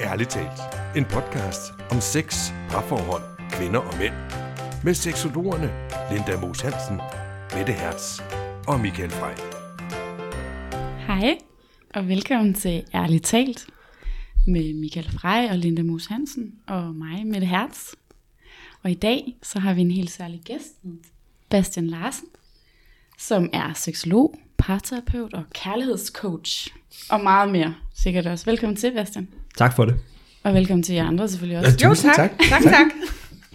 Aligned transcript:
Ærligt 0.00 0.30
talt. 0.30 0.60
En 0.96 1.04
podcast 1.04 1.72
om 1.90 2.00
sex, 2.00 2.50
parforhold, 2.68 3.22
kvinder 3.50 3.78
og 3.80 3.98
mænd. 3.98 4.14
Med 4.84 4.94
seksologerne 4.94 5.70
Linda 6.12 6.40
Moos 6.40 6.60
Hansen, 6.60 6.96
Mette 7.56 7.72
Hertz 7.72 8.20
og 8.68 8.80
Michael 8.80 9.10
Frey. 9.10 9.36
Hej, 11.06 11.38
og 11.94 12.08
velkommen 12.08 12.54
til 12.54 12.84
Ærligt 12.94 13.24
Talt 13.24 13.66
med 14.46 14.74
Michael 14.74 15.10
Frey 15.10 15.50
og 15.50 15.58
Linda 15.58 15.82
Moos 15.82 16.06
Hansen 16.06 16.54
og 16.66 16.94
mig, 16.94 17.26
Mette 17.26 17.46
Hertz. 17.46 17.92
Og 18.82 18.90
i 18.90 18.94
dag 18.94 19.36
så 19.42 19.58
har 19.58 19.74
vi 19.74 19.80
en 19.80 19.90
helt 19.90 20.10
særlig 20.10 20.40
gæst, 20.44 20.74
Bastian 21.50 21.86
Larsen, 21.86 22.28
som 23.18 23.50
er 23.52 23.72
seksolog, 23.72 24.34
parterapeut 24.58 25.34
og 25.34 25.44
kærlighedscoach 25.54 26.74
og 27.10 27.20
meget 27.20 27.52
mere 27.52 27.74
sikkert 27.94 28.26
også. 28.26 28.44
Velkommen 28.44 28.76
til, 28.76 28.92
Bastian. 28.92 29.28
Tak 29.56 29.76
for 29.76 29.84
det. 29.84 29.94
Og 30.42 30.54
velkommen 30.54 30.82
til 30.82 30.94
jer 30.94 31.06
andre 31.06 31.28
selvfølgelig 31.28 31.58
også. 31.66 31.78
Jo, 31.84 31.88
Tusind 31.88 32.12
tak. 32.16 32.30
tak. 32.38 32.48
Tak, 32.48 32.62
tak. 32.62 32.86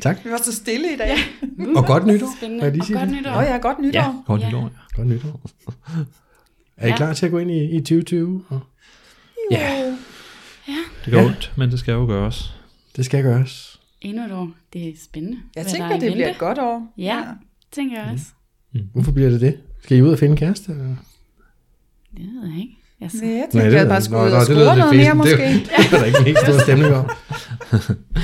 Tak. 0.02 0.26
Vi 0.26 0.32
var 0.32 0.38
så 0.44 0.56
stille 0.56 0.94
i 0.94 0.98
dag. 0.98 1.16
Uh, 1.58 1.68
Og 1.78 1.86
godt 1.86 2.06
nytår. 2.06 2.28
Spændende. 2.38 2.66
Og 2.66 2.72
godt 2.74 3.12
nytår. 3.12 3.38
Åh 3.38 3.44
ja, 3.44 3.58
godt 3.58 3.80
nytår. 3.80 4.00
Ja, 4.00 4.14
godt 4.26 4.42
Ja. 4.42 4.48
nytår. 4.48 4.62
Ja. 4.62 4.70
Godt 4.96 5.08
nytår. 5.08 5.42
Er 6.78 6.88
I 6.88 6.90
Ja. 6.90 6.96
klar 6.98 7.14
til 7.14 7.26
at 7.26 7.32
gå 7.32 7.38
ind 7.40 7.52
i, 7.52 7.64
i 7.76 7.80
2020? 7.80 8.44
Og 8.50 8.60
Ja. 9.52 9.96
Det 11.06 11.14
gør 11.14 11.18
Ja. 11.18 11.22
ja. 11.24 11.28
ondt, 11.28 11.54
men 11.58 11.72
det 11.72 11.80
skal 11.80 11.92
jo 11.92 12.06
gøres. 12.06 12.54
Det 12.96 13.06
skal 13.06 13.24
gøres. 13.24 13.80
Endnu 14.02 14.26
et 14.26 14.32
år. 14.32 14.50
Det 14.74 14.90
er 14.90 14.94
spændende. 15.04 15.38
Jeg 15.56 15.64
hvad 15.64 15.72
tænker, 15.72 15.88
er 15.88 16.00
det 16.00 16.14
bliver 16.14 16.30
et 16.30 16.38
godt 16.38 16.58
år. 16.60 16.94
Ja, 16.98 17.24
tænker 17.72 18.02
jeg 18.04 18.12
også. 18.14 18.26
Hvorfor 18.94 19.12
bliver 19.12 19.30
det 19.30 19.42
det? 19.42 19.60
Skal 19.84 19.98
I 19.98 20.02
ud 20.02 20.10
og 20.10 20.20
finde 20.20 20.38
kæreste? 20.38 20.72
eller? 20.72 20.96
Det 22.18 22.26
ved 22.26 22.50
jeg 22.50 22.60
ikke. 22.60 22.78
Jeg 23.02 23.12
så, 23.12 23.18
Nej, 23.22 23.30
jeg 23.30 23.38
Nej, 23.40 23.48
tænker, 23.52 23.70
det 23.70 23.78
jeg 23.78 23.88
bare 23.88 24.02
skulle 24.02 24.22
det 24.24 24.32
lyder 24.32 24.44
score 24.46 24.78
noget 24.78 24.96
mere 24.96 25.16
måske. 25.16 25.38
Det 25.78 25.94
er 25.94 25.98
der 26.00 26.06
ikke 26.06 26.18
en 26.20 26.26
helt 26.26 26.38
stor 26.40 26.60
stemning 26.68 26.94
om. 26.94 27.10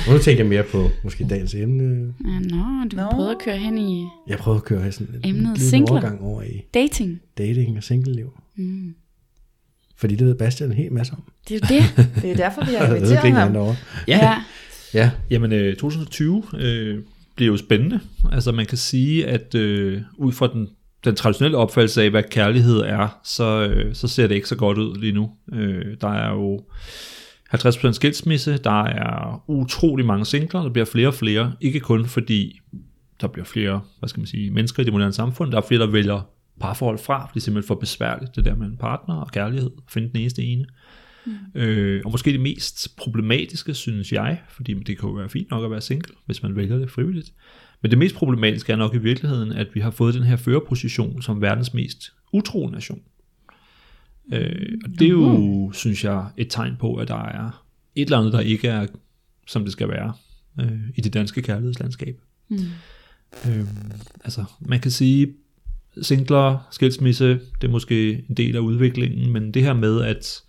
Og 0.06 0.12
nu 0.12 0.18
tænker 0.18 0.42
jeg 0.44 0.46
mere 0.46 0.62
på 0.72 0.90
måske 1.04 1.26
dagens 1.30 1.54
emne. 1.54 2.14
ja, 2.24 2.38
nå, 2.56 2.64
du 2.92 2.96
Nå. 2.96 3.10
prøvede 3.10 3.30
at 3.30 3.38
køre 3.44 3.56
hen 3.58 3.78
i 3.78 4.06
Jeg 4.28 4.38
prøvede 4.38 4.58
at 4.58 4.64
køre 4.64 4.82
her 4.82 4.90
sådan 4.90 5.08
en 5.24 5.30
Emnet 5.36 5.60
singler. 5.60 5.92
overgang 5.92 6.20
over 6.22 6.42
i 6.42 6.62
dating. 6.74 7.20
dating 7.38 7.76
og 7.76 7.82
singleliv. 7.82 8.32
Mm. 8.56 8.94
Fordi 9.96 10.14
det 10.14 10.26
ved 10.26 10.34
Bastian 10.34 10.70
en 10.70 10.76
hel 10.76 10.92
masse 10.92 11.12
om. 11.12 11.22
Det 11.48 11.54
er 11.62 11.76
jo 11.76 11.80
det. 11.80 12.06
Det 12.22 12.30
er 12.30 12.36
derfor, 12.36 12.64
vi 12.64 12.74
har 12.74 12.94
inviteret 12.94 13.32
ham. 13.32 13.52
derovre. 13.52 13.76
ja. 14.08 14.34
Ja, 14.94 15.10
Jamen, 15.30 15.52
øh, 15.52 15.76
2020 15.76 16.42
øh, 16.58 16.98
bliver 17.36 17.52
jo 17.52 17.56
spændende. 17.56 18.00
Altså, 18.32 18.52
man 18.52 18.66
kan 18.66 18.78
sige, 18.78 19.26
at 19.26 19.54
øh, 19.54 20.00
ud 20.18 20.32
fra 20.32 20.46
den, 20.52 20.68
den 21.04 21.14
traditionelle 21.14 21.58
opfattelse 21.58 22.02
af, 22.02 22.10
hvad 22.10 22.22
kærlighed 22.30 22.78
er, 22.78 23.20
så, 23.24 23.68
øh, 23.70 23.94
så 23.94 24.08
ser 24.08 24.26
det 24.26 24.34
ikke 24.34 24.48
så 24.48 24.56
godt 24.56 24.78
ud 24.78 24.96
lige 24.96 25.12
nu. 25.12 25.30
Øh, 25.52 25.96
der 26.00 26.08
er 26.08 26.32
jo 26.32 26.64
50% 27.54 27.92
skilsmisse, 27.92 28.58
der 28.58 28.84
er 28.84 29.44
utrolig 29.48 30.06
mange 30.06 30.24
singler, 30.24 30.62
der 30.62 30.70
bliver 30.70 30.84
flere 30.84 31.08
og 31.08 31.14
flere. 31.14 31.52
Ikke 31.60 31.80
kun 31.80 32.06
fordi 32.06 32.60
der 33.20 33.26
bliver 33.26 33.44
flere, 33.44 33.80
hvad 33.98 34.08
skal 34.08 34.20
man 34.20 34.26
sige, 34.26 34.50
mennesker 34.50 34.82
i 34.82 34.84
det 34.84 34.92
moderne 34.92 35.12
samfund. 35.12 35.52
Der 35.52 35.58
er 35.58 35.66
flere, 35.68 35.80
der 35.80 35.86
vælger 35.86 36.30
parforhold 36.60 36.98
fra, 36.98 37.26
fordi 37.26 37.34
det 37.34 37.40
er 37.40 37.44
simpelthen 37.44 37.66
for 37.66 37.74
besværligt, 37.74 38.36
det 38.36 38.44
der 38.44 38.54
med 38.56 38.66
en 38.66 38.76
partner 38.76 39.14
og 39.14 39.30
kærlighed, 39.30 39.70
at 39.76 39.92
finde 39.92 40.08
den 40.08 40.16
eneste 40.16 40.42
ene. 40.42 40.66
Mm. 41.26 41.60
Øh, 41.60 42.02
og 42.04 42.10
måske 42.10 42.32
det 42.32 42.40
mest 42.40 42.96
problematiske, 42.96 43.74
synes 43.74 44.12
jeg, 44.12 44.40
fordi 44.48 44.74
det 44.74 44.98
kan 44.98 45.08
jo 45.08 45.14
være 45.14 45.28
fint 45.28 45.50
nok 45.50 45.64
at 45.64 45.70
være 45.70 45.80
single, 45.80 46.14
hvis 46.26 46.42
man 46.42 46.56
vælger 46.56 46.78
det 46.78 46.90
frivilligt. 46.90 47.32
Men 47.82 47.90
det 47.90 47.98
mest 47.98 48.14
problematiske 48.14 48.72
er 48.72 48.76
nok 48.76 48.94
i 48.94 48.98
virkeligheden, 48.98 49.52
at 49.52 49.68
vi 49.74 49.80
har 49.80 49.90
fået 49.90 50.14
den 50.14 50.22
her 50.22 50.36
førerposition 50.36 51.22
som 51.22 51.40
verdens 51.40 51.74
mest 51.74 52.12
utro 52.32 52.66
nation. 52.66 53.00
Øh, 54.32 54.78
og 54.84 54.90
det 54.98 55.02
er 55.02 55.10
jo, 55.10 55.70
synes 55.74 56.04
jeg, 56.04 56.26
et 56.36 56.46
tegn 56.50 56.76
på, 56.76 56.94
at 56.94 57.08
der 57.08 57.24
er 57.24 57.64
et 57.94 58.04
eller 58.04 58.18
andet, 58.18 58.32
der 58.32 58.40
ikke 58.40 58.68
er, 58.68 58.86
som 59.46 59.62
det 59.62 59.72
skal 59.72 59.88
være 59.88 60.12
øh, 60.60 60.80
i 60.94 61.00
det 61.00 61.14
danske 61.14 61.42
kærlighedslandskab. 61.42 62.20
Mm. 62.48 62.58
Øh, 63.48 63.66
altså, 64.24 64.44
man 64.60 64.80
kan 64.80 64.90
sige, 64.90 65.34
singler, 66.02 66.68
skilsmisse, 66.70 67.28
det 67.28 67.66
er 67.66 67.68
måske 67.68 68.24
en 68.28 68.36
del 68.36 68.56
af 68.56 68.60
udviklingen, 68.60 69.32
men 69.32 69.54
det 69.54 69.62
her 69.62 69.72
med, 69.74 70.02
at 70.02 70.42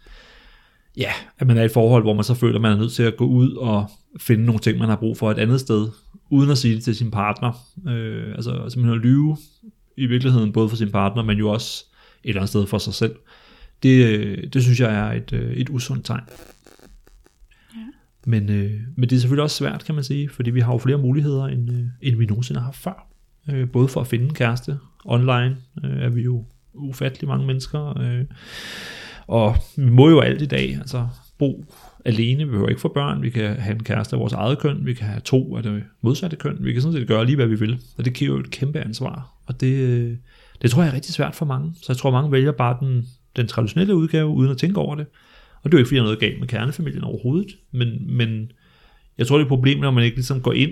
ja, 0.98 1.12
at 1.38 1.48
man 1.48 1.58
er 1.58 1.62
i 1.62 1.66
et 1.66 1.72
forhold, 1.72 2.04
hvor 2.04 2.14
man 2.14 2.24
så 2.24 2.34
føler, 2.34 2.56
at 2.56 2.62
man 2.62 2.72
er 2.72 2.78
nødt 2.78 2.92
til 2.92 3.04
at 3.04 3.18
gå 3.18 3.26
ud 3.26 3.52
og 3.52 3.90
finde 4.20 4.46
nogle 4.46 4.60
ting, 4.60 4.78
man 4.78 4.90
har 4.90 4.96
brug 4.96 5.18
for 5.18 5.32
et 5.32 5.40
andet 5.40 5.60
sted, 5.60 5.88
uden 6.30 6.52
at 6.52 6.58
sige 6.58 6.76
det 6.76 6.84
til 6.84 6.96
sin 6.96 7.12
partner. 7.12 7.52
Øh, 7.88 8.32
altså 8.36 8.52
simpelthen 8.52 9.00
at 9.00 9.06
lyve 9.06 9.38
i 9.98 10.06
virkeligheden, 10.06 10.54
både 10.54 10.70
for 10.70 10.76
sin 10.76 10.92
partner, 10.92 11.24
men 11.24 11.38
jo 11.38 11.50
også 11.50 11.86
et 12.24 12.30
eller 12.30 12.42
andet 12.42 12.50
sted 12.50 12.68
for 12.68 12.78
sig 12.78 12.94
selv. 12.94 13.16
Det, 13.84 14.06
øh, 14.06 14.48
det 14.54 14.64
synes 14.64 14.80
jeg 14.80 14.94
er 14.94 15.12
et, 15.12 15.34
øh, 15.34 15.54
et 15.54 15.70
usundt 15.70 16.06
tegn. 16.06 16.24
Ja. 17.76 17.80
Men, 18.26 18.50
øh, 18.50 18.72
men 18.96 19.10
det 19.10 19.16
er 19.16 19.20
selvfølgelig 19.20 19.44
også 19.44 19.58
svært, 19.58 19.86
kan 19.86 19.96
man 19.96 20.04
sige, 20.04 20.30
fordi 20.30 20.52
vi 20.52 20.60
har 20.60 20.72
jo 20.72 20.78
flere 20.78 20.98
muligheder, 20.98 21.46
end, 21.46 21.72
øh, 21.72 21.86
end 22.02 22.16
vi 22.16 22.26
nogensinde 22.26 22.60
har 22.60 22.66
haft 22.66 22.78
før. 22.78 23.08
Øh, 23.50 23.70
både 23.70 23.88
for 23.88 24.02
at 24.02 24.08
finde 24.08 24.26
en 24.26 24.34
kæreste 24.34 24.78
online, 25.06 25.58
øh, 25.84 26.02
er 26.02 26.10
vi 26.10 26.22
jo 26.22 26.46
ufattelig 26.74 27.28
mange 27.28 27.48
mennesker, 27.48 28.00
øh, 28.00 28.26
og 29.28 29.56
vi 29.78 29.90
må 29.90 30.10
jo 30.10 30.20
alt 30.20 30.42
i 30.42 30.46
dag, 30.46 30.76
altså 30.80 31.08
bo 31.38 31.66
alene, 32.06 32.46
vi 32.46 32.50
behøver 32.50 32.70
ikke 32.70 32.82
få 32.82 32.88
børn, 32.88 33.22
vi 33.22 33.30
kan 33.30 33.56
have 33.56 33.76
en 33.76 33.84
kæreste 33.84 34.16
af 34.16 34.20
vores 34.20 34.34
eget 34.34 34.60
køn, 34.60 34.86
vi 34.86 34.94
kan 34.94 35.08
have 35.08 35.20
to 35.20 35.58
af 35.58 35.64
det 35.64 35.84
modsatte 36.02 36.38
køn, 36.38 36.58
vi 36.60 36.74
kan 36.74 36.82
sådan 36.82 37.00
set 37.00 37.08
gøre 37.08 37.26
lige 37.26 37.36
hvad 37.36 37.48
vi 37.48 37.56
vil, 37.56 37.80
og 37.98 38.06
det 38.06 38.14
giver 38.14 38.34
jo 38.34 38.40
et 38.40 38.52
kæmpe 38.52 38.80
ansvar, 38.80 39.34
og 39.46 39.62
det, 39.62 39.74
øh, 39.74 40.18
det 40.62 40.72
tror 40.72 40.82
jeg 40.82 40.90
er 40.90 40.96
rigtig 40.96 41.14
svært 41.14 41.36
for 41.36 41.46
mange, 41.46 41.74
så 41.76 41.86
jeg 41.90 41.98
tror 41.98 42.12
mange 42.12 42.32
vælger 42.32 42.52
bare 42.52 42.78
den, 42.80 43.08
den 43.36 43.48
traditionelle 43.48 43.96
udgave, 43.96 44.28
uden 44.28 44.52
at 44.52 44.58
tænke 44.58 44.80
over 44.80 44.96
det, 44.96 45.06
og 45.64 45.72
det 45.72 45.74
er 45.74 45.78
jo 45.78 45.82
ikke 45.82 45.88
fordi, 45.88 45.96
der 45.96 46.02
er 46.02 46.06
noget 46.06 46.20
galt 46.20 46.40
med 46.40 46.48
kernefamilien 46.48 47.04
overhovedet, 47.04 47.58
men, 47.72 48.18
men 48.18 48.52
jeg 49.18 49.28
tror 49.28 49.38
det 49.38 49.42
er 49.42 49.46
et 49.46 49.50
problem, 49.50 49.80
når 49.80 49.92
man 49.92 50.04
ikke 50.04 50.18
ligesom 50.18 50.42
går 50.42 50.54
ind 50.54 50.72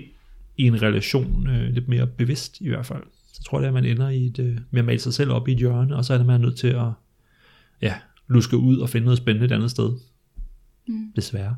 i 0.56 0.66
en 0.66 0.82
relation 0.82 1.48
øh, 1.48 1.74
lidt 1.74 1.88
mere 1.88 2.06
bevidst 2.06 2.60
i 2.60 2.68
hvert 2.68 2.86
fald, 2.86 3.02
så 3.32 3.42
tror 3.42 3.58
jeg, 3.60 3.68
at 3.68 3.74
man 3.74 3.84
ender 3.84 4.08
i 4.08 4.26
et, 4.26 4.38
øh, 4.38 4.58
med 4.70 4.78
at 4.78 4.84
male 4.84 4.98
sig 4.98 5.14
selv 5.14 5.30
op 5.30 5.48
i 5.48 5.52
et 5.52 5.58
hjørne, 5.58 5.96
og 5.96 6.04
så 6.04 6.14
er 6.14 6.18
det 6.18 6.26
man 6.26 6.40
nødt 6.40 6.56
til 6.56 6.68
at 6.68 6.86
ja, 7.82 7.94
luske 8.28 8.56
ud 8.56 8.78
og 8.78 8.88
finde 8.88 9.04
noget 9.04 9.18
spændende 9.18 9.46
et 9.46 9.52
andet 9.52 9.70
sted. 9.70 9.90
Mm. 10.88 11.12
Desværre. 11.16 11.56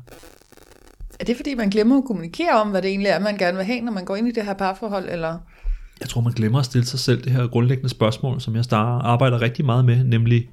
Er 1.19 1.25
det 1.25 1.35
fordi, 1.35 1.55
man 1.55 1.69
glemmer 1.69 1.97
at 1.97 2.03
kommunikere 2.03 2.61
om, 2.61 2.69
hvad 2.69 2.81
det 2.81 2.89
egentlig 2.89 3.09
er, 3.09 3.19
man 3.19 3.37
gerne 3.37 3.57
vil 3.57 3.65
have, 3.65 3.81
når 3.81 3.91
man 3.91 4.05
går 4.05 4.15
ind 4.15 4.27
i 4.27 4.31
det 4.31 4.45
her 4.45 4.53
parforhold? 4.53 5.09
Eller? 5.09 5.37
Jeg 5.99 6.09
tror, 6.09 6.21
man 6.21 6.33
glemmer 6.33 6.59
at 6.59 6.65
stille 6.65 6.85
sig 6.85 6.99
selv 6.99 7.23
det 7.23 7.31
her 7.31 7.47
grundlæggende 7.47 7.89
spørgsmål, 7.89 8.41
som 8.41 8.55
jeg 8.55 8.63
starter, 8.63 9.05
arbejder 9.05 9.41
rigtig 9.41 9.65
meget 9.65 9.85
med, 9.85 10.03
nemlig, 10.03 10.49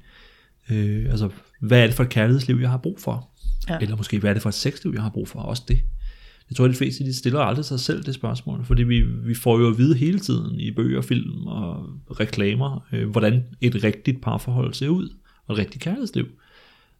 øh, 0.69 1.05
altså, 1.09 1.29
hvad 1.61 1.81
er 1.81 1.85
det 1.85 1.95
for 1.95 2.03
et 2.03 2.09
kærlighedsliv, 2.09 2.57
jeg 2.61 2.69
har 2.69 2.77
brug 2.77 2.99
for? 2.99 3.29
Ja. 3.69 3.77
Eller 3.81 3.95
måske, 3.95 4.19
hvad 4.19 4.29
er 4.29 4.33
det 4.33 4.41
for 4.41 4.49
et 4.49 4.55
sexliv, 4.55 4.91
jeg 4.93 5.01
har 5.01 5.09
brug 5.09 5.27
for? 5.27 5.39
Også 5.39 5.63
det. 5.67 5.79
Jeg 6.49 6.55
tror, 6.55 6.65
at 6.65 6.71
de 6.71 6.75
fleste 6.75 7.03
de 7.03 7.13
stiller 7.13 7.39
aldrig 7.39 7.65
sig 7.65 7.79
selv 7.79 8.03
det 8.03 8.15
spørgsmål, 8.15 8.65
fordi 8.65 8.83
vi, 8.83 9.01
vi 9.01 9.33
får 9.35 9.59
jo 9.59 9.67
at 9.67 9.77
vide 9.77 9.95
hele 9.95 10.19
tiden 10.19 10.59
i 10.59 10.71
bøger, 10.71 11.01
film 11.01 11.47
og 11.47 11.89
reklamer, 12.19 12.85
øh, 12.91 13.09
hvordan 13.09 13.43
et 13.61 13.83
rigtigt 13.83 14.21
parforhold 14.21 14.73
ser 14.73 14.89
ud, 14.89 15.09
og 15.47 15.53
et 15.53 15.59
rigtigt 15.59 15.83
kærlighedsliv. 15.83 16.27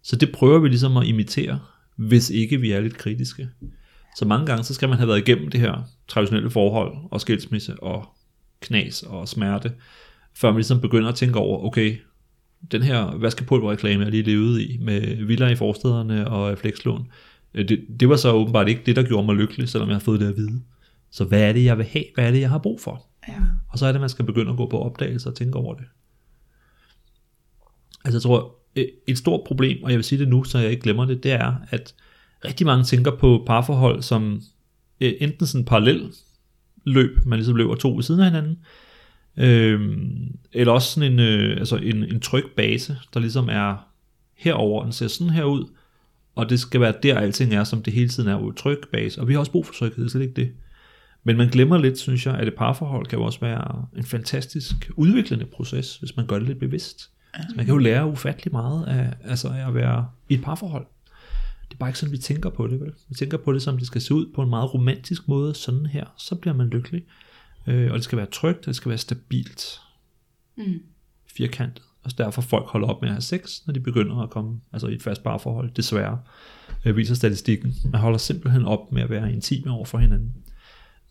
Så 0.01 0.15
det 0.15 0.31
prøver 0.31 0.59
vi 0.59 0.67
ligesom 0.67 0.97
at 0.97 1.07
imitere, 1.07 1.59
hvis 1.95 2.29
ikke 2.29 2.61
vi 2.61 2.71
er 2.71 2.79
lidt 2.79 2.97
kritiske. 2.97 3.49
Så 4.17 4.25
mange 4.25 4.45
gange, 4.45 4.63
så 4.63 4.73
skal 4.73 4.89
man 4.89 4.97
have 4.97 5.07
været 5.07 5.27
igennem 5.27 5.49
det 5.49 5.59
her 5.59 5.83
traditionelle 6.07 6.49
forhold, 6.49 6.97
og 7.11 7.21
skilsmisse, 7.21 7.83
og 7.83 8.05
knas 8.61 9.03
og 9.03 9.27
smerte, 9.27 9.71
før 10.33 10.49
man 10.49 10.57
ligesom 10.57 10.81
begynder 10.81 11.09
at 11.09 11.15
tænke 11.15 11.39
over, 11.39 11.65
okay, 11.65 11.97
den 12.71 12.81
her 12.81 13.17
vaskepulverreklame, 13.17 14.03
jeg 14.03 14.11
lige 14.11 14.23
levede 14.23 14.63
i, 14.63 14.77
med 14.77 15.25
villaer 15.25 15.49
i 15.49 15.55
forstederne 15.55 16.27
og 16.27 16.57
flekslån, 16.57 17.07
øh, 17.53 17.69
det, 17.69 17.85
det 17.99 18.09
var 18.09 18.15
så 18.15 18.31
åbenbart 18.31 18.69
ikke 18.69 18.81
det, 18.85 18.95
der 18.95 19.03
gjorde 19.03 19.25
mig 19.25 19.35
lykkelig, 19.35 19.69
selvom 19.69 19.89
jeg 19.89 19.95
har 19.95 19.99
fået 19.99 20.19
det 20.19 20.27
at 20.27 20.37
vide. 20.37 20.61
Så 21.11 21.23
hvad 21.23 21.41
er 21.41 21.53
det, 21.53 21.63
jeg 21.63 21.77
vil 21.77 21.85
have? 21.85 22.05
Hvad 22.15 22.27
er 22.27 22.31
det, 22.31 22.41
jeg 22.41 22.49
har 22.49 22.57
brug 22.57 22.81
for? 22.81 23.05
Ja. 23.27 23.33
Og 23.69 23.79
så 23.79 23.85
er 23.85 23.91
det, 23.91 24.01
man 24.01 24.09
skal 24.09 24.25
begynde 24.25 24.51
at 24.51 24.57
gå 24.57 24.69
på 24.69 24.79
opdagelse 24.79 25.29
og 25.29 25.35
tænke 25.35 25.57
over 25.57 25.73
det. 25.73 25.85
Altså 28.07 28.17
jeg 28.17 28.21
tror, 28.21 28.55
øh, 28.75 28.85
et 29.07 29.17
stort 29.17 29.41
problem, 29.45 29.83
og 29.83 29.89
jeg 29.89 29.97
vil 29.97 30.03
sige 30.03 30.19
det 30.19 30.27
nu, 30.27 30.43
så 30.43 30.59
jeg 30.59 30.71
ikke 30.71 30.81
glemmer 30.81 31.05
det, 31.05 31.23
det 31.23 31.31
er, 31.31 31.53
at 31.69 31.95
rigtig 32.45 32.65
mange 32.65 32.83
tænker 32.83 33.11
på 33.11 33.43
parforhold 33.47 34.01
som 34.01 34.41
øh, 35.01 35.13
enten 35.19 35.47
sådan 35.47 35.65
parallel 35.65 36.13
løb, 36.83 37.25
man 37.25 37.39
ligesom 37.39 37.55
løber 37.55 37.75
to 37.75 37.95
ved 37.95 38.03
siden 38.03 38.21
af 38.21 38.25
hinanden, 38.25 38.57
øh, 39.37 39.97
eller 40.53 40.73
også 40.73 40.93
sådan 40.93 41.11
en, 41.11 41.19
øh, 41.19 41.57
altså 41.57 41.75
en, 41.75 42.03
en 42.03 42.19
tryg 42.19 42.45
base, 42.55 42.97
der 43.13 43.19
ligesom 43.19 43.49
er 43.49 43.87
herover, 44.35 44.83
den 44.83 44.91
ser 44.91 45.07
sådan 45.07 45.33
her 45.33 45.43
ud, 45.43 45.65
og 46.35 46.49
det 46.49 46.59
skal 46.59 46.81
være 46.81 46.93
der, 47.03 47.19
alting 47.19 47.53
er, 47.53 47.63
som 47.63 47.83
det 47.83 47.93
hele 47.93 48.09
tiden 48.09 48.29
er 48.29 48.53
tryg 48.57 48.81
base, 48.91 49.21
og 49.21 49.27
vi 49.27 49.33
har 49.33 49.39
også 49.39 49.51
brug 49.51 49.65
for 49.65 49.73
tryghed, 49.73 50.03
det 50.03 50.05
er 50.05 50.09
slet 50.09 50.21
ikke 50.21 50.41
det. 50.41 50.51
Men 51.23 51.37
man 51.37 51.49
glemmer 51.49 51.77
lidt, 51.77 51.99
synes 51.99 52.25
jeg, 52.25 52.35
at 52.35 52.47
et 52.47 52.55
parforhold 52.55 53.05
kan 53.05 53.19
jo 53.19 53.25
også 53.25 53.39
være 53.39 53.85
en 53.97 54.03
fantastisk 54.03 54.91
udviklende 54.95 55.45
proces, 55.45 55.97
hvis 55.97 56.17
man 56.17 56.27
gør 56.27 56.39
det 56.39 56.47
lidt 56.47 56.59
bevidst. 56.59 57.09
Så 57.49 57.53
man 57.55 57.65
kan 57.65 57.73
jo 57.73 57.79
lære 57.79 58.07
ufattelig 58.07 58.51
meget 58.51 58.85
af, 58.85 59.13
altså 59.23 59.47
af 59.47 59.67
at 59.67 59.75
være 59.75 60.07
i 60.29 60.33
et 60.33 60.43
parforhold. 60.43 60.85
Det 61.69 61.73
er 61.73 61.77
bare 61.77 61.89
ikke 61.89 61.99
sådan, 61.99 62.11
vi 62.13 62.17
tænker 62.17 62.49
på 62.49 62.67
det, 62.67 62.79
vel? 62.79 62.93
Vi 63.09 63.15
tænker 63.15 63.37
på 63.37 63.53
det, 63.53 63.61
som 63.61 63.77
det 63.77 63.87
skal 63.87 64.01
se 64.01 64.13
ud 64.13 64.25
på 64.35 64.41
en 64.41 64.49
meget 64.49 64.73
romantisk 64.73 65.27
måde, 65.27 65.55
sådan 65.55 65.85
her, 65.85 66.05
så 66.17 66.35
bliver 66.35 66.53
man 66.53 66.67
lykkelig. 66.67 67.03
Øh, 67.67 67.91
og 67.91 67.95
det 67.95 68.03
skal 68.03 68.17
være 68.17 68.27
trygt, 68.31 68.59
og 68.59 68.65
det 68.65 68.75
skal 68.75 68.89
være 68.89 68.97
stabilt. 68.97 69.81
Mm. 70.57 70.81
Firkantet. 71.37 71.83
Og 72.03 72.17
derfor 72.17 72.41
folk 72.41 72.65
holder 72.67 72.87
op 72.87 73.01
med 73.01 73.09
at 73.09 73.13
have 73.13 73.21
sex, 73.21 73.65
når 73.65 73.73
de 73.73 73.79
begynder 73.79 74.17
at 74.17 74.29
komme 74.29 74.59
altså 74.73 74.87
i 74.87 74.93
et 74.93 75.03
fast 75.03 75.23
parforhold, 75.23 75.71
desværre. 75.71 76.19
øh, 76.85 76.97
viser 76.97 77.15
statistikken. 77.15 77.75
Man 77.85 78.01
holder 78.01 78.17
simpelthen 78.17 78.65
op 78.65 78.91
med 78.91 79.01
at 79.01 79.09
være 79.09 79.33
intime 79.33 79.71
over 79.71 79.85
for 79.85 79.97
hinanden. 79.97 80.33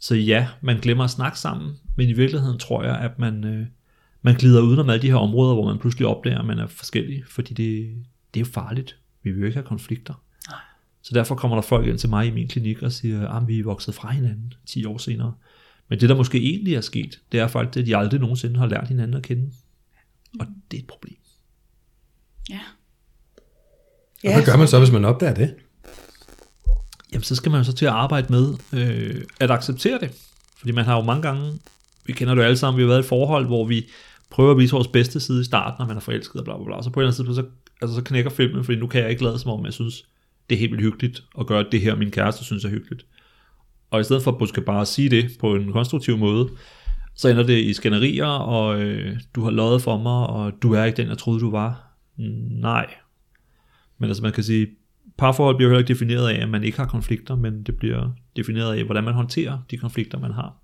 Så 0.00 0.14
ja, 0.14 0.48
man 0.60 0.80
glemmer 0.80 1.04
at 1.04 1.10
snakke 1.10 1.38
sammen, 1.38 1.76
men 1.96 2.08
i 2.08 2.12
virkeligheden 2.12 2.58
tror 2.58 2.84
jeg, 2.84 2.98
at 2.98 3.18
man, 3.18 3.44
øh, 3.44 3.66
man 4.26 4.34
glider 4.34 4.62
udenom 4.62 4.90
alle 4.90 5.02
de 5.02 5.10
her 5.10 5.16
områder, 5.16 5.54
hvor 5.54 5.64
man 5.64 5.78
pludselig 5.78 6.06
opdager, 6.06 6.38
at 6.38 6.44
man 6.44 6.58
er 6.58 6.66
forskellig, 6.66 7.24
fordi 7.28 7.54
det, 7.54 7.94
det 8.34 8.40
er 8.40 8.44
jo 8.44 8.52
farligt. 8.52 8.96
Vi 9.22 9.30
vil 9.30 9.40
jo 9.40 9.46
ikke 9.46 9.56
have 9.56 9.66
konflikter. 9.66 10.14
Så 11.02 11.14
derfor 11.14 11.34
kommer 11.34 11.56
der 11.56 11.62
folk 11.62 11.86
ind 11.86 11.98
til 11.98 12.08
mig 12.08 12.26
i 12.26 12.30
min 12.30 12.48
klinik 12.48 12.82
og 12.82 12.92
siger, 12.92 13.28
at 13.28 13.48
vi 13.48 13.58
er 13.58 13.64
vokset 13.64 13.94
fra 13.94 14.10
hinanden 14.10 14.54
10 14.66 14.84
år 14.84 14.98
senere. 14.98 15.34
Men 15.88 16.00
det, 16.00 16.08
der 16.08 16.14
måske 16.14 16.38
egentlig 16.38 16.74
er 16.74 16.80
sket, 16.80 17.20
det 17.32 17.40
er 17.40 17.46
faktisk, 17.46 17.80
at 17.80 17.86
de 17.86 17.96
aldrig 17.96 18.20
nogensinde 18.20 18.58
har 18.58 18.66
lært 18.66 18.88
hinanden 18.88 19.16
at 19.16 19.22
kende. 19.22 19.50
Og 20.40 20.46
det 20.70 20.76
er 20.76 20.82
et 20.82 20.86
problem. 20.86 21.16
Ja. 22.50 22.60
Og 24.24 24.34
hvad 24.34 24.44
gør 24.44 24.56
man 24.56 24.68
så, 24.68 24.78
hvis 24.78 24.90
man 24.90 25.04
opdager 25.04 25.34
det? 25.34 25.54
Jamen, 27.12 27.22
så 27.22 27.34
skal 27.34 27.50
man 27.52 27.60
jo 27.60 27.64
så 27.64 27.72
til 27.72 27.86
at 27.86 27.92
arbejde 27.92 28.26
med 28.30 28.54
øh, 28.72 29.24
at 29.40 29.50
acceptere 29.50 29.98
det. 30.00 30.10
Fordi 30.58 30.72
man 30.72 30.84
har 30.84 30.96
jo 30.96 31.02
mange 31.02 31.22
gange, 31.22 31.58
vi 32.06 32.12
kender 32.12 32.34
det 32.34 32.42
jo 32.42 32.46
alle 32.46 32.56
sammen, 32.56 32.78
vi 32.78 32.82
har 32.82 32.88
været 32.88 32.98
i 32.98 33.00
et 33.00 33.08
forhold, 33.08 33.46
hvor 33.46 33.64
vi 33.64 33.86
prøver 34.30 34.50
at 34.50 34.58
vise 34.58 34.72
vores 34.72 34.88
bedste 34.88 35.20
side 35.20 35.40
i 35.40 35.44
starten, 35.44 35.76
når 35.78 35.86
man 35.86 35.96
er 35.96 36.00
forelsket 36.00 36.36
og 36.36 36.44
bla 36.44 36.56
bla 36.56 36.64
bla. 36.64 36.82
Så 36.82 36.90
på 36.90 37.00
en 37.00 37.04
eller 37.04 37.12
anden 37.12 37.26
tidspunkt, 37.26 37.50
så, 37.50 37.74
altså, 37.82 37.96
så 37.96 38.02
knækker 38.02 38.30
filmen, 38.30 38.64
fordi 38.64 38.78
nu 38.78 38.86
kan 38.86 39.02
jeg 39.02 39.10
ikke 39.10 39.24
lade 39.24 39.38
som 39.38 39.50
om, 39.50 39.64
jeg 39.64 39.72
synes, 39.72 40.06
det 40.50 40.54
er 40.54 40.58
helt 40.58 40.72
vildt 40.72 40.84
hyggeligt 40.84 41.24
at 41.38 41.46
gøre 41.46 41.64
det 41.72 41.80
her, 41.80 41.96
min 41.96 42.10
kæreste 42.10 42.44
synes 42.44 42.64
er 42.64 42.68
hyggeligt. 42.68 43.06
Og 43.90 44.00
i 44.00 44.04
stedet 44.04 44.22
for 44.22 44.32
at 44.32 44.40
måske 44.40 44.60
bare 44.60 44.86
sige 44.86 45.08
det 45.08 45.30
på 45.40 45.54
en 45.54 45.72
konstruktiv 45.72 46.18
måde, 46.18 46.48
så 47.14 47.28
ender 47.28 47.42
det 47.42 47.58
i 47.58 47.72
skænderier, 47.72 48.26
og 48.26 48.82
øh, 48.82 49.16
du 49.34 49.44
har 49.44 49.50
løjet 49.50 49.82
for 49.82 49.98
mig, 49.98 50.26
og 50.26 50.52
du 50.62 50.72
er 50.72 50.84
ikke 50.84 50.96
den, 50.96 51.08
jeg 51.08 51.18
troede, 51.18 51.40
du 51.40 51.50
var. 51.50 51.92
Nej. 52.50 52.94
Men 53.98 54.08
altså 54.10 54.22
man 54.22 54.32
kan 54.32 54.44
sige, 54.44 54.66
parforhold 55.18 55.56
bliver 55.56 55.68
jo 55.68 55.70
heller 55.70 55.88
ikke 55.88 55.94
defineret 55.94 56.28
af, 56.28 56.42
at 56.42 56.48
man 56.48 56.64
ikke 56.64 56.78
har 56.78 56.86
konflikter, 56.86 57.36
men 57.36 57.62
det 57.62 57.76
bliver 57.76 58.10
defineret 58.36 58.74
af, 58.74 58.84
hvordan 58.84 59.04
man 59.04 59.14
håndterer 59.14 59.58
de 59.70 59.78
konflikter, 59.78 60.18
man 60.18 60.32
har. 60.32 60.56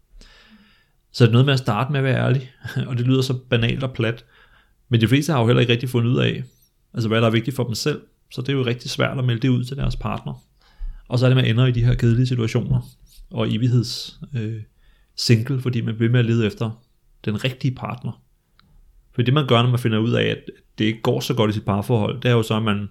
Så 1.12 1.25
det 1.25 1.29
er 1.29 1.32
noget 1.32 1.47
med 1.47 1.53
at 1.53 1.59
starte 1.59 1.93
med 1.93 2.00
at 2.00 2.05
være 2.05 2.26
ærlig, 2.26 2.50
og 2.88 2.99
det 2.99 3.06
lyder 3.06 3.23
så 3.23 3.38
banalt 3.50 3.82
og 3.82 3.93
plat, 3.93 4.25
men 4.88 5.00
de 5.00 5.09
fleste 5.09 5.32
har 5.32 5.41
jo 5.41 5.47
heller 5.47 5.61
ikke 5.61 5.73
rigtig 5.73 5.88
fundet 5.88 6.11
ud 6.11 6.19
af, 6.19 6.44
altså 6.94 7.09
hvad 7.09 7.20
der 7.20 7.26
er 7.26 7.31
vigtigt 7.31 7.56
for 7.56 7.64
dem 7.64 7.75
selv, 7.75 8.00
så 8.31 8.41
det 8.41 8.49
er 8.49 8.53
jo 8.53 8.67
rigtig 8.67 8.91
svært 8.91 9.19
at 9.19 9.25
melde 9.25 9.43
det 9.43 9.49
ud 9.49 9.64
til 9.64 9.76
deres 9.76 9.97
partner. 9.97 10.43
Og 11.09 11.19
så 11.19 11.26
er 11.26 11.29
det, 11.29 11.37
man 11.37 11.44
ender 11.44 11.67
i 11.67 11.73
de 11.73 11.85
her 11.85 11.94
kedelige 11.94 12.26
situationer, 12.26 12.81
og 13.31 13.55
evigheds 13.55 14.20
øh, 14.35 14.62
single, 15.17 15.61
fordi 15.61 15.81
man 15.81 15.97
bliver 15.97 16.12
med 16.12 16.20
at 16.20 16.26
lede 16.26 16.47
efter 16.47 16.70
den 17.25 17.44
rigtige 17.44 17.75
partner. 17.75 18.23
For 19.15 19.23
det 19.23 19.35
man 19.35 19.47
gør, 19.47 19.62
når 19.62 19.70
man 19.70 19.79
finder 19.79 19.99
ud 19.99 20.12
af, 20.12 20.25
at 20.25 20.38
det 20.79 20.85
ikke 20.85 21.00
går 21.03 21.20
så 21.20 21.35
godt 21.35 21.50
i 21.50 21.55
sit 21.55 21.65
parforhold, 21.65 22.20
det 22.20 22.29
er 22.29 22.32
jo 22.32 22.43
så, 22.43 22.56
at 22.56 22.62
man 22.62 22.88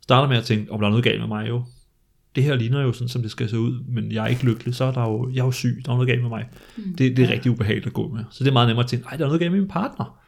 starter 0.00 0.28
med 0.28 0.36
at 0.36 0.44
tænke, 0.44 0.72
om 0.72 0.80
der 0.80 0.86
er 0.86 0.90
noget 0.90 1.04
galt 1.04 1.20
med 1.20 1.28
mig 1.28 1.48
jo. 1.48 1.64
Det 2.34 2.44
her 2.44 2.54
ligner 2.54 2.80
jo 2.80 2.92
sådan, 2.92 3.08
som 3.08 3.22
det 3.22 3.30
skal 3.30 3.48
se 3.48 3.58
ud, 3.58 3.80
men 3.88 4.12
jeg 4.12 4.24
er 4.24 4.28
ikke 4.28 4.44
lykkelig, 4.44 4.74
så 4.74 4.84
er 4.84 4.92
der 4.92 5.02
jo, 5.02 5.30
jeg 5.32 5.40
er 5.40 5.44
jo 5.44 5.50
syg, 5.50 5.82
der 5.84 5.90
er 5.90 5.94
noget 5.94 6.08
galt 6.08 6.20
med 6.20 6.28
mig. 6.28 6.44
Mm. 6.76 6.94
Det, 6.96 7.16
det 7.16 7.24
er 7.24 7.30
rigtig 7.30 7.50
ubehageligt 7.50 7.86
at 7.86 7.92
gå 7.92 8.08
med. 8.08 8.24
Så 8.30 8.44
det 8.44 8.50
er 8.50 8.52
meget 8.52 8.68
nemmere 8.68 8.84
at 8.84 8.90
tænke, 8.90 9.06
ej, 9.10 9.16
der 9.16 9.24
er 9.24 9.28
noget 9.28 9.40
galt 9.40 9.52
med 9.52 9.60
min 9.60 9.68
partner. 9.68 10.18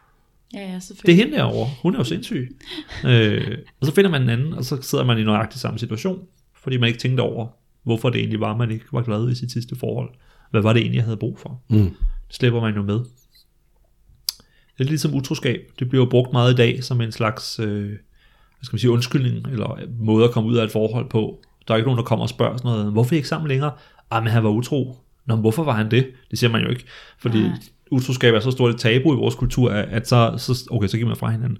Ja, 0.54 0.60
ja, 0.60 0.66
Det 0.66 0.74
er 0.74 0.78
selvfølgelig. 0.78 1.24
hende 1.24 1.36
derovre. 1.38 1.70
Hun 1.82 1.94
er 1.94 1.98
jo 1.98 2.04
sindssyg. 2.04 2.56
øh, 3.06 3.58
og 3.80 3.86
så 3.86 3.94
finder 3.94 4.10
man 4.10 4.22
en 4.22 4.28
anden, 4.28 4.52
og 4.52 4.64
så 4.64 4.82
sidder 4.82 5.04
man 5.04 5.18
i 5.18 5.24
nøjagtig 5.24 5.60
samme 5.60 5.78
situation, 5.78 6.20
fordi 6.54 6.76
man 6.76 6.86
ikke 6.86 6.98
tænkte 6.98 7.20
over, 7.20 7.46
hvorfor 7.82 8.10
det 8.10 8.18
egentlig 8.18 8.40
var, 8.40 8.56
man 8.56 8.70
ikke 8.70 8.84
var 8.92 9.02
glad 9.02 9.30
i 9.30 9.34
sit 9.34 9.52
sidste 9.52 9.76
forhold. 9.76 10.10
Hvad 10.50 10.62
var 10.62 10.72
det 10.72 10.80
egentlig, 10.80 10.96
jeg 10.96 11.04
havde 11.04 11.16
brug 11.16 11.38
for? 11.38 11.62
Mm. 11.68 11.90
Det 12.28 12.36
slipper 12.36 12.60
man 12.60 12.74
jo 12.74 12.82
med. 12.82 12.94
Det 12.94 14.80
er 14.80 14.84
lidt 14.84 14.90
ligesom 14.90 15.14
utroskab. 15.14 15.60
Det 15.78 15.88
bliver 15.88 16.04
jo 16.04 16.10
brugt 16.10 16.32
meget 16.32 16.52
i 16.52 16.56
dag 16.56 16.84
som 16.84 17.00
en 17.00 17.12
slags 17.12 17.58
øh, 17.60 17.88
hvad 17.88 17.98
skal 18.62 18.74
man 18.74 18.78
sige, 18.80 18.90
undskyldning, 18.90 19.46
eller 19.46 19.80
måde 19.98 20.24
at 20.24 20.30
komme 20.30 20.48
ud 20.48 20.56
af 20.56 20.64
et 20.64 20.70
forhold 20.70 21.10
på. 21.10 21.42
Der 21.68 21.74
er 21.74 21.76
ikke 21.78 21.86
nogen, 21.86 21.98
der 21.98 22.04
kommer 22.04 22.22
og 22.22 22.28
spørger 22.28 22.56
sådan 22.56 22.70
noget, 22.70 22.92
hvorfor 22.92 23.12
er 23.12 23.14
I 23.14 23.16
ikke 23.16 23.28
sammen 23.28 23.48
længere? 23.48 23.70
Ah, 24.10 24.22
men 24.22 24.32
han 24.32 24.44
var 24.44 24.50
utro. 24.50 24.96
Nå, 25.26 25.34
men 25.34 25.40
hvorfor 25.40 25.64
var 25.64 25.72
han 25.72 25.90
det? 25.90 26.06
Det 26.30 26.38
siger 26.38 26.50
man 26.50 26.62
jo 26.62 26.68
ikke. 26.68 26.84
Fordi 27.18 27.42
Nej. 27.42 27.50
utroskab 27.90 28.34
er 28.34 28.40
så 28.40 28.50
stort 28.50 28.74
et 28.74 28.80
tabu 28.80 29.14
i 29.14 29.16
vores 29.16 29.34
kultur, 29.34 29.70
at 29.70 29.88
at 29.88 30.08
så, 30.08 30.34
så, 30.38 30.68
okay, 30.70 30.88
så 30.88 30.96
giver 30.96 31.08
man 31.08 31.16
fra 31.16 31.30
hinanden. 31.30 31.58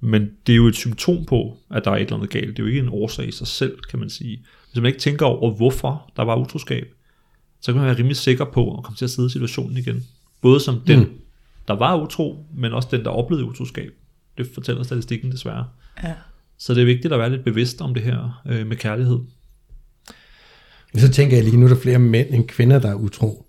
Men 0.00 0.30
det 0.46 0.52
er 0.52 0.56
jo 0.56 0.66
et 0.66 0.74
symptom 0.74 1.24
på, 1.24 1.56
at 1.70 1.84
der 1.84 1.90
er 1.90 1.94
et 1.96 2.00
eller 2.00 2.14
andet 2.16 2.30
galt. 2.30 2.48
Det 2.48 2.58
er 2.58 2.62
jo 2.62 2.66
ikke 2.68 2.80
en 2.80 2.88
årsag 2.88 3.28
i 3.28 3.32
sig 3.32 3.46
selv, 3.46 3.78
kan 3.90 3.98
man 3.98 4.10
sige. 4.10 4.42
Hvis 4.72 4.82
man 4.82 4.86
ikke 4.86 4.98
tænker 4.98 5.26
over, 5.26 5.50
hvorfor 5.54 6.10
der 6.16 6.22
var 6.22 6.36
utroskab, 6.36 6.86
så 7.60 7.72
kan 7.72 7.76
man 7.80 7.86
være 7.86 7.98
rimelig 7.98 8.16
sikker 8.16 8.44
på 8.44 8.76
at 8.76 8.84
komme 8.84 8.96
til 8.96 9.04
at 9.04 9.10
sidde 9.10 9.26
i 9.26 9.30
situationen 9.30 9.76
igen. 9.76 10.04
Både 10.42 10.60
som 10.60 10.80
den, 10.86 10.98
Mm. 11.00 11.10
der 11.68 11.74
var 11.74 11.96
utro, 12.02 12.46
men 12.56 12.72
også 12.72 12.88
den, 12.90 13.04
der 13.04 13.10
oplevede 13.10 13.46
utroskab. 13.48 13.92
Det 14.38 14.48
fortæller 14.54 14.82
statistikken 14.82 15.32
desværre. 15.32 15.66
Ja. 16.02 16.14
Så 16.58 16.74
det 16.74 16.80
er 16.80 16.84
vigtigt 16.86 17.12
at 17.12 17.18
være 17.18 17.30
lidt 17.30 17.44
bevidst 17.44 17.80
om 17.80 17.94
det 17.94 18.02
her 18.02 18.42
øh, 18.46 18.66
med 18.66 18.76
kærlighed. 18.76 19.18
Så 20.94 21.08
tænker 21.08 21.36
jeg 21.36 21.44
lige, 21.44 21.56
nu 21.56 21.64
er 21.64 21.68
der 21.68 21.76
flere 21.76 21.98
mænd 21.98 22.26
end 22.30 22.48
kvinder, 22.48 22.78
der 22.78 22.90
er 22.90 22.94
utro. 22.94 23.46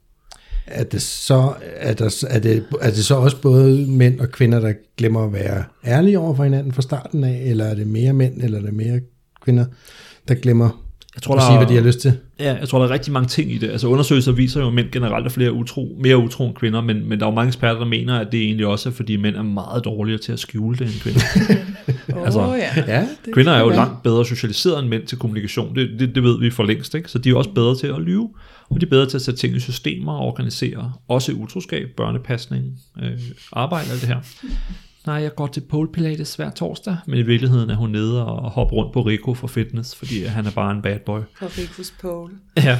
Er 0.67 0.83
det, 0.83 1.01
så, 1.01 1.53
er, 1.75 1.93
der, 1.93 2.25
er, 2.29 2.39
det, 2.39 2.65
er 2.81 2.89
det 2.89 3.05
så 3.05 3.15
også 3.15 3.41
både 3.41 3.87
mænd 3.87 4.19
og 4.19 4.29
kvinder, 4.29 4.59
der 4.59 4.73
glemmer 4.97 5.25
at 5.25 5.33
være 5.33 5.63
ærlige 5.85 6.19
over 6.19 6.35
for 6.35 6.43
hinanden 6.43 6.71
fra 6.71 6.81
starten 6.81 7.23
af, 7.23 7.41
eller 7.45 7.65
er 7.65 7.75
det 7.75 7.87
mere 7.87 8.13
mænd, 8.13 8.41
eller 8.41 8.59
er 8.59 8.63
det 8.63 8.73
mere 8.73 9.01
kvinder, 9.41 9.65
der 10.27 10.35
glemmer 10.35 10.86
jeg 11.17 11.21
tror, 11.23 11.35
at 11.35 11.41
der, 11.41 11.47
sige, 11.47 11.57
hvad 11.57 11.67
de 11.67 11.75
har 11.75 11.81
lyst 11.81 11.99
til? 11.99 12.13
Ja, 12.39 12.55
jeg 12.59 12.69
tror, 12.69 12.79
der 12.79 12.87
er 12.87 12.91
rigtig 12.91 13.13
mange 13.13 13.27
ting 13.27 13.51
i 13.51 13.57
det. 13.57 13.69
Altså 13.69 13.87
undersøgelser 13.87 14.31
viser 14.31 14.61
jo, 14.61 14.67
at 14.67 14.73
mænd 14.73 14.91
generelt 14.91 15.25
er 15.25 15.29
flere 15.29 15.53
utro, 15.53 15.97
mere 15.99 16.17
utro 16.17 16.47
end 16.47 16.55
kvinder, 16.55 16.81
men, 16.81 17.09
men 17.09 17.19
der 17.19 17.25
er 17.25 17.29
jo 17.29 17.35
mange 17.35 17.47
eksperter, 17.47 17.79
der 17.79 17.85
mener, 17.85 18.19
at 18.19 18.31
det 18.31 18.41
egentlig 18.41 18.67
også 18.67 18.89
er, 18.89 18.93
fordi 18.93 19.17
mænd 19.17 19.35
er 19.35 19.41
meget 19.41 19.85
dårligere 19.85 20.19
til 20.19 20.31
at 20.31 20.39
skjule 20.39 20.77
det 20.77 20.87
end 20.87 21.01
kvinder. 21.01 21.21
Åh, 22.15 22.25
Altså, 22.25 22.39
oh, 22.39 22.57
ja. 22.57 22.83
Ja, 22.87 23.07
Det 23.25 23.33
Kvinder 23.33 23.51
er 23.51 23.59
jo 23.59 23.69
langt 23.69 24.03
bedre 24.03 24.25
socialiseret 24.25 24.79
end 24.79 24.87
mænd 24.87 25.03
til 25.03 25.17
kommunikation. 25.17 25.75
Det, 25.75 25.99
det, 25.99 26.15
det 26.15 26.23
ved 26.23 26.39
vi 26.39 26.51
for 26.51 26.63
længst, 26.63 26.95
ikke? 26.95 27.11
Så 27.11 27.17
de 27.19 27.29
er 27.29 27.35
også 27.35 27.49
bedre 27.49 27.75
til 27.77 27.87
at 27.87 28.01
lyve, 28.01 28.29
og 28.69 28.81
de 28.81 28.85
er 28.85 28.89
bedre 28.89 29.09
til 29.09 29.17
at 29.17 29.21
sætte 29.21 29.39
ting 29.39 29.55
i 29.55 29.59
systemer 29.59 30.11
og 30.13 30.25
organisere. 30.25 30.93
Også 31.07 31.31
utroskab, 31.31 31.89
børnepasning, 31.97 32.65
øh, 33.03 33.19
arbejde, 33.53 33.91
alt 33.91 34.01
det 34.01 34.09
her. 34.09 34.19
Nej, 35.07 35.15
jeg 35.15 35.35
går 35.35 35.47
til 35.47 35.61
pole 35.61 35.91
pilates 35.91 36.35
hver 36.35 36.49
torsdag, 36.49 36.97
men 37.05 37.19
i 37.19 37.21
virkeligheden 37.21 37.69
er 37.69 37.75
hun 37.75 37.89
nede 37.89 38.25
og 38.25 38.51
hopper 38.51 38.75
rundt 38.75 38.93
på 38.93 39.01
Rico 39.01 39.33
for 39.33 39.47
fitness, 39.47 39.95
fordi 39.95 40.23
han 40.23 40.45
er 40.45 40.51
bare 40.51 40.71
en 40.71 40.81
bad 40.81 40.99
boy. 41.05 41.19
På 41.39 41.45
Ricos 41.45 41.93
Pole. 42.01 42.33
Ja, 42.63 42.79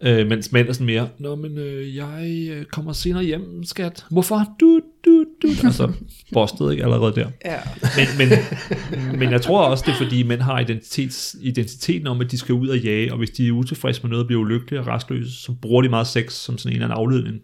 øh, 0.00 0.26
mens 0.26 0.52
mænd 0.52 0.68
er 0.68 0.72
sådan 0.72 0.86
mere, 0.86 1.08
Nå, 1.18 1.34
men 1.34 1.58
øh, 1.58 1.96
jeg 1.96 2.48
øh, 2.50 2.64
kommer 2.64 2.92
senere 2.92 3.24
hjem, 3.24 3.64
skat. 3.64 4.04
Hvorfor? 4.10 4.46
Du, 4.60 4.80
du, 5.04 5.24
du. 5.42 5.48
Altså, 5.64 5.92
bostet 6.32 6.70
ikke 6.70 6.84
allerede 6.84 7.14
der. 7.14 7.28
Ja. 7.44 7.58
Men, 7.96 8.28
men, 8.28 9.18
men 9.18 9.30
jeg 9.30 9.42
tror 9.42 9.64
også, 9.64 9.84
det 9.86 9.92
er 9.92 9.96
fordi 9.96 10.22
mænd 10.22 10.40
har 10.40 10.58
identitets, 10.60 11.36
identiteten 11.40 12.06
om, 12.06 12.20
at 12.20 12.30
de 12.30 12.38
skal 12.38 12.52
ud 12.52 12.68
og 12.68 12.78
jage, 12.78 13.12
og 13.12 13.18
hvis 13.18 13.30
de 13.30 13.48
er 13.48 13.52
utilfredse 13.52 14.02
med 14.02 14.10
noget 14.10 14.22
og 14.22 14.26
bliver 14.26 14.40
ulykkelige 14.40 14.80
og 14.80 14.86
restløse, 14.86 15.42
så 15.42 15.52
bruger 15.62 15.82
de 15.82 15.88
meget 15.88 16.06
sex 16.06 16.32
som 16.32 16.58
sådan 16.58 16.72
en 16.72 16.82
eller 16.82 16.86
anden 16.86 16.98
afledning. 16.98 17.40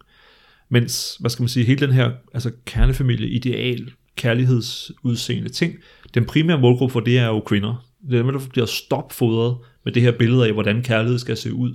Mens, 0.69 1.17
hvad 1.19 1.29
skal 1.29 1.43
man 1.43 1.49
sige, 1.49 1.65
hele 1.65 1.79
den 1.87 1.91
her 1.93 2.11
altså 2.33 2.51
kernefamilie, 2.65 3.29
ideal, 3.29 3.91
kærlighedsudseende 4.17 5.49
ting, 5.49 5.73
den 6.13 6.25
primære 6.25 6.59
målgruppe 6.59 6.93
for 6.93 6.99
det 6.99 7.19
er 7.19 7.27
jo 7.27 7.39
kvinder. 7.39 7.85
Det 8.09 8.19
er 8.19 8.23
dem, 8.23 8.31
der 8.31 8.49
bliver 8.49 8.65
stopfodret 8.65 9.57
med 9.85 9.93
det 9.93 10.01
her 10.01 10.11
billede 10.11 10.47
af, 10.47 10.53
hvordan 10.53 10.83
kærlighed 10.83 11.19
skal 11.19 11.37
se 11.37 11.53
ud. 11.53 11.73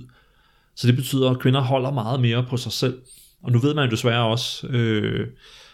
Så 0.75 0.87
det 0.87 0.95
betyder, 0.95 1.29
at 1.29 1.39
kvinder 1.39 1.61
holder 1.61 1.91
meget 1.91 2.19
mere 2.19 2.45
på 2.49 2.57
sig 2.57 2.71
selv. 2.71 3.01
Og 3.43 3.51
nu 3.51 3.59
ved 3.59 3.73
man 3.73 3.85
jo 3.85 3.91
desværre 3.91 4.25
også, 4.25 4.67
øh, 4.67 5.27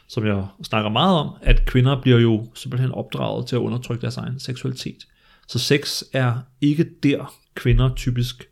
som 0.08 0.26
jeg 0.26 0.48
snakker 0.64 0.90
meget 0.90 1.18
om, 1.18 1.30
at 1.42 1.66
kvinder 1.66 2.02
bliver 2.02 2.20
jo 2.20 2.48
simpelthen 2.56 2.92
opdraget 2.92 3.48
til 3.48 3.56
at 3.56 3.60
undertrykke 3.60 4.02
deres 4.02 4.18
egen 4.18 4.40
seksualitet. 4.40 5.08
Så 5.48 5.60
sex 5.60 6.04
er 6.14 6.34
ikke 6.62 6.86
der, 7.04 7.34
kvinder 7.56 7.96
typisk 7.96 8.50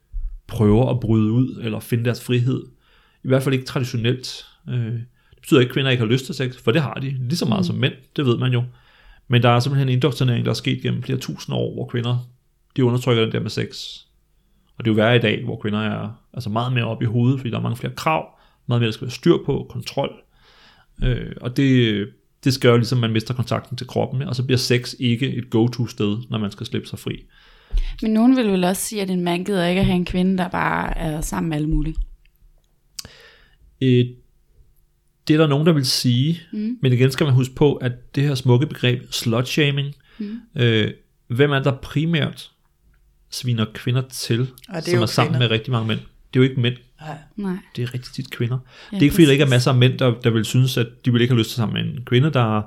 prøver 0.48 0.90
at 0.90 1.00
bryde 1.00 1.32
ud 1.32 1.60
eller 1.64 1.80
finde 1.80 2.06
deres 2.06 2.24
frihed. 2.24 2.64
I 3.24 3.28
hvert 3.28 3.44
fald 3.44 3.54
ikke 3.54 3.66
traditionelt. 3.66 4.46
Øh, 4.70 5.00
betyder 5.48 5.60
ikke, 5.60 5.70
at 5.70 5.74
kvinder 5.74 5.92
ikke 5.92 6.04
har 6.04 6.12
lyst 6.12 6.26
til 6.26 6.36
sex, 6.36 6.56
for 6.64 6.72
det 6.72 6.82
har 6.82 6.94
de, 6.94 7.10
lige 7.10 7.38
så 7.38 7.46
meget 7.46 7.66
som 7.66 7.76
mænd, 7.76 7.94
det 8.16 8.26
ved 8.26 8.38
man 8.38 8.54
jo. 8.54 8.64
Men 9.28 9.44
der 9.44 9.50
er 9.50 9.60
simpelthen 9.60 9.90
en 9.90 9.94
indoktrinering, 9.94 10.46
der 10.46 10.52
er 10.52 10.56
sket 10.56 10.82
gennem 10.82 11.04
flere 11.04 11.18
tusind 11.18 11.56
år, 11.56 11.74
hvor 11.74 11.86
kvinder 11.86 12.30
de 12.76 12.86
undertrykker 12.86 13.24
den 13.24 13.32
der 13.32 13.40
med 13.40 13.50
sex. 13.50 13.98
Og 14.78 14.86
det 14.86 14.92
er 14.92 14.94
jo 14.94 14.96
værre 14.96 15.16
i 15.16 15.20
dag, 15.20 15.44
hvor 15.44 15.60
kvinder 15.62 15.80
er 15.80 16.10
altså 16.34 16.50
meget 16.50 16.74
mere 16.74 16.84
oppe 16.84 17.06
i 17.06 17.08
hovedet, 17.08 17.40
fordi 17.40 17.52
der 17.52 17.58
er 17.58 17.62
mange 17.62 17.78
flere 17.78 17.94
krav, 17.96 18.26
meget 18.68 18.82
mere 18.82 18.88
der 18.88 18.94
skal 18.94 19.06
være 19.06 19.12
styr 19.12 19.38
på, 19.46 19.68
kontrol. 19.70 20.12
Øh, 21.04 21.32
og 21.42 21.58
det, 21.58 22.08
det 22.44 22.54
skal 22.54 22.70
jo 22.70 22.78
ligesom, 22.78 22.98
at 22.98 23.02
man 23.02 23.12
mister 23.12 23.34
kontakten 23.34 23.78
til 23.78 23.88
kroppen, 23.88 24.22
og 24.22 24.36
så 24.36 24.44
bliver 24.44 24.58
sex 24.58 24.96
ikke 25.00 25.36
et 25.36 25.50
go-to 25.50 25.88
sted, 25.88 26.18
når 26.30 26.38
man 26.38 26.52
skal 26.52 26.66
slippe 26.66 26.88
sig 26.88 27.00
fri. 27.00 27.24
Men 28.02 28.14
nogen 28.14 28.36
vil 28.36 28.52
vel 28.52 28.64
også 28.64 28.82
sige, 28.82 29.02
at 29.02 29.10
en 29.10 29.22
mand 29.22 29.46
gider 29.46 29.68
ikke 29.68 29.80
at 29.80 29.86
have 29.86 29.96
en 29.96 30.06
kvinde, 30.06 30.38
der 30.38 30.48
bare 30.48 30.98
er 30.98 31.22
sammen 31.22 31.50
med 31.50 31.58
alle 31.58 31.70
mulige. 31.70 31.96
Øh, 33.82 34.06
det 35.28 35.34
er 35.34 35.38
der 35.38 35.48
nogen, 35.48 35.68
der 35.68 35.74
vil 35.74 35.86
sige, 35.86 36.42
Mm. 36.54 36.78
men 36.82 36.94
igen 36.94 37.12
skal 37.12 37.24
man 37.26 37.34
huske 37.34 37.56
på, 37.56 37.74
at 37.76 38.16
det 38.16 38.24
her 38.24 38.36
smukke 38.36 38.68
begreb, 38.68 39.02
slut-shaming, 39.12 39.94
Mm. 40.20 40.40
øh, 40.56 40.92
hvem 41.28 41.52
er 41.52 41.60
der 41.60 41.72
primært 41.72 42.52
sviner 43.32 43.66
kvinder 43.74 44.02
til, 44.12 44.40
Og 44.42 44.48
det 44.76 44.88
er 44.88 44.92
som 44.92 45.02
er 45.02 45.06
sammen 45.06 45.34
kvinder. 45.34 45.48
med 45.48 45.52
rigtig 45.56 45.72
mange 45.72 45.88
mænd? 45.88 46.00
Det 46.34 46.40
er 46.40 46.44
jo 46.44 46.50
ikke 46.50 46.62
mænd, 46.62 46.76
Nej. 47.36 47.54
Det 47.76 47.84
er 47.84 47.94
rigtig 47.94 48.14
tit 48.14 48.32
kvinder. 48.32 48.58
Ja, 48.92 48.96
det 48.96 49.02
er 49.02 49.04
ikke 49.04 49.14
fordi, 49.14 49.26
der 49.26 49.32
ikke 49.32 49.44
er 49.44 49.50
masser 49.50 49.72
af 49.72 49.78
mænd, 49.78 50.00
der, 50.00 50.14
der 50.24 50.30
vil 50.30 50.46
synes, 50.46 50.78
at 50.78 50.88
de 51.06 51.12
vil 51.12 51.22
ikke 51.22 51.34
have 51.34 51.40
lyst 51.40 51.50
til 51.50 51.56
sammen 51.56 51.86
med 51.86 51.94
en 51.94 52.06
kvinde, 52.06 52.30
der 52.34 52.62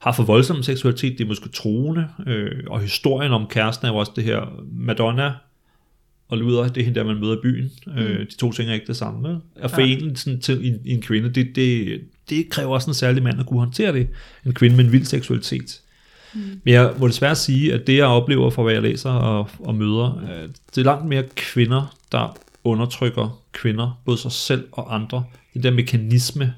har 0.00 0.12
for 0.12 0.22
voldsom 0.22 0.62
seksualitet, 0.62 1.18
det 1.18 1.24
er 1.24 1.28
måske 1.28 1.48
troende, 1.48 2.08
øh, 2.26 2.50
og 2.66 2.80
historien 2.80 3.32
om 3.32 3.46
kæresten 3.46 3.86
er 3.86 3.90
jo 3.90 3.96
også 3.96 4.12
det 4.16 4.24
her 4.24 4.62
Madonna, 4.72 5.32
og 6.32 6.38
Luther, 6.38 6.68
det 6.68 6.80
er 6.80 6.84
hende 6.84 7.00
der, 7.00 7.06
man 7.06 7.20
møder 7.20 7.36
i 7.36 7.40
byen. 7.42 7.70
Mm. 7.86 7.92
Øh, 7.92 8.20
de 8.20 8.36
to 8.36 8.52
ting 8.52 8.70
er 8.70 8.74
ikke 8.74 8.86
det 8.86 8.96
samme. 8.96 9.40
At 9.56 9.70
forene 9.70 10.16
sådan 10.16 10.40
til 10.40 10.66
en, 10.66 10.80
en 10.84 11.02
kvinde, 11.02 11.28
det, 11.28 11.56
det, 11.56 12.00
det 12.30 12.48
kræver 12.50 12.74
også 12.74 12.90
en 12.90 12.94
særlig 12.94 13.22
mand 13.22 13.40
at 13.40 13.46
kunne 13.46 13.60
håndtere 13.60 13.92
det. 13.92 14.08
En 14.46 14.54
kvinde 14.54 14.76
med 14.76 14.84
en 14.84 14.92
vild 14.92 15.04
seksualitet. 15.04 15.80
Mm. 16.34 16.40
Men 16.64 16.74
jeg 16.74 16.92
må 16.98 17.08
desværre 17.08 17.34
sige, 17.34 17.74
at 17.74 17.86
det 17.86 17.96
jeg 17.96 18.06
oplever 18.06 18.50
fra 18.50 18.62
hvad 18.62 18.72
jeg 18.72 18.82
læser 18.82 19.10
og, 19.10 19.50
og 19.58 19.74
møder, 19.74 20.22
øh, 20.22 20.48
det 20.74 20.78
er 20.78 20.84
langt 20.84 21.06
mere 21.06 21.24
kvinder, 21.36 21.96
der 22.12 22.38
undertrykker 22.64 23.42
kvinder, 23.52 24.00
både 24.04 24.18
sig 24.18 24.32
selv 24.32 24.64
og 24.72 24.94
andre. 24.94 25.24
Det 25.54 25.62
der 25.62 25.70
mekanisme. 25.70 26.54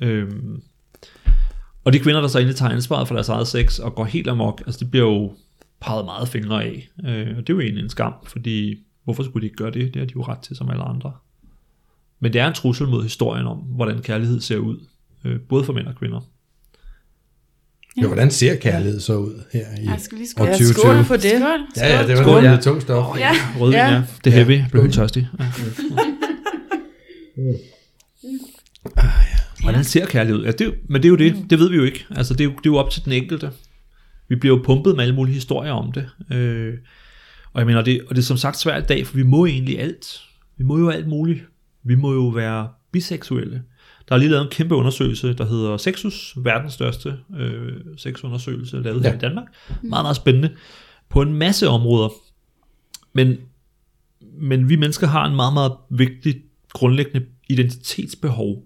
Øhm, 0.00 0.60
og 1.84 1.92
de 1.92 1.98
kvinder, 1.98 2.20
der 2.20 2.28
så 2.28 2.38
egentlig 2.38 2.56
tager 2.56 2.72
ansvaret 2.72 3.08
for 3.08 3.14
deres 3.14 3.28
eget 3.28 3.46
sex 3.46 3.78
og 3.78 3.94
går 3.94 4.04
helt 4.04 4.28
amok, 4.28 4.62
altså 4.66 4.80
det 4.80 4.90
bliver 4.90 5.06
jo 5.06 5.32
peget 5.80 6.04
meget 6.04 6.28
fingre 6.28 6.64
af. 6.64 6.88
Øh, 7.06 7.28
og 7.36 7.46
det 7.46 7.50
er 7.50 7.54
jo 7.54 7.60
egentlig 7.60 7.82
en 7.82 7.90
skam, 7.90 8.14
fordi 8.26 8.78
hvorfor 9.04 9.22
skulle 9.22 9.40
de 9.42 9.46
ikke 9.46 9.56
gøre 9.56 9.70
det? 9.70 9.94
Det 9.94 10.00
har 10.00 10.06
de 10.06 10.12
jo 10.16 10.22
ret 10.22 10.38
til 10.38 10.56
som 10.56 10.70
alle 10.70 10.82
andre. 10.82 11.12
Men 12.20 12.32
det 12.32 12.40
er 12.40 12.46
en 12.48 12.54
trussel 12.54 12.88
mod 12.88 13.02
historien 13.02 13.46
om, 13.46 13.56
hvordan 13.58 14.02
kærlighed 14.02 14.40
ser 14.40 14.56
ud. 14.56 14.86
Øh, 15.24 15.40
både 15.40 15.64
for 15.64 15.72
mænd 15.72 15.86
og 15.86 15.94
kvinder. 15.94 16.20
Ja, 18.00 18.06
hvordan 18.06 18.30
ser 18.30 18.56
kærlighed 18.56 19.00
så 19.00 19.16
ud 19.16 19.42
her 19.52 19.60
i 19.80 19.84
Jeg 19.84 20.00
skal 20.00 20.18
lige 20.18 20.26
år 20.26 20.30
skåle. 20.30 20.48
Ja, 20.50 20.56
2020? 20.56 20.74
skål 20.82 21.04
for 21.04 21.14
det. 21.14 21.22
Skål. 21.22 21.60
Ja, 21.76 21.96
ja, 22.00 22.06
det 22.06 22.16
var 22.16 22.22
Skål, 22.22 22.42
noget 22.42 22.56
ja. 22.56 22.60
tungt 22.62 22.82
stof. 22.82 23.10
Oh, 23.14 23.18
Ja. 23.18 23.30
Rødvin, 23.60 23.78
ja. 23.78 23.92
Ja. 23.92 24.02
Det 24.24 24.30
er 24.32 24.34
heavy. 24.36 24.50
Jeg 24.58 24.68
blev 24.70 24.82
helt 24.82 24.94
tørstig. 24.94 25.28
Ja. 25.38 25.44
Hvordan 29.62 29.84
ser 29.84 30.06
kærlighed 30.06 30.40
ud? 30.40 30.44
Ja, 30.44 30.50
det, 30.50 30.64
jo- 30.64 30.74
men 30.88 31.02
det 31.02 31.08
er 31.08 31.10
jo 31.10 31.16
det. 31.16 31.50
Det 31.50 31.58
ved 31.58 31.70
vi 31.70 31.76
jo 31.76 31.82
ikke. 31.84 32.06
Altså, 32.10 32.34
det, 32.34 32.40
er 32.40 32.44
jo, 32.44 32.50
det 32.50 32.56
er 32.58 32.70
jo 32.70 32.76
op 32.76 32.90
til 32.90 33.04
den 33.04 33.12
enkelte. 33.12 33.50
Vi 34.28 34.36
bliver 34.36 34.56
jo 34.56 34.62
pumpet 34.64 34.96
med 34.96 35.02
alle 35.04 35.14
mulige 35.14 35.34
historier 35.34 35.72
om 35.72 35.92
det. 35.92 36.08
Øh, 36.36 36.74
og 37.54 37.60
jeg 37.60 37.66
mener, 37.66 37.82
det, 37.82 38.00
og 38.08 38.16
det 38.16 38.22
er 38.22 38.26
som 38.26 38.36
sagt 38.36 38.58
svært 38.58 38.82
i 38.82 38.86
dag, 38.86 39.06
for 39.06 39.16
vi 39.16 39.22
må 39.22 39.46
egentlig 39.46 39.80
alt. 39.80 40.20
Vi 40.56 40.64
må 40.64 40.78
jo 40.78 40.88
alt 40.88 41.08
muligt. 41.08 41.40
Vi 41.82 41.94
må 41.94 42.12
jo 42.12 42.26
være 42.26 42.68
biseksuelle. 42.92 43.62
Der 44.08 44.14
er 44.14 44.18
lige 44.18 44.30
lavet 44.30 44.42
en 44.42 44.50
kæmpe 44.50 44.74
undersøgelse, 44.74 45.34
der 45.34 45.46
hedder 45.46 45.76
Sexus, 45.76 46.34
verdens 46.36 46.72
største 46.72 47.18
øh, 47.36 47.72
sexundersøgelse, 47.96 48.80
lavet 48.80 49.04
ja. 49.04 49.08
her 49.08 49.16
i 49.16 49.18
Danmark. 49.18 49.44
Meget, 49.68 50.04
meget 50.04 50.16
spændende. 50.16 50.50
På 51.08 51.22
en 51.22 51.34
masse 51.34 51.68
områder. 51.68 52.08
Men, 53.12 53.36
men 54.40 54.68
vi 54.68 54.76
mennesker 54.76 55.06
har 55.06 55.26
en 55.26 55.36
meget, 55.36 55.54
meget 55.54 55.72
vigtig 55.90 56.42
grundlæggende 56.72 57.26
identitetsbehov. 57.48 58.62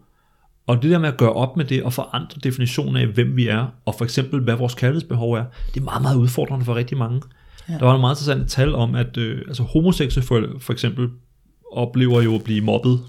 Og 0.67 0.83
det 0.83 0.91
der 0.91 0.99
med 0.99 1.09
at 1.09 1.17
gøre 1.17 1.33
op 1.33 1.57
med 1.57 1.65
det 1.65 1.83
og 1.83 1.93
forandre 1.93 2.41
definitionen 2.43 2.97
af, 2.97 3.07
hvem 3.07 3.37
vi 3.37 3.49
er, 3.49 3.67
og 3.85 3.95
for 3.95 4.05
eksempel, 4.05 4.41
hvad 4.41 4.55
vores 4.55 4.75
kærlighedsbehov 4.75 5.33
er, 5.33 5.45
det 5.75 5.81
er 5.81 5.85
meget, 5.85 6.03
meget 6.03 6.17
udfordrende 6.17 6.65
for 6.65 6.75
rigtig 6.75 6.99
mange. 6.99 7.23
Ja. 7.69 7.79
Der 7.79 7.85
var 7.85 7.95
en 7.95 8.01
meget 8.01 8.15
interessant 8.15 8.51
tal 8.51 8.75
om, 8.75 8.95
at 8.95 9.17
øh, 9.17 9.39
altså 9.49 9.63
homoseksuelle 9.63 10.61
for 10.61 10.73
eksempel 10.73 11.09
oplever 11.73 12.23
jo 12.23 12.35
at 12.35 12.45
blive 12.45 12.61
mobbet. 12.61 13.01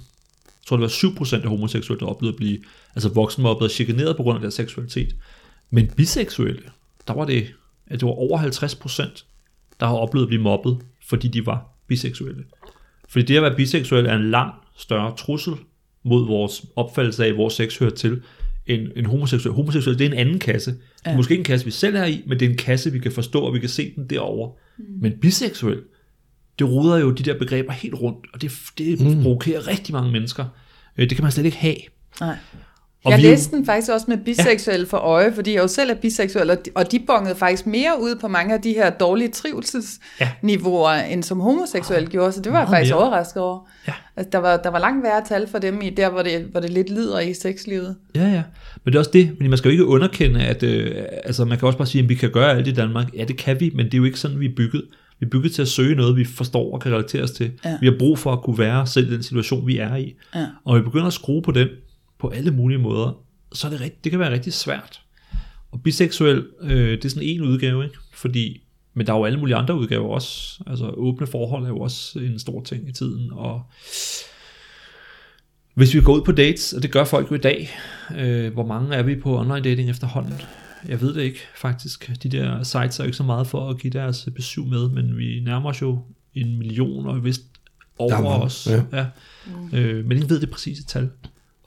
Jeg 0.46 0.68
tror, 0.68 0.78
det 0.78 0.82
var 0.82 1.36
7% 1.38 1.44
af 1.44 1.50
homoseksuelle, 1.50 2.00
der 2.00 2.06
oplevede 2.06 2.34
at 2.34 2.38
blive 2.38 2.60
altså 2.96 3.10
voksenmobbet 3.10 3.66
og 3.66 3.72
chikaneret 3.72 4.18
på 4.18 4.24
grund 4.24 4.36
af 4.36 4.42
deres 4.42 4.54
seksualitet. 4.54 5.16
Men 5.70 5.88
biseksuelle, 5.88 6.62
der 7.08 7.14
var 7.14 7.26
det, 7.26 7.48
at 7.88 8.00
det 8.00 8.06
var 8.06 8.14
over 8.14 8.40
50%, 8.40 9.26
der 9.80 9.86
har 9.86 9.94
oplevet 9.96 10.26
at 10.26 10.28
blive 10.28 10.42
mobbet, 10.42 10.78
fordi 11.08 11.28
de 11.28 11.46
var 11.46 11.66
biseksuelle. 11.88 12.44
Fordi 13.10 13.26
det 13.26 13.38
at 13.38 13.44
være 13.44 13.56
biseksuel 13.56 14.06
er 14.06 14.16
en 14.16 14.32
langt 14.32 14.56
større 14.78 15.16
trussel 15.18 15.54
mod 16.04 16.28
vores 16.28 16.66
opfattelse 16.76 17.26
af, 17.26 17.34
hvor 17.34 17.50
sex 17.50 17.78
hører 17.80 17.92
til, 17.92 18.22
end 18.70 18.88
en 18.96 19.06
homoseksuel. 19.06 19.56
Homoseksuel, 19.56 20.00
det 20.00 20.06
er 20.06 20.12
en 20.12 20.18
anden 20.18 20.40
kasse. 20.40 20.76
Ja. 21.06 21.16
Måske 21.16 21.32
ikke 21.32 21.42
en 21.42 21.46
kasse, 21.46 21.66
vi 21.66 21.72
selv 21.72 21.96
er 21.96 22.06
i, 22.06 22.24
men 22.28 22.40
det 22.40 22.46
er 22.46 22.50
en 22.50 22.58
kasse, 22.58 22.92
vi 22.92 23.00
kan 23.00 23.12
forstå, 23.12 23.40
og 23.40 23.54
vi 23.54 23.60
kan 23.60 23.70
se 23.70 23.94
den 23.96 24.10
derovre. 24.10 24.52
Mm. 24.78 24.86
Men 25.02 25.14
biseksuel, 25.22 25.82
det 26.60 26.68
ruder 26.70 26.98
jo 26.98 27.12
de 27.12 27.24
der 27.24 27.38
begreber 27.38 27.74
helt 27.74 27.94
rundt, 27.94 28.26
og 28.34 28.42
det, 28.42 28.52
det 28.78 29.02
mm. 29.02 29.22
provokerer 29.22 29.68
rigtig 29.68 29.94
mange 29.94 30.12
mennesker. 30.12 30.46
Øh, 30.98 31.10
Det 31.10 31.18
kan 31.18 31.24
man 31.24 31.32
slet 31.32 31.46
ikke 31.46 31.58
have. 31.58 31.76
Nej. 32.22 32.36
Og 33.04 33.12
jeg 33.12 33.18
vi 33.18 33.24
læste 33.24 33.56
den 33.56 33.66
faktisk 33.66 33.92
også 33.92 34.06
med 34.10 34.18
biseksuelle 34.18 34.86
for 34.86 34.98
øje, 34.98 35.34
fordi 35.34 35.54
jeg 35.54 35.62
jo 35.62 35.68
selv 35.68 35.90
er 35.90 35.96
biseksuel, 35.96 36.58
og 36.76 36.92
de, 36.92 37.00
bongede 37.00 37.36
faktisk 37.36 37.68
mere 37.68 37.92
ud 38.02 38.16
på 38.22 38.28
mange 38.28 38.54
af 38.54 38.62
de 38.62 38.74
her 38.74 38.90
dårlige 38.90 39.30
trivselsniveauer, 39.30 40.94
ja. 40.94 41.06
end 41.06 41.24
som 41.24 41.40
homoseksuelle 41.40 42.10
gjorde, 42.10 42.32
så 42.32 42.42
det 42.42 42.52
var 42.52 42.60
jeg 42.60 42.68
faktisk 42.68 42.94
mere. 42.94 43.02
overrasket 43.02 43.44
over. 43.44 43.70
Ja. 43.88 43.94
Altså, 44.18 44.30
der, 44.32 44.38
var, 44.38 44.58
der 44.58 44.70
var 44.70 44.80
langt 44.80 45.04
værre 45.04 45.24
tal 45.28 45.48
for 45.48 45.60
dem 45.60 45.82
i 45.82 45.90
der, 45.90 46.10
hvor 46.10 46.22
det, 46.22 46.42
hvor 46.52 46.60
det 46.60 46.70
lidt 46.70 46.90
lider 46.90 47.20
i 47.20 47.34
sexlivet. 47.34 47.96
Ja, 48.16 48.28
ja. 48.28 48.44
Men 48.84 48.94
det 48.94 48.96
er 48.96 49.00
også 49.00 49.12
det, 49.14 49.32
fordi 49.38 49.48
man 49.50 49.58
skal 49.58 49.70
jo 49.70 49.72
ikke 49.72 49.86
underkende, 49.86 50.42
at 50.42 50.64
øh, 50.64 50.96
altså 51.24 51.46
man 51.46 51.58
kan 51.60 51.66
også 51.66 51.78
bare 51.78 51.88
sige, 51.88 52.04
at 52.04 52.10
vi 52.10 52.16
kan 52.16 52.32
gøre 52.32 52.58
alt 52.58 52.68
i 52.68 52.72
Danmark. 52.72 53.06
Ja, 53.16 53.24
det 53.24 53.38
kan 53.38 53.60
vi, 53.60 53.72
men 53.76 53.86
det 53.86 53.94
er 53.94 53.98
jo 53.98 54.04
ikke 54.04 54.20
sådan, 54.20 54.40
vi 54.40 54.46
er 54.46 54.56
bygget. 54.58 54.84
Vi 55.20 55.26
er 55.26 55.30
bygget 55.30 55.52
til 55.52 55.62
at 55.62 55.68
søge 55.68 55.96
noget, 55.96 56.16
vi 56.16 56.26
forstår 56.26 56.74
og 56.74 56.82
kan 56.82 56.92
relatere 56.92 57.24
os 57.24 57.32
til. 57.32 57.52
Ja. 57.66 57.78
Vi 57.82 57.88
har 57.88 57.96
brug 58.00 58.20
for 58.20 58.32
at 58.32 58.42
kunne 58.42 58.58
være 58.58 58.88
selv 58.88 59.12
i 59.12 59.14
den 59.14 59.24
situation, 59.24 59.68
vi 59.68 59.78
er 59.78 59.96
i. 59.96 60.16
Ja. 60.36 60.46
Og 60.66 60.78
vi 60.78 60.82
begynder 60.82 61.08
at 61.08 61.14
skrue 61.14 61.42
på 61.42 61.52
den 61.52 61.68
på 62.20 62.28
alle 62.28 62.52
mulige 62.52 62.80
måder, 62.80 63.24
så 63.54 63.68
er 63.68 63.72
det, 63.72 63.82
rigt, 63.82 64.04
det 64.04 64.12
kan 64.12 64.20
være 64.20 64.32
rigtig 64.32 64.54
svært. 64.54 65.02
Og 65.72 65.84
biseksuel, 65.84 66.48
øh, 66.62 66.92
det 66.92 67.06
er 67.06 67.10
sådan 67.10 67.28
en 67.28 67.42
udgave, 67.42 67.84
ikke? 67.84 67.98
Fordi, 68.14 68.64
men 68.94 69.08
der 69.08 69.14
er 69.14 69.18
jo 69.18 69.26
alle 69.26 69.40
mulige 69.40 69.56
andre 69.56 69.76
udgaver 69.76 70.10
også. 70.10 70.64
Altså 70.68 70.90
åbne 70.90 71.28
forhold 71.28 71.64
er 71.64 71.70
jo 71.70 71.80
også 71.80 72.20
en 72.20 72.40
stor 72.40 72.64
ting 72.64 72.90
i 72.90 72.92
tiden, 72.92 73.32
og 73.32 73.64
hvis 75.74 75.94
vi 75.94 76.02
går 76.02 76.16
ud 76.16 76.22
på 76.22 76.32
dates, 76.32 76.74
og 76.74 76.84
det 76.84 76.92
gør 76.92 77.04
folk 77.04 77.32
jo 77.32 77.36
i 77.36 77.40
dag, 77.40 77.70
øh, 78.18 78.54
hvor 78.54 78.66
mange 78.66 78.96
er 78.96 79.04
vi 79.04 79.16
på 79.16 79.40
online 79.40 79.62
dating 79.62 79.90
efterhånden? 79.90 80.34
Jeg 80.88 81.02
ved 81.02 81.14
det 81.14 81.22
ikke 81.22 81.40
faktisk. 81.56 82.12
De 82.24 82.30
der 82.30 82.64
sites 82.64 83.00
er 83.00 83.04
jo 83.04 83.06
ikke 83.06 83.18
så 83.18 83.24
meget 83.24 83.48
for 83.48 83.70
at 83.70 83.80
give 83.80 83.94
deres 83.94 84.30
besøg 84.36 84.66
med, 84.66 84.90
men 84.90 85.18
vi 85.18 85.40
nærmer 85.46 85.70
os 85.70 85.82
jo 85.82 86.00
en 86.34 86.58
million, 86.58 87.08
og 87.08 87.24
vist 87.24 87.42
er 87.42 88.04
over 88.04 88.40
os. 88.42 88.68
ja. 88.68 88.84
Ja. 88.94 89.06
Øh, 89.80 90.06
men 90.06 90.12
ingen 90.12 90.30
ved 90.30 90.40
det 90.40 90.50
præcise 90.50 90.84
tal. 90.86 91.10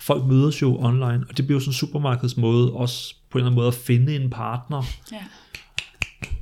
Folk 0.02 0.25
mødes 0.25 0.62
jo 0.62 0.76
online, 0.78 1.25
og 1.28 1.37
det 1.37 1.47
bliver 1.47 1.56
jo 1.56 1.61
sådan 1.61 1.71
en 1.71 1.75
supermarkedsmåde 1.75 2.73
også 2.73 3.14
på 3.30 3.38
en 3.38 3.40
eller 3.40 3.47
anden 3.50 3.56
måde 3.56 3.68
at 3.68 3.75
finde 3.75 4.16
en 4.16 4.30
partner. 4.30 4.82
Ja. 5.12 5.18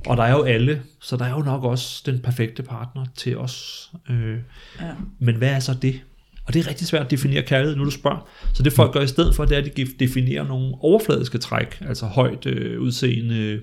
Og 0.05 0.17
der 0.17 0.23
er 0.23 0.31
jo 0.31 0.43
alle, 0.43 0.81
så 1.01 1.17
der 1.17 1.25
er 1.25 1.29
jo 1.31 1.39
nok 1.39 1.63
også 1.63 2.03
den 2.05 2.19
perfekte 2.19 2.63
partner 2.63 3.05
til 3.15 3.37
os. 3.37 3.91
Øh, 4.09 4.37
Ja. 4.81 4.91
men 5.19 5.35
hvad 5.35 5.49
er 5.49 5.59
så 5.59 5.73
det? 5.81 6.01
Og 6.45 6.53
det 6.53 6.59
er 6.65 6.69
rigtig 6.69 6.87
svært 6.87 7.05
at 7.05 7.11
definere 7.11 7.41
kærlighed, 7.43 7.75
nu 7.75 7.85
du 7.85 7.91
spørger. 7.91 8.27
Så 8.53 8.63
det 8.63 8.73
folk 8.73 8.93
gør 8.93 9.01
i 9.01 9.07
stedet 9.07 9.35
for, 9.35 9.45
det 9.45 9.57
er, 9.57 9.61
at 9.61 9.77
de 9.77 9.85
definerer 9.99 10.47
nogle 10.47 10.75
overfladiske 10.79 11.37
træk, 11.37 11.81
altså 11.81 12.05
højt 12.05 12.45
øh, 12.45 12.81
udseende, 12.81 13.61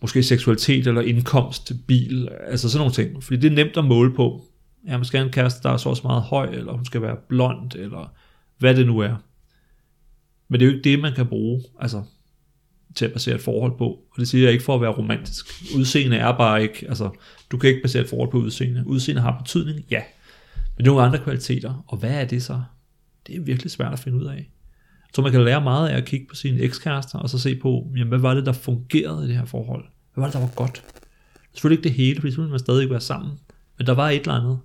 måske 0.00 0.22
seksualitet 0.22 0.86
eller 0.86 1.00
indkomst, 1.00 1.72
bil, 1.86 2.28
altså 2.46 2.68
sådan 2.68 2.78
nogle 2.80 2.92
ting. 2.94 3.24
Fordi 3.24 3.36
det 3.36 3.50
er 3.52 3.54
nemt 3.64 3.76
at 3.76 3.84
måle 3.84 4.14
på. 4.14 4.44
Ja, 4.86 4.96
man 4.96 5.04
skal 5.04 5.18
have 5.18 5.26
en 5.26 5.32
kæreste, 5.32 5.62
der 5.62 5.70
er 5.70 5.76
så 5.76 5.88
også 5.88 6.02
meget 6.04 6.22
høj, 6.22 6.46
eller 6.52 6.72
hun 6.72 6.84
skal 6.84 7.02
være 7.02 7.16
blond, 7.28 7.74
eller 7.76 8.12
hvad 8.58 8.74
det 8.74 8.86
nu 8.86 8.98
er. 8.98 9.16
Men 10.48 10.60
det 10.60 10.66
er 10.66 10.70
jo 10.70 10.76
ikke 10.76 10.90
det, 10.90 11.00
man 11.00 11.14
kan 11.14 11.26
bruge 11.26 11.62
altså, 11.80 12.02
til 12.94 13.04
at 13.04 13.12
basere 13.12 13.34
et 13.34 13.40
forhold 13.40 13.78
på. 13.78 13.84
Og 13.84 14.16
det 14.18 14.28
siger 14.28 14.44
jeg 14.44 14.52
ikke 14.52 14.64
for 14.64 14.74
at 14.74 14.80
være 14.80 14.90
romantisk. 14.90 15.46
Udseende 15.76 16.16
er 16.16 16.36
bare 16.36 16.62
ikke, 16.62 16.86
altså, 16.88 17.10
du 17.50 17.58
kan 17.58 17.70
ikke 17.70 17.82
basere 17.82 18.02
et 18.02 18.08
forhold 18.08 18.30
på 18.30 18.38
udseende. 18.38 18.86
Udseende 18.86 19.22
har 19.22 19.38
betydning, 19.38 19.84
ja. 19.90 20.02
Men 20.76 20.84
det 20.84 20.90
er 20.90 20.94
nogle 20.94 21.06
andre 21.06 21.18
kvaliteter. 21.18 21.84
Og 21.86 21.98
hvad 21.98 22.10
er 22.10 22.24
det 22.24 22.42
så? 22.42 22.62
Det 23.26 23.36
er 23.36 23.40
virkelig 23.40 23.70
svært 23.70 23.92
at 23.92 23.98
finde 23.98 24.18
ud 24.18 24.24
af. 24.24 24.36
Jeg 24.36 25.12
tror, 25.12 25.22
man 25.22 25.32
kan 25.32 25.44
lære 25.44 25.60
meget 25.60 25.88
af 25.88 25.96
at 25.96 26.04
kigge 26.04 26.26
på 26.26 26.34
sine 26.34 26.60
ekskærester, 26.60 27.18
og 27.18 27.30
så 27.30 27.38
se 27.38 27.56
på, 27.56 27.86
jamen, 27.96 28.08
hvad 28.08 28.18
var 28.18 28.34
det, 28.34 28.46
der 28.46 28.52
fungerede 28.52 29.24
i 29.24 29.28
det 29.28 29.36
her 29.36 29.44
forhold? 29.44 29.84
Hvad 30.14 30.22
var 30.22 30.26
det, 30.26 30.34
der 30.34 30.40
var 30.40 30.52
godt? 30.56 30.84
Selvfølgelig 31.52 31.78
ikke 31.78 31.88
det 31.88 31.96
hele, 31.96 32.20
fordi 32.20 32.32
så 32.32 32.36
ville 32.36 32.50
man 32.50 32.58
stadig 32.58 32.82
ikke 32.82 32.92
være 32.92 33.00
sammen. 33.00 33.38
Men 33.78 33.86
der 33.86 33.92
var 33.92 34.10
et 34.10 34.20
eller 34.20 34.34
andet. 34.34 34.58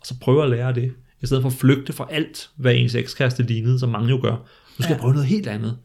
Og 0.00 0.06
så 0.06 0.18
prøve 0.20 0.42
at 0.44 0.50
lære 0.50 0.74
det. 0.74 0.92
I 1.22 1.26
stedet 1.26 1.42
for 1.42 1.48
at 1.48 1.56
flygte 1.56 1.92
fra 1.92 2.06
alt, 2.10 2.50
hvad 2.56 2.74
ens 2.74 2.94
ekskæreste 2.94 3.42
lignede, 3.42 3.78
som 3.78 3.88
mange 3.88 4.08
jo 4.08 4.18
gør. 4.22 4.30
Nu 4.32 4.38
skal 4.78 4.84
ja. 4.84 4.90
jeg 4.90 5.00
prøve 5.00 5.12
noget 5.12 5.28
helt 5.28 5.46
andet. 5.46 5.78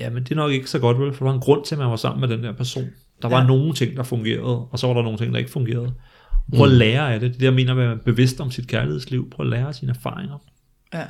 Jamen, 0.00 0.22
det 0.22 0.32
er 0.32 0.36
nok 0.36 0.52
ikke 0.52 0.70
så 0.70 0.78
godt, 0.78 0.98
vel? 0.98 1.12
For 1.14 1.24
der 1.24 1.30
var 1.30 1.34
en 1.34 1.40
grund 1.40 1.64
til, 1.64 1.74
at 1.74 1.78
man 1.78 1.90
var 1.90 1.96
sammen 1.96 2.20
med 2.20 2.36
den 2.36 2.44
der 2.44 2.52
person. 2.52 2.88
Der 3.22 3.28
var 3.28 3.36
ja. 3.36 3.42
Ja. 3.42 3.46
nogle 3.46 3.74
ting, 3.74 3.96
der 3.96 4.02
fungerede, 4.02 4.66
og 4.66 4.78
så 4.78 4.86
var 4.86 4.94
der 4.94 5.02
nogle 5.02 5.18
ting, 5.18 5.32
der 5.32 5.38
ikke 5.38 5.50
fungerede. 5.50 5.94
Prøv 6.56 6.66
at 6.66 6.72
lære 6.72 7.14
af 7.14 7.20
det. 7.20 7.34
Det 7.34 7.42
er 7.42 7.46
jeg 7.46 7.54
mener 7.54 7.72
at 7.72 7.78
være 7.78 7.96
bevidst 7.96 8.40
om 8.40 8.50
sit 8.50 8.68
kærlighedsliv. 8.68 9.30
Prøv 9.30 9.46
at 9.46 9.50
lære 9.50 9.68
af 9.68 9.74
sine 9.74 9.90
erfaringer. 9.90 10.38
Ja. 10.94 11.04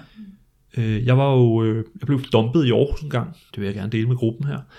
Øh, 0.77 1.07
jeg 1.07 1.19
var 1.19 1.33
jo, 1.33 1.65
øh, 1.65 1.77
jeg 1.77 2.07
blev 2.07 2.21
dumpet 2.23 2.67
i 2.67 2.71
Aarhus 2.71 3.01
en 3.01 3.11
gang. 3.11 3.37
Det 3.55 3.61
vil 3.61 3.67
jeg 3.67 3.75
gerne 3.75 3.93
dele 3.93 4.07
med 4.09 4.17
gruppen 4.17 4.47
her. 4.47 4.59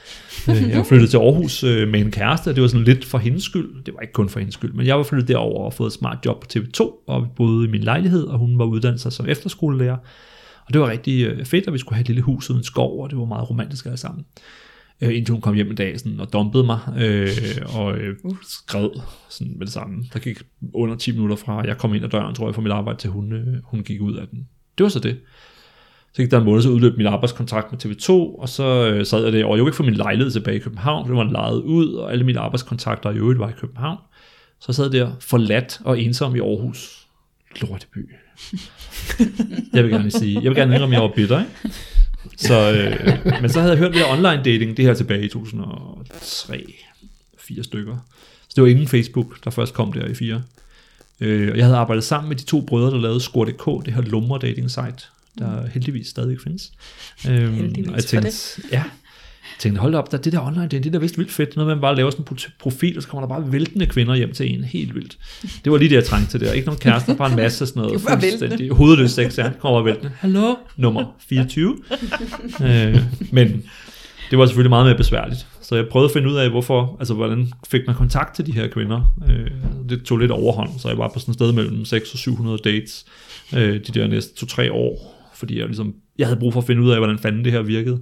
Øh, 0.49 0.69
jeg 0.69 0.77
var 0.77 0.83
flyttet 0.83 1.09
til 1.09 1.17
Aarhus 1.17 1.63
øh, 1.63 1.87
med 1.87 1.99
en 1.99 2.11
kæreste, 2.11 2.49
og 2.49 2.55
det 2.55 2.61
var 2.61 2.67
sådan 2.67 2.83
lidt 2.83 3.05
for 3.05 3.17
hendes 3.17 3.43
skyld. 3.43 3.83
Det 3.83 3.93
var 3.93 3.99
ikke 3.99 4.13
kun 4.13 4.29
for 4.29 4.39
hendes 4.39 4.53
skyld, 4.53 4.73
men 4.73 4.85
jeg 4.85 4.97
var 4.97 5.03
flyttet 5.03 5.27
derover 5.27 5.65
og 5.65 5.73
fået 5.73 5.87
et 5.87 5.93
smart 5.93 6.17
job 6.25 6.41
på 6.41 6.47
TV2, 6.53 7.05
og 7.07 7.23
vi 7.23 7.27
boede 7.35 7.67
i 7.67 7.71
min 7.71 7.81
lejlighed, 7.81 8.23
og 8.23 8.39
hun 8.39 8.59
var 8.59 8.65
uddannet 8.65 9.01
sig 9.01 9.13
som 9.13 9.29
efterskolelærer. 9.29 9.97
Og 10.65 10.73
det 10.73 10.81
var 10.81 10.89
rigtig 10.89 11.25
øh, 11.25 11.45
fedt, 11.45 11.67
at 11.67 11.73
vi 11.73 11.77
skulle 11.77 11.95
have 11.95 12.01
et 12.01 12.07
lille 12.07 12.21
hus 12.21 12.49
uden 12.49 12.63
skov, 12.63 13.03
og 13.03 13.09
det 13.09 13.17
var 13.17 13.25
meget 13.25 13.49
romantisk 13.49 13.85
alle 13.85 13.97
sammen. 13.97 14.25
Øh, 15.01 15.17
indtil 15.17 15.31
hun 15.31 15.41
kom 15.41 15.55
hjem 15.55 15.69
en 15.69 15.75
dag 15.75 15.99
sådan, 15.99 16.19
og 16.19 16.33
dumpede 16.33 16.63
mig, 16.63 16.79
øh, 16.99 17.29
og 17.75 17.97
øh, 17.97 18.15
skred 18.43 18.89
sådan 19.29 19.53
med 19.57 19.65
det 19.65 19.73
samme. 19.73 20.05
Der 20.13 20.19
gik 20.19 20.37
under 20.73 20.95
10 20.95 21.11
minutter 21.11 21.35
fra, 21.35 21.61
jeg 21.61 21.77
kom 21.77 21.93
ind 21.93 22.05
ad 22.05 22.09
døren, 22.09 22.35
tror 22.35 22.47
jeg, 22.47 22.55
fra 22.55 22.61
mit 22.61 22.71
arbejde, 22.71 22.99
til 22.99 23.09
hun, 23.09 23.33
øh, 23.33 23.63
hun 23.63 23.83
gik 23.83 24.01
ud 24.01 24.15
af 24.15 24.27
den. 24.27 24.47
Det 24.77 24.83
var 24.83 24.89
så 24.89 24.99
det. 24.99 25.19
Så 26.17 26.23
gik 26.23 26.31
der 26.31 26.37
en 26.37 26.45
måned, 26.45 26.61
så 26.61 26.69
udløb 26.69 26.97
min 26.97 27.05
arbejdskontrakt 27.07 27.71
med 27.71 27.85
TV2, 27.85 28.11
og 28.41 28.49
så 28.49 28.63
øh, 28.63 29.05
sad 29.05 29.23
jeg 29.23 29.33
der, 29.33 29.45
og 29.45 29.57
jeg 29.57 29.59
kunne 29.59 29.69
ikke 29.69 29.77
få 29.77 29.83
min 29.83 29.93
lejlighed 29.93 30.31
tilbage 30.31 30.57
i 30.57 30.59
København, 30.59 31.05
for 31.07 31.13
det 31.13 31.25
var 31.25 31.31
lejet 31.31 31.61
ud, 31.61 31.93
og 31.93 32.11
alle 32.11 32.23
mine 32.23 32.39
arbejdskontakter 32.39 33.11
i 33.11 33.15
øvrigt 33.15 33.39
var 33.39 33.49
i 33.49 33.53
København. 33.59 33.97
Så 34.59 34.65
jeg 34.67 34.75
sad 34.75 34.89
der 34.89 35.11
forladt 35.19 35.79
og 35.85 36.01
ensom 36.01 36.35
i 36.35 36.39
Aarhus. 36.39 37.07
Lorteby. 37.61 38.09
jeg 39.73 39.83
vil 39.83 39.91
gerne 39.91 40.11
sige. 40.11 40.35
Jeg 40.35 40.43
vil 40.43 40.55
gerne 40.55 40.73
indrømme, 40.75 40.95
at 40.95 41.01
jeg 41.01 41.09
var 41.09 41.15
bitter, 41.15 41.39
ikke? 41.39 41.75
Så, 42.37 42.71
øh, 42.71 43.41
men 43.41 43.49
så 43.49 43.59
havde 43.59 43.71
jeg 43.71 43.79
hørt 43.79 43.95
her 43.95 44.05
online 44.05 44.43
dating, 44.43 44.77
det 44.77 44.85
her 44.85 44.93
tilbage 44.93 45.25
i 45.25 45.29
2003, 45.29 46.73
fire 47.37 47.63
stykker. 47.63 47.97
Så 48.41 48.53
det 48.55 48.63
var 48.63 48.69
inden 48.69 48.87
Facebook, 48.87 49.43
der 49.43 49.49
først 49.49 49.73
kom 49.73 49.93
der 49.93 50.05
i 50.05 50.13
fire. 50.13 50.43
Øh, 51.19 51.51
og 51.51 51.57
jeg 51.57 51.65
havde 51.65 51.77
arbejdet 51.77 52.03
sammen 52.03 52.29
med 52.29 52.35
de 52.35 52.45
to 52.45 52.61
brødre, 52.61 52.91
der 52.91 53.01
lavede 53.01 53.19
Score.dk, 53.19 53.85
det 53.85 53.93
her 53.93 54.01
lummer 54.01 54.37
dating 54.37 54.71
site, 54.71 55.07
der 55.37 55.67
heldigvis 55.73 56.07
stadig 56.07 56.37
findes. 56.43 56.71
Øhm, 57.29 57.53
Heldigvis 57.53 57.87
og 57.87 57.93
jeg 57.95 58.03
for 58.03 58.07
tænkte, 58.07 58.29
det. 58.29 58.59
ja, 58.71 58.77
jeg 58.77 59.59
tænkte, 59.59 59.81
hold 59.81 59.95
op, 59.95 60.11
der, 60.11 60.17
det 60.17 60.33
der 60.33 60.41
online 60.41 60.61
dating, 60.61 60.83
det 60.83 60.89
er 60.89 60.91
da 60.91 60.97
vist 60.97 61.17
vildt 61.17 61.31
fedt. 61.31 61.55
Noget 61.55 61.71
at 61.71 61.77
man 61.77 61.81
bare 61.81 61.95
laver 61.95 62.09
sådan 62.11 62.25
en 62.31 62.37
pro- 62.37 62.51
profil, 62.59 62.97
og 62.97 63.03
så 63.03 63.09
kommer 63.09 63.27
der 63.27 63.35
bare 63.35 63.51
væltende 63.51 63.85
kvinder 63.85 64.15
hjem 64.15 64.33
til 64.33 64.53
en. 64.53 64.63
Helt 64.63 64.95
vildt. 64.95 65.17
Det 65.63 65.71
var 65.71 65.77
lige 65.77 65.89
det, 65.89 65.95
jeg 65.95 66.05
trængte 66.05 66.31
til 66.31 66.39
der. 66.39 66.51
Ikke 66.51 66.65
nogen 66.65 66.79
kærester, 66.79 67.15
bare 67.15 67.29
en 67.29 67.35
masse 67.35 67.65
sådan 67.65 67.81
noget. 67.81 67.93
Det 67.99 68.05
var 68.05 68.15
væltende. 68.15 68.47
fuldstændig 68.47 68.75
Hovedløs 68.75 69.11
sex, 69.11 69.37
ja. 69.37 69.51
Kommer 69.59 69.81
væltende. 69.81 70.11
Hallo? 70.19 70.55
Nummer 70.77 71.15
24. 71.29 71.77
øh, 72.63 72.97
men 73.31 73.63
det 74.31 74.37
var 74.39 74.45
selvfølgelig 74.45 74.69
meget 74.69 74.85
mere 74.85 74.97
besværligt. 74.97 75.47
Så 75.61 75.75
jeg 75.75 75.85
prøvede 75.91 76.05
at 76.09 76.13
finde 76.13 76.29
ud 76.29 76.35
af, 76.35 76.49
hvorfor, 76.49 76.97
altså 76.99 77.13
hvordan 77.13 77.53
fik 77.69 77.81
man 77.87 77.95
kontakt 77.95 78.35
til 78.35 78.45
de 78.45 78.51
her 78.51 78.67
kvinder. 78.67 79.15
Øh, 79.29 79.51
det 79.89 80.03
tog 80.03 80.17
lidt 80.17 80.31
overhånd, 80.31 80.69
så 80.79 80.87
jeg 80.87 80.97
var 80.97 81.07
på 81.13 81.19
sådan 81.19 81.31
et 81.31 81.35
sted 81.35 81.51
mellem 81.51 81.85
600 81.85 82.13
og 82.13 82.17
700 82.19 82.57
dates 82.63 83.05
øh, 83.55 83.73
de 83.73 83.99
der 83.99 84.07
næste 84.07 84.45
2-3 84.45 84.71
år, 84.71 85.16
fordi 85.37 85.59
jeg, 85.59 85.65
ligesom, 85.65 85.95
jeg 86.17 86.27
havde 86.27 86.39
brug 86.39 86.53
for 86.53 86.61
at 86.61 86.67
finde 86.67 86.81
ud 86.81 86.91
af, 86.91 86.97
hvordan 86.97 87.19
fanden 87.19 87.45
det 87.45 87.51
her 87.51 87.61
virkede. 87.61 88.01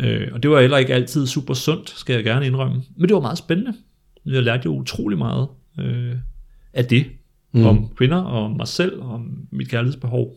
Øh, 0.00 0.28
og 0.32 0.42
det 0.42 0.50
var 0.50 0.60
heller 0.60 0.78
ikke 0.78 0.94
altid 0.94 1.26
super 1.26 1.54
sundt, 1.54 1.90
skal 1.90 2.14
jeg 2.14 2.24
gerne 2.24 2.46
indrømme. 2.46 2.82
Men 2.96 3.08
det 3.08 3.14
var 3.14 3.20
meget 3.20 3.38
spændende. 3.38 3.74
Jeg 4.26 4.42
lærte 4.42 4.62
jo 4.64 4.74
utrolig 4.74 5.18
meget 5.18 5.48
øh, 5.80 6.14
af 6.72 6.84
det. 6.84 7.06
Mm. 7.52 7.66
Om 7.66 7.88
kvinder, 7.96 8.16
og 8.16 8.44
om 8.44 8.50
mig 8.50 8.68
selv, 8.68 9.00
og 9.00 9.10
om 9.10 9.38
mit 9.52 9.68
kærlighedsbehov. 9.68 10.36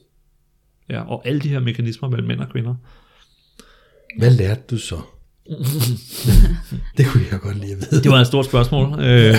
Ja, 0.89 1.01
og 1.01 1.27
alle 1.27 1.39
de 1.39 1.49
her 1.49 1.59
mekanismer 1.59 2.09
mellem 2.09 2.27
mænd 2.27 2.39
og 2.39 2.49
kvinder. 2.49 2.75
Hvad 4.17 4.31
lærte 4.31 4.61
du 4.69 4.77
så? 4.77 4.95
det 6.97 7.05
kunne 7.05 7.23
jeg 7.31 7.39
godt 7.39 7.59
lide 7.59 7.71
at 7.71 7.77
vide. 7.77 8.03
Det 8.03 8.11
var 8.11 8.17
et 8.17 8.27
stort 8.27 8.45
spørgsmål. 8.45 8.99
Øh, 9.03 9.35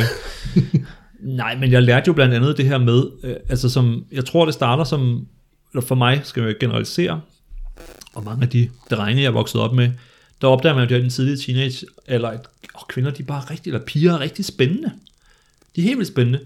nej, 1.21 1.59
men 1.59 1.73
jeg 1.73 1.83
lærte 1.83 2.05
jo 2.07 2.13
blandt 2.13 2.35
andet 2.35 2.57
det 2.57 2.67
her 2.67 2.79
med, 2.79 3.05
øh, 3.25 3.37
altså 3.49 3.69
som, 3.69 4.05
jeg 4.13 4.25
tror 4.25 4.45
det 4.45 4.55
starter 4.55 4.85
som, 4.85 5.27
eller 5.75 5.87
for 5.87 5.95
mig 5.95 6.21
skal 6.25 6.43
jeg 6.43 6.55
generalisere, 6.61 7.21
og 8.15 8.25
mange 8.25 8.43
af 8.43 8.49
de 8.49 8.69
drenge, 8.91 9.23
jeg 9.23 9.29
er 9.29 9.33
vokset 9.33 9.61
op 9.61 9.75
med, 9.75 9.91
der 10.41 10.49
opdager 10.49 10.75
man 10.75 10.89
jo 10.89 10.97
i 10.97 11.01
den 11.01 11.11
tidlige 11.11 11.37
teenage, 11.37 11.87
eller 12.07 12.29
at 12.29 12.47
åh, 12.77 12.83
kvinder, 12.89 13.11
de 13.11 13.23
er 13.23 13.27
bare 13.27 13.43
rigtig, 13.51 13.71
eller 13.71 13.87
piger 13.87 14.13
er 14.13 14.21
rigtig 14.21 14.45
spændende. 14.45 14.93
De 15.77 15.81
er 15.81 15.85
helt 15.85 15.99
vildt 15.99 16.13
spændende, 16.13 16.41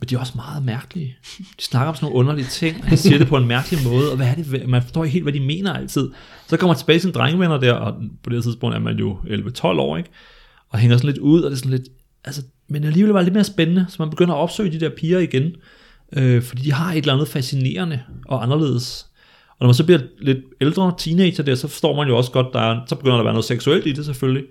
men 0.00 0.08
de 0.08 0.14
er 0.14 0.18
også 0.18 0.32
meget 0.36 0.64
mærkelige. 0.64 1.16
De 1.38 1.64
snakker 1.64 1.88
om 1.88 1.94
sådan 1.94 2.06
nogle 2.06 2.18
underlige 2.18 2.46
ting, 2.46 2.84
og 2.84 2.90
de 2.90 2.96
siger 2.96 3.18
det 3.18 3.28
på 3.28 3.36
en 3.36 3.46
mærkelig 3.46 3.84
måde, 3.84 4.10
og 4.10 4.16
hvad 4.16 4.26
er 4.26 4.34
det, 4.34 4.68
man 4.68 4.82
forstår 4.82 5.04
ikke 5.04 5.12
helt, 5.12 5.24
hvad 5.24 5.32
de 5.32 5.40
mener 5.40 5.72
altid. 5.72 6.10
Så 6.46 6.56
kommer 6.56 6.72
man 6.74 6.78
tilbage 6.78 6.96
til 6.96 7.02
sine 7.02 7.12
drengevenner 7.12 7.60
der, 7.60 7.72
og 7.72 7.94
på 8.22 8.30
det 8.30 8.36
her 8.36 8.42
tidspunkt 8.42 8.76
er 8.76 8.80
man 8.80 8.98
jo 8.98 9.18
11-12 9.24 9.64
år, 9.64 9.96
ikke? 9.96 10.10
og 10.70 10.78
hænger 10.78 10.96
sådan 10.96 11.06
lidt 11.06 11.18
ud, 11.18 11.42
og 11.42 11.50
det 11.50 11.56
er 11.56 11.58
sådan 11.58 11.70
lidt, 11.70 11.88
altså, 12.24 12.42
men 12.68 12.84
alligevel 12.84 13.12
var 13.12 13.20
det 13.20 13.24
lidt 13.24 13.34
mere 13.34 13.44
spændende, 13.44 13.86
så 13.88 13.96
man 13.98 14.10
begynder 14.10 14.34
at 14.34 14.38
opsøge 14.38 14.72
de 14.72 14.80
der 14.80 14.88
piger 14.88 15.18
igen, 15.18 15.56
øh, 16.16 16.42
fordi 16.42 16.62
de 16.62 16.72
har 16.72 16.92
et 16.92 16.98
eller 16.98 17.12
andet 17.12 17.28
fascinerende 17.28 18.00
og 18.26 18.42
anderledes. 18.42 19.06
Og 19.48 19.56
når 19.60 19.66
man 19.66 19.74
så 19.74 19.84
bliver 19.84 20.00
lidt 20.18 20.38
ældre 20.60 20.94
teenager 20.98 21.42
der, 21.42 21.54
så 21.54 21.68
forstår 21.68 21.96
man 21.96 22.08
jo 22.08 22.16
også 22.16 22.30
godt, 22.30 22.46
der 22.52 22.60
er, 22.60 22.80
så 22.86 22.94
begynder 22.94 23.14
der 23.14 23.20
at 23.20 23.24
være 23.24 23.34
noget 23.34 23.44
seksuelt 23.44 23.86
i 23.86 23.92
det 23.92 24.04
selvfølgelig. 24.04 24.44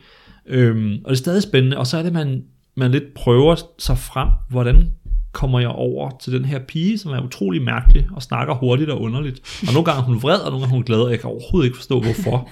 Øhm, 0.47 0.93
og 1.03 1.09
det 1.09 1.15
er 1.15 1.21
stadig 1.21 1.43
spændende, 1.43 1.77
og 1.77 1.87
så 1.87 1.97
er 1.97 2.03
det, 2.03 2.13
man, 2.13 2.43
man 2.75 2.91
lidt 2.91 3.13
prøver 3.15 3.55
sig 3.79 3.97
frem, 3.97 4.27
hvordan 4.49 4.91
kommer 5.31 5.59
jeg 5.59 5.69
over 5.69 6.11
til 6.21 6.33
den 6.33 6.45
her 6.45 6.59
pige, 6.59 6.97
som 6.97 7.11
er 7.11 7.21
utrolig 7.21 7.61
mærkelig, 7.61 8.07
og 8.15 8.21
snakker 8.21 8.53
hurtigt 8.53 8.89
og 8.89 9.01
underligt. 9.01 9.61
Og 9.67 9.73
nogle 9.73 9.85
gange 9.85 10.01
er 10.01 10.05
hun 10.05 10.21
vred, 10.21 10.39
og 10.39 10.51
nogle 10.51 10.61
gange 10.61 10.73
er 10.73 10.75
hun 10.75 10.83
glad, 10.83 10.99
og 10.99 11.11
jeg 11.11 11.19
kan 11.19 11.29
overhovedet 11.29 11.67
ikke 11.67 11.77
forstå, 11.77 11.99
hvorfor. 11.99 12.49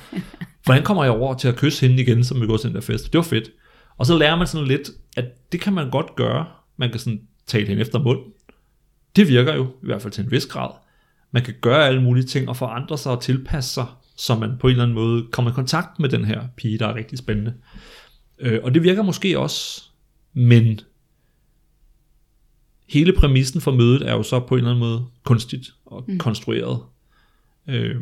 Hvordan 0.66 0.84
kommer 0.84 1.04
jeg 1.04 1.14
over 1.14 1.34
til 1.34 1.48
at 1.48 1.56
kysse 1.56 1.88
hende 1.88 2.04
igen, 2.04 2.24
som 2.24 2.42
vi 2.42 2.46
går 2.48 2.58
til 2.58 2.68
den 2.68 2.76
der 2.76 2.82
fest? 2.82 3.14
Det 3.14 3.18
var 3.18 3.24
fedt. 3.24 3.52
Og 3.98 4.06
så 4.06 4.18
lærer 4.18 4.36
man 4.36 4.48
sådan 4.48 4.68
lidt, 4.68 4.90
at 5.18 5.26
det 5.52 5.62
kan 5.62 5.74
man 5.74 5.90
godt 5.90 6.16
gøre. 6.16 6.46
Man 6.78 6.90
kan 6.90 7.00
sådan 7.00 7.22
tale 7.48 7.68
hende 7.68 7.82
efter 7.82 8.00
mund. 8.00 8.20
Det 9.16 9.28
virker 9.28 9.56
jo, 9.56 9.64
i 9.66 9.86
hvert 9.86 10.02
fald 10.02 10.14
til 10.14 10.24
en 10.24 10.32
vis 10.32 10.46
grad. 10.46 10.70
Man 11.32 11.44
kan 11.44 11.54
gøre 11.62 11.88
alle 11.88 12.02
mulige 12.02 12.26
ting 12.26 12.50
og 12.50 12.58
forandre 12.58 12.98
sig 12.98 13.12
og 13.12 13.22
tilpasse 13.22 13.74
sig, 13.74 13.86
så 14.16 14.36
man 14.36 14.58
på 14.60 14.68
en 14.68 14.72
eller 14.72 14.84
anden 14.84 14.96
måde 14.96 15.28
kommer 15.32 15.52
i 15.52 15.54
kontakt 15.54 16.00
med 16.00 16.10
den 16.10 16.26
her 16.26 16.42
pige, 16.58 16.78
der 16.78 16.88
er 16.88 16.96
rigtig 16.96 17.18
spændende. 17.18 17.54
Øh, 18.40 18.60
og 18.64 18.74
det 18.74 18.84
virker 18.84 19.02
måske 19.02 19.40
også, 19.40 19.84
men 20.34 20.80
hele 22.90 23.14
præmissen 23.14 23.62
for 23.62 23.72
mødet 23.72 24.10
er 24.10 24.14
jo 24.14 24.24
så 24.24 24.40
på 24.40 24.56
en 24.56 24.58
eller 24.58 24.72
anden 24.72 24.80
måde 24.80 25.06
kunstigt 25.24 25.74
og 25.86 26.06
mm. 26.08 26.18
konstrueret. 26.18 26.80
Øh, 27.68 27.96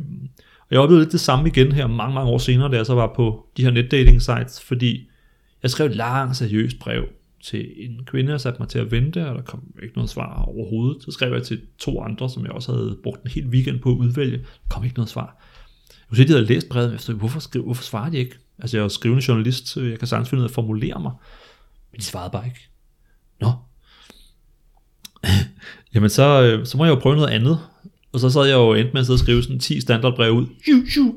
og 0.60 0.68
jeg 0.72 0.80
oplevede 0.80 1.04
lidt 1.04 1.12
det 1.12 1.20
samme 1.20 1.50
igen 1.50 1.72
her 1.72 1.88
mange, 1.88 2.16
mange 2.16 2.32
år 2.32 2.38
senere, 2.38 2.72
da 2.72 2.76
jeg 2.76 2.86
så 2.86 2.96
var 2.96 3.14
på 3.16 3.48
de 3.58 3.64
her 3.64 3.72
netdating 3.72 4.22
sites, 4.22 4.62
fordi 4.62 5.10
jeg 5.64 5.72
skrev 5.72 5.88
et 5.88 5.96
langt, 5.96 6.38
seriøst 6.38 6.80
brev 6.80 7.06
til 7.44 7.74
en 7.78 8.06
kvinde, 8.06 8.34
og 8.34 8.42
satte 8.42 8.60
mig 8.60 8.70
til 8.70 8.80
at 8.80 8.92
vente, 8.92 9.30
og 9.30 9.36
der 9.36 9.42
kom 9.42 9.64
ikke 9.84 9.96
noget 9.96 10.10
svar 10.10 10.44
overhovedet. 10.44 11.04
Så 11.04 11.12
skrev 11.12 11.34
jeg 11.34 11.44
til 11.44 11.62
to 11.78 12.02
andre, 12.02 12.30
som 12.30 12.44
jeg 12.44 12.52
også 12.52 12.72
havde 12.72 12.98
brugt 13.04 13.24
en 13.24 13.30
hel 13.30 13.48
weekend 13.48 13.80
på 13.80 13.92
at 13.92 13.96
udvælge. 13.96 14.38
Der 14.38 14.44
kom 14.70 14.84
ikke 14.84 14.96
noget 14.96 15.10
svar. 15.10 15.38
Jeg 15.90 16.08
kunne 16.08 16.18
se, 16.18 16.24
at 16.24 16.28
de 16.28 16.34
havde 16.34 16.46
læst 16.46 16.70
brevet, 16.70 16.88
men 16.88 16.92
jeg 16.92 17.00
forstod, 17.00 17.16
hvorfor, 17.16 17.40
skrive, 17.40 17.64
hvorfor 17.64 17.84
svarer 17.84 18.10
de 18.10 18.18
ikke? 18.18 18.36
Altså, 18.60 18.78
jeg 18.78 18.82
er 18.82 18.86
jo 18.86 18.90
skrivende 18.90 19.24
journalist, 19.28 19.68
så 19.68 19.82
jeg 19.82 20.00
kan 20.00 20.08
sagtens 20.08 20.30
finde 20.30 20.42
ud 20.42 20.46
af 20.46 20.50
at 20.50 20.56
formulere 20.56 21.02
mig. 21.02 21.12
Men 21.92 22.00
de 22.00 22.06
svarede 22.06 22.32
bare 22.32 22.46
ikke. 22.46 22.70
Nå. 23.42 23.52
Jamen, 25.94 26.10
så, 26.10 26.42
øh, 26.44 26.66
så 26.66 26.78
må 26.78 26.86
jeg 26.86 26.96
jo 26.96 27.00
prøve 27.00 27.16
noget 27.16 27.30
andet. 27.30 27.60
Og 28.12 28.20
så 28.20 28.30
sad 28.30 28.46
jeg 28.46 28.56
jo 28.56 28.74
endt 28.74 28.94
med 28.94 29.00
at 29.00 29.06
sidde 29.06 29.16
og 29.16 29.20
skrive 29.20 29.44
sådan 29.44 29.60
10 29.60 29.82
standardbreve 29.82 30.34
ud 30.34 30.46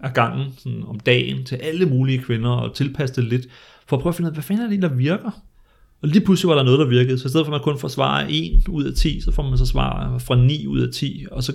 af 0.03 0.15
gangen 0.15 0.55
sådan 0.59 0.83
om 0.87 1.01
dagen 1.01 1.45
til 1.45 1.57
alle 1.57 1.87
mulige 1.87 2.19
kvinder 2.19 2.51
og 2.51 2.75
tilpasse 2.75 3.17
det 3.17 3.25
lidt, 3.25 3.47
for 3.87 3.97
at 3.97 4.03
prøve 4.03 4.11
at 4.11 4.15
finde 4.17 4.27
ud 4.27 4.31
af, 4.31 4.35
hvad 4.35 4.43
fanden 4.43 4.65
er 4.65 4.71
det, 4.71 4.83
der 4.83 4.89
virker? 4.89 5.31
Og 6.03 6.09
lige 6.09 6.25
pludselig 6.25 6.49
var 6.49 6.55
der 6.55 6.62
noget, 6.62 6.79
der 6.79 6.87
virkede. 6.87 7.19
Så 7.19 7.27
i 7.27 7.29
stedet 7.29 7.47
for 7.47 7.55
at 7.55 7.61
man 7.61 7.65
kun 7.65 7.79
får 7.79 7.88
svar 7.88 8.27
1 8.29 8.69
ud 8.69 8.85
af 8.85 8.95
10, 8.95 9.21
så 9.21 9.33
får 9.33 9.43
man 9.43 9.59
så 9.59 9.67
svar 9.67 10.19
fra 10.19 10.37
9 10.37 10.67
ud 10.67 10.81
af 10.81 10.93
10. 10.95 11.27
Og 11.31 11.43
så, 11.43 11.53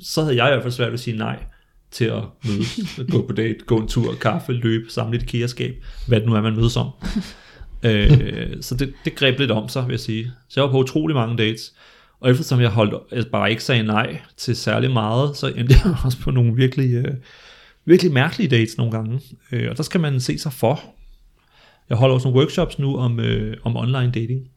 så 0.00 0.22
havde 0.22 0.36
jeg 0.36 0.48
i 0.48 0.50
hvert 0.50 0.62
fald 0.62 0.72
svært 0.72 0.88
ved 0.88 0.94
at 0.94 1.00
sige 1.00 1.16
nej 1.16 1.38
til 1.90 2.04
at 2.04 2.22
mødes, 2.44 2.98
at 2.98 3.06
gå 3.10 3.26
på 3.26 3.32
date, 3.32 3.64
gå 3.66 3.78
en 3.78 3.88
tur, 3.88 4.14
kaffe, 4.14 4.52
løbe, 4.52 4.90
samle 4.90 5.18
et 5.18 5.26
kæreskab, 5.26 5.84
hvad 6.06 6.20
det 6.20 6.28
nu 6.28 6.34
er, 6.34 6.40
man 6.40 6.56
mødes 6.56 6.76
om. 6.76 6.88
øh, 7.86 8.48
så 8.60 8.74
det, 8.74 8.92
det 9.04 9.14
greb 9.14 9.38
lidt 9.38 9.50
om 9.50 9.68
sig, 9.68 9.86
vil 9.86 9.92
jeg 9.92 10.00
sige. 10.00 10.32
Så 10.48 10.60
jeg 10.60 10.64
var 10.64 10.70
på 10.70 10.78
utrolig 10.78 11.16
mange 11.16 11.36
dates. 11.36 11.74
Og 12.20 12.30
eftersom 12.30 12.60
jeg 12.60 12.70
holdt 12.70 12.94
jeg 13.12 13.26
bare 13.32 13.50
ikke 13.50 13.64
sagde 13.64 13.82
nej 13.82 14.20
til 14.36 14.56
særlig 14.56 14.90
meget, 14.90 15.36
så 15.36 15.46
endte 15.46 15.74
jeg 15.84 15.94
også 16.04 16.18
på 16.18 16.30
nogle 16.30 16.54
virkelig, 16.54 16.94
øh, 16.94 17.14
virkelig 17.84 18.12
mærkelige 18.12 18.48
dates 18.48 18.78
nogle 18.78 18.92
gange. 18.92 19.20
Øh, 19.52 19.70
og 19.70 19.76
der 19.76 19.82
skal 19.82 20.00
man 20.00 20.20
se 20.20 20.38
sig 20.38 20.52
for. 20.52 20.82
Jeg 21.90 21.98
holder 21.98 22.14
også 22.14 22.28
nogle 22.28 22.38
workshops 22.40 22.78
nu 22.78 22.96
om, 22.96 23.20
øh, 23.20 23.56
om 23.62 23.76
online 23.76 24.10
dating, 24.12 24.48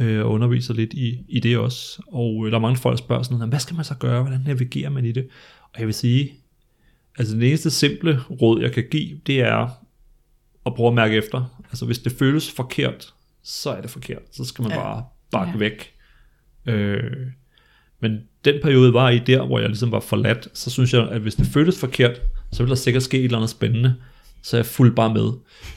øh, 0.00 0.24
og 0.24 0.30
underviser 0.30 0.74
lidt 0.74 0.92
i, 0.92 1.24
i 1.28 1.40
det 1.40 1.58
også. 1.58 2.02
Og 2.06 2.46
øh, 2.46 2.52
der 2.52 2.58
er 2.58 2.62
mange 2.62 2.76
folk, 2.76 2.98
der 2.98 3.04
spørger 3.04 3.22
sådan, 3.22 3.48
hvad 3.48 3.58
skal 3.58 3.76
man 3.76 3.84
så 3.84 3.94
gøre? 3.94 4.22
Hvordan 4.22 4.40
navigerer 4.46 4.90
man 4.90 5.04
i 5.04 5.12
det? 5.12 5.28
Og 5.62 5.78
jeg 5.78 5.86
vil 5.86 5.94
sige, 5.94 6.32
altså 7.18 7.36
det 7.36 7.48
eneste 7.48 7.70
simple 7.70 8.20
råd, 8.30 8.60
jeg 8.60 8.72
kan 8.72 8.84
give, 8.90 9.20
det 9.26 9.40
er 9.40 9.68
at 10.66 10.74
prøve 10.74 10.88
at 10.88 10.94
mærke 10.94 11.16
efter. 11.16 11.62
Altså 11.68 11.86
hvis 11.86 11.98
det 11.98 12.12
føles 12.12 12.52
forkert, 12.52 13.14
så 13.42 13.70
er 13.70 13.80
det 13.80 13.90
forkert. 13.90 14.22
Så 14.32 14.44
skal 14.44 14.62
man 14.62 14.72
ja. 14.72 14.78
bare 14.78 15.04
bakke 15.30 15.52
ja. 15.52 15.58
væk. 15.58 15.92
Øh, 16.66 17.26
men 18.00 18.20
den 18.44 18.54
periode 18.62 18.92
var 18.92 19.10
i 19.10 19.18
der, 19.18 19.46
hvor 19.46 19.58
jeg 19.58 19.68
ligesom 19.68 19.92
var 19.92 20.00
forladt, 20.00 20.48
så 20.54 20.70
synes 20.70 20.94
jeg, 20.94 21.08
at 21.08 21.20
hvis 21.20 21.34
det 21.34 21.46
føltes 21.46 21.80
forkert, 21.80 22.20
så 22.52 22.62
ville 22.62 22.70
der 22.70 22.76
sikkert 22.76 23.02
ske 23.02 23.18
et 23.18 23.24
eller 23.24 23.38
andet 23.38 23.50
spændende, 23.50 23.94
så 24.46 24.56
jeg 24.56 24.66
fulgte 24.66 24.94
bare 24.94 25.14
med. 25.14 25.32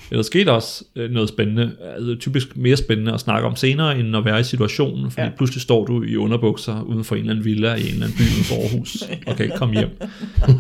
Der 0.09 0.21
skete 0.21 0.51
også 0.51 0.83
øh, 0.95 1.11
noget 1.11 1.29
spændende, 1.29 1.75
altså 1.95 2.15
typisk 2.19 2.57
mere 2.57 2.77
spændende 2.77 3.13
at 3.13 3.19
snakke 3.19 3.47
om 3.47 3.55
senere, 3.55 3.99
end 3.99 4.17
at 4.17 4.25
være 4.25 4.39
i 4.39 4.43
situationen, 4.43 5.11
fordi 5.11 5.27
ja. 5.27 5.31
pludselig 5.37 5.61
står 5.61 5.85
du 5.85 6.03
i 6.03 6.15
underbukser 6.15 6.81
uden 6.81 7.03
for 7.03 7.15
en 7.15 7.19
eller 7.19 7.31
anden 7.31 7.45
villa 7.45 7.75
i 7.75 7.81
en 7.81 7.87
eller 7.87 8.05
anden 8.05 8.17
by 8.17 8.21
uden 8.21 8.43
for 8.43 8.55
Aarhus, 8.55 9.03
og 9.27 9.35
kan 9.35 9.45
ikke 9.45 9.57
komme 9.57 9.75
hjem. 9.75 9.89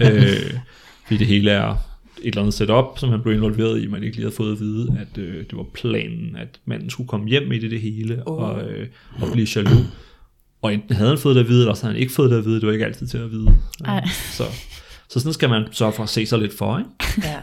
øh, 0.01 0.53
fordi 1.05 1.17
det 1.17 1.27
hele 1.27 1.51
er 1.51 1.69
et 1.69 1.77
eller 2.23 2.41
andet 2.41 2.53
setup, 2.53 2.85
som 2.97 3.09
han 3.09 3.21
blev 3.21 3.33
involveret 3.33 3.83
i, 3.83 3.87
man 3.87 4.03
ikke 4.03 4.15
lige 4.15 4.25
havde 4.25 4.35
fået 4.35 4.51
at 4.51 4.59
vide, 4.59 4.97
at 4.99 5.17
øh, 5.17 5.35
det 5.35 5.57
var 5.57 5.65
planen, 5.73 6.35
at 6.35 6.59
manden 6.65 6.89
skulle 6.89 7.07
komme 7.07 7.27
hjem 7.27 7.51
i 7.51 7.59
det, 7.59 7.71
det 7.71 7.81
hele, 7.81 8.23
oh. 8.25 8.43
og, 8.43 8.61
øh, 8.63 8.87
og 9.21 9.31
blive 9.31 9.47
jaloux. 9.55 9.85
Og 10.61 10.73
enten 10.73 10.95
havde 10.95 11.09
han 11.09 11.17
fået 11.17 11.35
det 11.35 11.41
at 11.41 11.49
vide, 11.49 11.61
eller 11.61 11.73
så 11.73 11.83
havde 11.83 11.93
han 11.93 12.01
ikke 12.01 12.13
fået 12.13 12.31
det 12.31 12.37
at 12.37 12.45
vide, 12.45 12.55
det 12.55 12.67
var 12.67 12.73
ikke 12.73 12.85
altid 12.85 13.07
til 13.07 13.17
at 13.17 13.31
vide. 13.31 13.55
Ej. 13.85 14.07
Så, 14.31 14.43
så 15.09 15.19
sådan 15.19 15.33
skal 15.33 15.49
man 15.49 15.63
sørge 15.71 15.93
for 15.93 16.03
at 16.03 16.09
se 16.09 16.25
sig 16.25 16.39
lidt 16.39 16.57
for, 16.57 16.77
ikke? 16.77 16.89
Ja. 17.27 17.39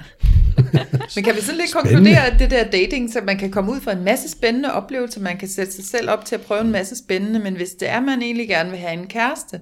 Men 1.14 1.25
kan 1.25 1.37
vi 1.37 1.40
så 1.40 1.53
lidt 1.53 1.73
konkludere, 1.73 2.27
at 2.27 2.38
det 2.38 2.51
der 2.51 2.64
dating, 2.64 3.12
så 3.12 3.21
man 3.21 3.38
kan 3.38 3.51
komme 3.51 3.73
ud 3.73 3.81
for 3.81 3.90
en 3.90 4.05
masse 4.05 4.31
spændende 4.31 4.73
oplevelser, 4.73 5.21
man 5.21 5.37
kan 5.38 5.49
sætte 5.49 5.73
sig 5.73 5.85
selv 5.85 6.11
op 6.11 6.25
til 6.25 6.35
at 6.35 6.40
prøve 6.40 6.61
en 6.61 6.71
masse 6.73 6.97
spændende, 6.97 7.40
men 7.40 7.57
hvis 7.57 7.71
det 7.71 7.90
er, 7.90 8.01
man 8.01 8.23
egentlig 8.23 8.49
gerne 8.49 8.71
vil 8.71 8.79
have 8.79 8.92
en 8.92 9.07
kæreste, 9.07 9.61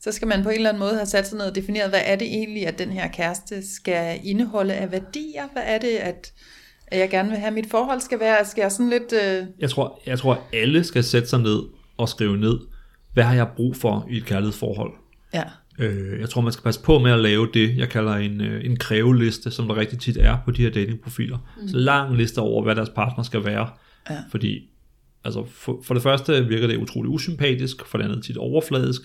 så 0.00 0.12
skal 0.12 0.28
man 0.28 0.42
på 0.42 0.48
en 0.48 0.54
eller 0.54 0.68
anden 0.68 0.80
måde 0.80 0.94
have 0.94 1.06
sat 1.06 1.28
sig 1.28 1.38
ned 1.38 1.46
og 1.46 1.54
defineret, 1.54 1.90
hvad 1.90 2.00
er 2.04 2.16
det 2.16 2.26
egentlig, 2.26 2.66
at 2.66 2.78
den 2.78 2.90
her 2.90 3.08
kæreste 3.08 3.74
skal 3.74 4.20
indeholde 4.24 4.74
af 4.74 4.92
værdier? 4.92 5.42
Hvad 5.52 5.62
er 5.66 5.78
det, 5.78 5.96
at, 5.96 6.32
at 6.86 6.98
jeg 6.98 7.10
gerne 7.10 7.28
vil 7.28 7.38
have, 7.38 7.54
mit 7.54 7.70
forhold 7.70 8.00
skal 8.00 8.20
være? 8.20 8.44
Skal 8.44 8.62
jeg 8.62 8.72
sådan 8.72 8.90
lidt... 8.90 9.12
Øh... 9.12 9.46
Jeg, 9.58 9.70
tror, 9.70 10.00
jeg 10.06 10.18
tror, 10.18 10.32
at 10.32 10.40
alle 10.52 10.84
skal 10.84 11.04
sætte 11.04 11.28
sig 11.28 11.40
ned 11.40 11.62
og 11.96 12.08
skrive 12.08 12.36
ned, 12.36 12.58
hvad 13.14 13.24
har 13.24 13.34
jeg 13.34 13.48
brug 13.56 13.76
for 13.76 14.06
i 14.10 14.16
et 14.16 14.24
kærlighedsforhold? 14.24 14.92
Ja. 15.34 15.42
Øh, 15.82 16.20
jeg 16.20 16.28
tror, 16.30 16.40
man 16.40 16.52
skal 16.52 16.62
passe 16.62 16.82
på 16.82 16.98
med 16.98 17.10
at 17.12 17.18
lave 17.18 17.48
det, 17.54 17.76
jeg 17.76 17.88
kalder 17.88 18.12
en, 18.14 18.40
øh, 18.40 18.64
en 18.64 18.76
kræveliste, 18.76 19.50
som 19.50 19.68
der 19.68 19.76
rigtig 19.76 19.98
tit 19.98 20.16
er 20.16 20.38
på 20.44 20.50
de 20.50 20.62
her 20.62 20.70
datingprofiler. 20.70 21.38
Mm. 21.62 21.68
Så 21.68 21.76
lang 21.76 22.16
liste 22.16 22.38
over, 22.38 22.62
hvad 22.62 22.74
deres 22.76 22.88
partner 22.88 23.24
skal 23.24 23.44
være. 23.44 23.68
Ja. 24.10 24.16
Fordi 24.30 24.68
altså 25.24 25.44
for, 25.50 25.80
for 25.84 25.94
det 25.94 26.02
første 26.02 26.46
virker 26.46 26.66
det 26.66 26.76
utrolig 26.76 27.10
usympatisk, 27.10 27.86
for 27.86 27.98
det 27.98 28.04
andet 28.04 28.24
tit 28.24 28.36
overfladisk. 28.36 29.00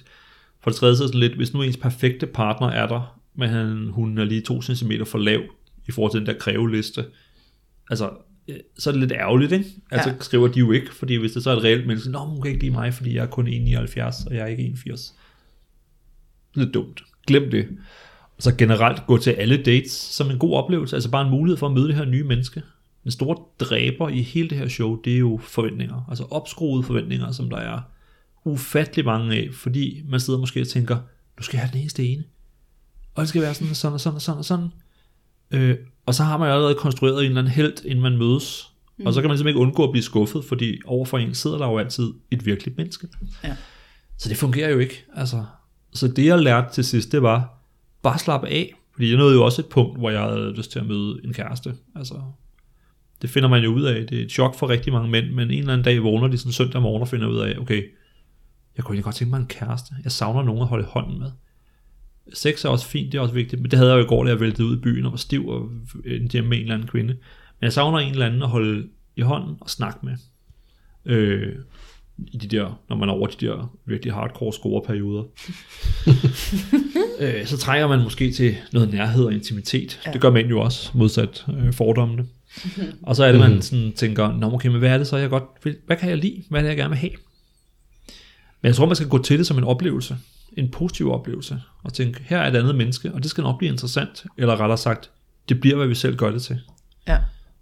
For 0.64 0.70
det 0.70 0.78
tredje 0.80 0.96
så 0.96 1.12
lidt, 1.14 1.34
hvis 1.34 1.54
nu 1.54 1.62
ens 1.62 1.78
perfekte 1.78 2.26
partner 2.28 2.68
er 2.68 2.88
der, 2.88 3.20
men 3.36 3.50
han, 3.50 3.90
hun 3.90 4.18
er 4.18 4.24
lige 4.24 4.42
2 4.42 4.62
cm 4.62 4.92
for 5.06 5.18
lav 5.18 5.42
i 5.88 5.92
forhold 5.92 6.12
til 6.12 6.20
den 6.20 6.28
der 6.28 6.34
kræveliste, 6.34 7.06
altså 7.90 8.10
øh, 8.48 8.56
så 8.80 8.90
er 8.90 8.92
det 8.92 9.00
lidt 9.02 9.12
ærgerligt, 9.12 9.52
ikke? 9.52 9.66
Altså 9.92 10.10
Ja. 10.10 10.16
skriver 10.20 10.48
de 10.48 10.60
jo 10.60 10.72
ikke, 10.72 10.96
fordi 10.96 11.16
hvis 11.16 11.32
det 11.32 11.44
så 11.44 11.52
er 11.52 11.56
et 11.56 11.64
reelt 11.64 11.88
menneske, 11.88 12.12
Nå, 12.12 12.20
hun 12.20 12.42
kan 12.42 12.52
ikke 12.52 12.64
lide 12.64 12.74
mig, 12.74 12.94
fordi 12.94 13.16
jeg 13.16 13.24
er 13.24 13.28
kun 13.28 13.48
1,79, 13.48 14.28
og 14.28 14.36
jeg 14.36 14.42
er 14.42 14.46
ikke 14.46 14.64
1,80. 14.64 15.14
Lidt 16.58 16.74
dumt. 16.74 17.04
Glem 17.28 17.52
det. 17.52 17.68
Og 18.38 18.44
så 18.44 18.56
generelt 18.56 19.06
gå 19.08 19.18
til 19.18 19.32
alle 19.32 19.64
dates 19.64 19.92
som 19.92 20.32
en 20.32 20.40
god 20.40 20.54
oplevelse, 20.54 20.96
altså 20.96 21.12
bare 21.12 21.26
en 21.26 21.32
mulighed 21.32 21.58
for 21.58 21.68
at 21.68 21.74
møde 21.74 21.88
det 21.88 21.96
her 21.96 22.06
nye 22.06 22.24
menneske. 22.24 22.62
Den 23.04 23.12
store 23.12 23.38
dræber 23.60 24.10
i 24.10 24.22
hele 24.22 24.50
det 24.50 24.58
her 24.58 24.68
show, 24.68 25.02
det 25.02 25.14
er 25.14 25.18
jo 25.18 25.40
forventninger. 25.44 26.06
Altså 26.10 26.24
opskruede 26.24 26.84
forventninger, 26.84 27.32
som 27.32 27.50
der 27.50 27.58
er 27.58 27.80
ufattelig 28.46 29.06
mange 29.06 29.36
af, 29.36 29.50
fordi 29.54 30.04
man 30.08 30.20
sidder 30.20 30.40
måske 30.40 30.62
og 30.62 30.68
tænker, 30.68 30.98
du 31.38 31.44
skal 31.44 31.60
have 31.60 31.70
den 31.74 31.82
eneste 31.82 32.08
ene. 32.08 32.24
Og 33.16 33.22
det 33.22 33.30
skal 33.30 33.42
være 33.42 33.54
sådan 33.54 33.70
og 33.70 33.76
sådan 33.76 33.94
og 33.94 34.00
sådan 34.02 34.16
og 34.16 34.22
sådan 34.22 34.38
og 34.38 34.46
sådan. 34.46 34.70
Øh, 35.52 35.78
og 36.06 36.16
så 36.16 36.24
har 36.24 36.38
man 36.38 36.48
jo 36.48 36.54
allerede 36.54 36.76
konstrueret 36.76 37.20
en 37.20 37.26
eller 37.26 37.42
anden 37.42 37.54
held, 37.54 37.86
inden 37.86 38.04
man 38.04 38.18
mødes. 38.18 38.72
Mm. 38.98 39.06
Og 39.06 39.14
så 39.14 39.22
kan 39.22 39.28
man 39.28 39.38
simpelthen 39.38 39.60
ikke 39.60 39.68
undgå 39.68 39.84
at 39.84 39.92
blive 39.92 40.04
skuffet, 40.04 40.46
fordi 40.46 40.80
overfor 40.86 41.18
en 41.18 41.36
sidder 41.36 41.58
der 41.58 41.68
jo 41.68 41.78
altid 41.78 42.14
et 42.32 42.46
virkeligt 42.46 42.78
menneske. 42.78 43.08
Ja. 43.44 43.56
Så 44.18 44.30
det 44.30 44.38
fungerer 44.38 44.70
jo 44.70 44.80
ikke. 44.80 45.06
Altså, 45.16 45.46
så 45.98 46.08
det 46.08 46.26
jeg 46.26 46.40
lærte 46.40 46.74
til 46.74 46.84
sidst, 46.84 47.12
det 47.12 47.22
var 47.22 47.54
bare 48.02 48.20
slap 48.20 48.44
af. 48.44 48.74
Fordi 48.94 49.10
jeg 49.10 49.18
nåede 49.18 49.36
jo 49.36 49.46
også 49.46 49.62
et 49.62 49.66
punkt, 49.66 50.00
hvor 50.00 50.10
jeg 50.10 50.22
havde 50.22 50.54
lyst 50.58 50.72
til 50.72 50.80
at 50.80 50.86
møde 50.86 51.20
en 51.24 51.34
kæreste. 51.34 51.74
Altså, 51.96 52.22
det 53.22 53.30
finder 53.30 53.50
man 53.50 53.64
jo 53.64 53.74
ud 53.74 53.84
af. 53.84 54.08
Det 54.08 54.20
er 54.20 54.24
et 54.24 54.32
chok 54.32 54.56
for 54.56 54.70
rigtig 54.70 54.94
mange 54.94 55.10
mænd, 55.10 55.32
men 55.32 55.52
en 55.52 55.60
eller 55.60 55.74
anden 55.74 55.86
dag 55.86 56.04
vågner 56.04 56.28
de 56.28 56.38
sådan 56.38 56.52
søndag 56.52 56.82
morgen 56.82 57.02
og 57.02 57.08
finder 57.08 57.28
ud 57.28 57.38
af, 57.38 57.58
okay, 57.60 57.84
jeg 58.78 58.84
kunne 58.84 58.94
egentlig 58.94 59.04
godt 59.04 59.16
tænke 59.16 59.30
mig 59.30 59.40
en 59.40 59.48
kæreste. 59.48 59.96
Jeg 60.04 60.12
savner 60.12 60.44
nogen 60.44 60.62
at 60.62 60.68
holde 60.68 60.86
hånden 60.86 61.20
med. 61.20 61.32
Sex 62.34 62.66
er 62.66 62.70
også 62.70 62.88
fint, 62.88 63.12
det 63.12 63.18
er 63.18 63.22
også 63.22 63.34
vigtigt, 63.34 63.62
men 63.62 63.72
det 63.72 63.80
havde 63.80 63.92
jeg 63.92 63.98
jo 63.98 64.04
i 64.04 64.08
går, 64.08 64.24
da 64.24 64.30
jeg 64.30 64.40
væltede 64.40 64.68
ud 64.68 64.78
i 64.78 64.80
byen 64.80 65.06
og 65.06 65.12
var 65.12 65.18
stiv 65.18 65.48
og 65.48 65.70
endte 66.06 66.34
hjemme 66.34 66.50
med 66.50 66.58
en 66.58 66.64
eller 66.64 66.76
anden 66.76 66.88
kvinde. 66.88 67.14
Men 67.14 67.62
jeg 67.62 67.74
savner 67.74 68.00
en 68.00 68.12
eller 68.12 68.26
anden 68.26 68.44
at 68.44 68.50
holde 68.50 68.88
i 69.16 69.22
hånden 69.22 69.58
og 69.62 69.70
snakke 69.70 70.00
med. 70.04 70.18
Øh, 71.06 71.56
i 72.18 72.38
de 72.38 72.48
der, 72.48 72.80
når 72.90 72.96
man 72.96 73.10
er 73.10 73.14
over 73.14 73.28
de 73.28 73.46
der 73.46 73.74
virkelig 73.86 74.14
hardcore 74.14 74.54
scoreperioder. 74.54 75.24
øh, 77.20 77.46
så 77.46 77.58
trænger 77.58 77.88
man 77.88 78.04
måske 78.04 78.32
til 78.32 78.56
noget 78.74 78.94
nærhed 78.94 79.26
og 79.26 79.34
intimitet. 79.34 80.00
Ja. 80.06 80.12
Det 80.12 80.22
gør 80.22 80.30
mænd 80.30 80.50
jo 80.50 80.60
også, 80.60 80.92
modsat 80.94 81.46
øh, 81.58 81.74
fordommene. 81.74 82.26
Og 83.04 83.16
så 83.16 83.24
er 83.24 83.32
det, 83.32 83.42
man 83.42 83.62
sådan 83.62 83.94
tænker, 83.94 84.38
Nå, 84.38 84.54
okay, 84.54 84.70
men 84.70 84.80
hvad 84.80 84.90
er 84.90 84.98
det 84.98 85.08
så, 85.08 85.18
jeg 85.18 85.30
godt 85.30 85.44
vil, 85.64 85.76
hvad 85.86 85.98
kan 85.98 86.10
jeg 86.10 86.18
lide? 86.18 86.44
Hvad 86.50 86.60
er 86.60 86.64
det, 86.64 86.70
jeg 86.70 86.78
gerne 86.78 86.90
vil 86.90 86.98
have? 86.98 87.12
Men 88.62 88.68
jeg 88.68 88.76
tror, 88.76 88.86
man 88.86 88.96
skal 88.96 89.08
gå 89.08 89.24
til 89.24 89.38
det 89.38 89.48
som 89.48 89.58
en 89.58 89.64
oplevelse. 89.64 90.18
En 90.58 90.72
positiv 90.72 91.12
oplevelse. 91.12 91.62
Og 91.84 91.94
tænke, 91.94 92.24
her 92.24 92.38
er 92.38 92.52
et 92.52 92.56
andet 92.56 92.76
menneske, 92.76 93.12
og 93.14 93.24
det 93.24 93.32
skal 93.32 93.42
nok 93.42 93.58
blive 93.58 93.72
interessant. 93.72 94.26
Eller 94.38 94.60
rettere 94.60 94.78
sagt, 94.78 95.10
det 95.50 95.60
bliver, 95.60 95.76
hvad 95.76 95.88
vi 95.88 95.96
selv 95.96 96.16
gør 96.16 96.32
det 96.32 96.42
til. 96.42 96.60
Ja. 97.08 97.18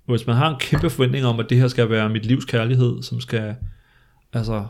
Hvis 0.06 0.28
man 0.28 0.36
har 0.36 0.50
en 0.50 0.60
kæmpe 0.60 0.90
forventning 0.90 1.26
om, 1.26 1.40
at 1.40 1.46
det 1.50 1.58
her 1.58 1.68
skal 1.68 1.90
være 1.90 2.10
mit 2.10 2.26
livs 2.26 2.46
kærlighed, 2.46 3.04
som 3.04 3.22
skal 3.22 3.56
altså 4.36 4.68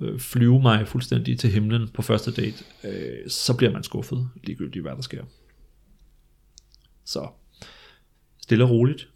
øh, 0.00 0.20
flyve 0.20 0.62
mig 0.62 0.88
fuldstændig 0.88 1.38
til 1.38 1.50
himlen 1.50 1.88
på 1.88 2.02
første 2.02 2.30
date, 2.30 2.64
øh, 2.84 3.30
så 3.30 3.56
bliver 3.56 3.72
man 3.72 3.82
skuffet, 3.82 4.28
ligegyldigt 4.44 4.82
hvad 4.82 4.96
der 4.96 5.02
sker. 5.02 5.24
Så 7.04 7.28
stille 8.42 8.64
og 8.64 8.70
roligt. 8.70 9.08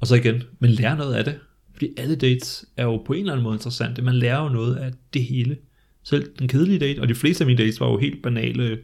Og 0.00 0.06
så 0.06 0.14
igen, 0.14 0.42
men 0.58 0.70
lær 0.70 0.94
noget 0.94 1.14
af 1.14 1.24
det. 1.24 1.38
Fordi 1.72 1.94
alle 1.96 2.16
dates 2.16 2.64
er 2.76 2.84
jo 2.84 2.96
på 2.96 3.12
en 3.12 3.20
eller 3.20 3.32
anden 3.32 3.44
måde 3.44 3.54
interessante. 3.54 4.02
Man 4.02 4.14
lærer 4.14 4.42
jo 4.42 4.48
noget 4.48 4.76
af 4.76 4.92
det 5.14 5.24
hele. 5.24 5.58
Selv 6.02 6.36
den 6.38 6.48
kedelige 6.48 6.78
date, 6.78 7.00
og 7.00 7.08
de 7.08 7.14
fleste 7.14 7.44
af 7.44 7.46
mine 7.46 7.58
dates 7.58 7.80
var 7.80 7.90
jo 7.90 7.98
helt 7.98 8.22
banale. 8.22 8.80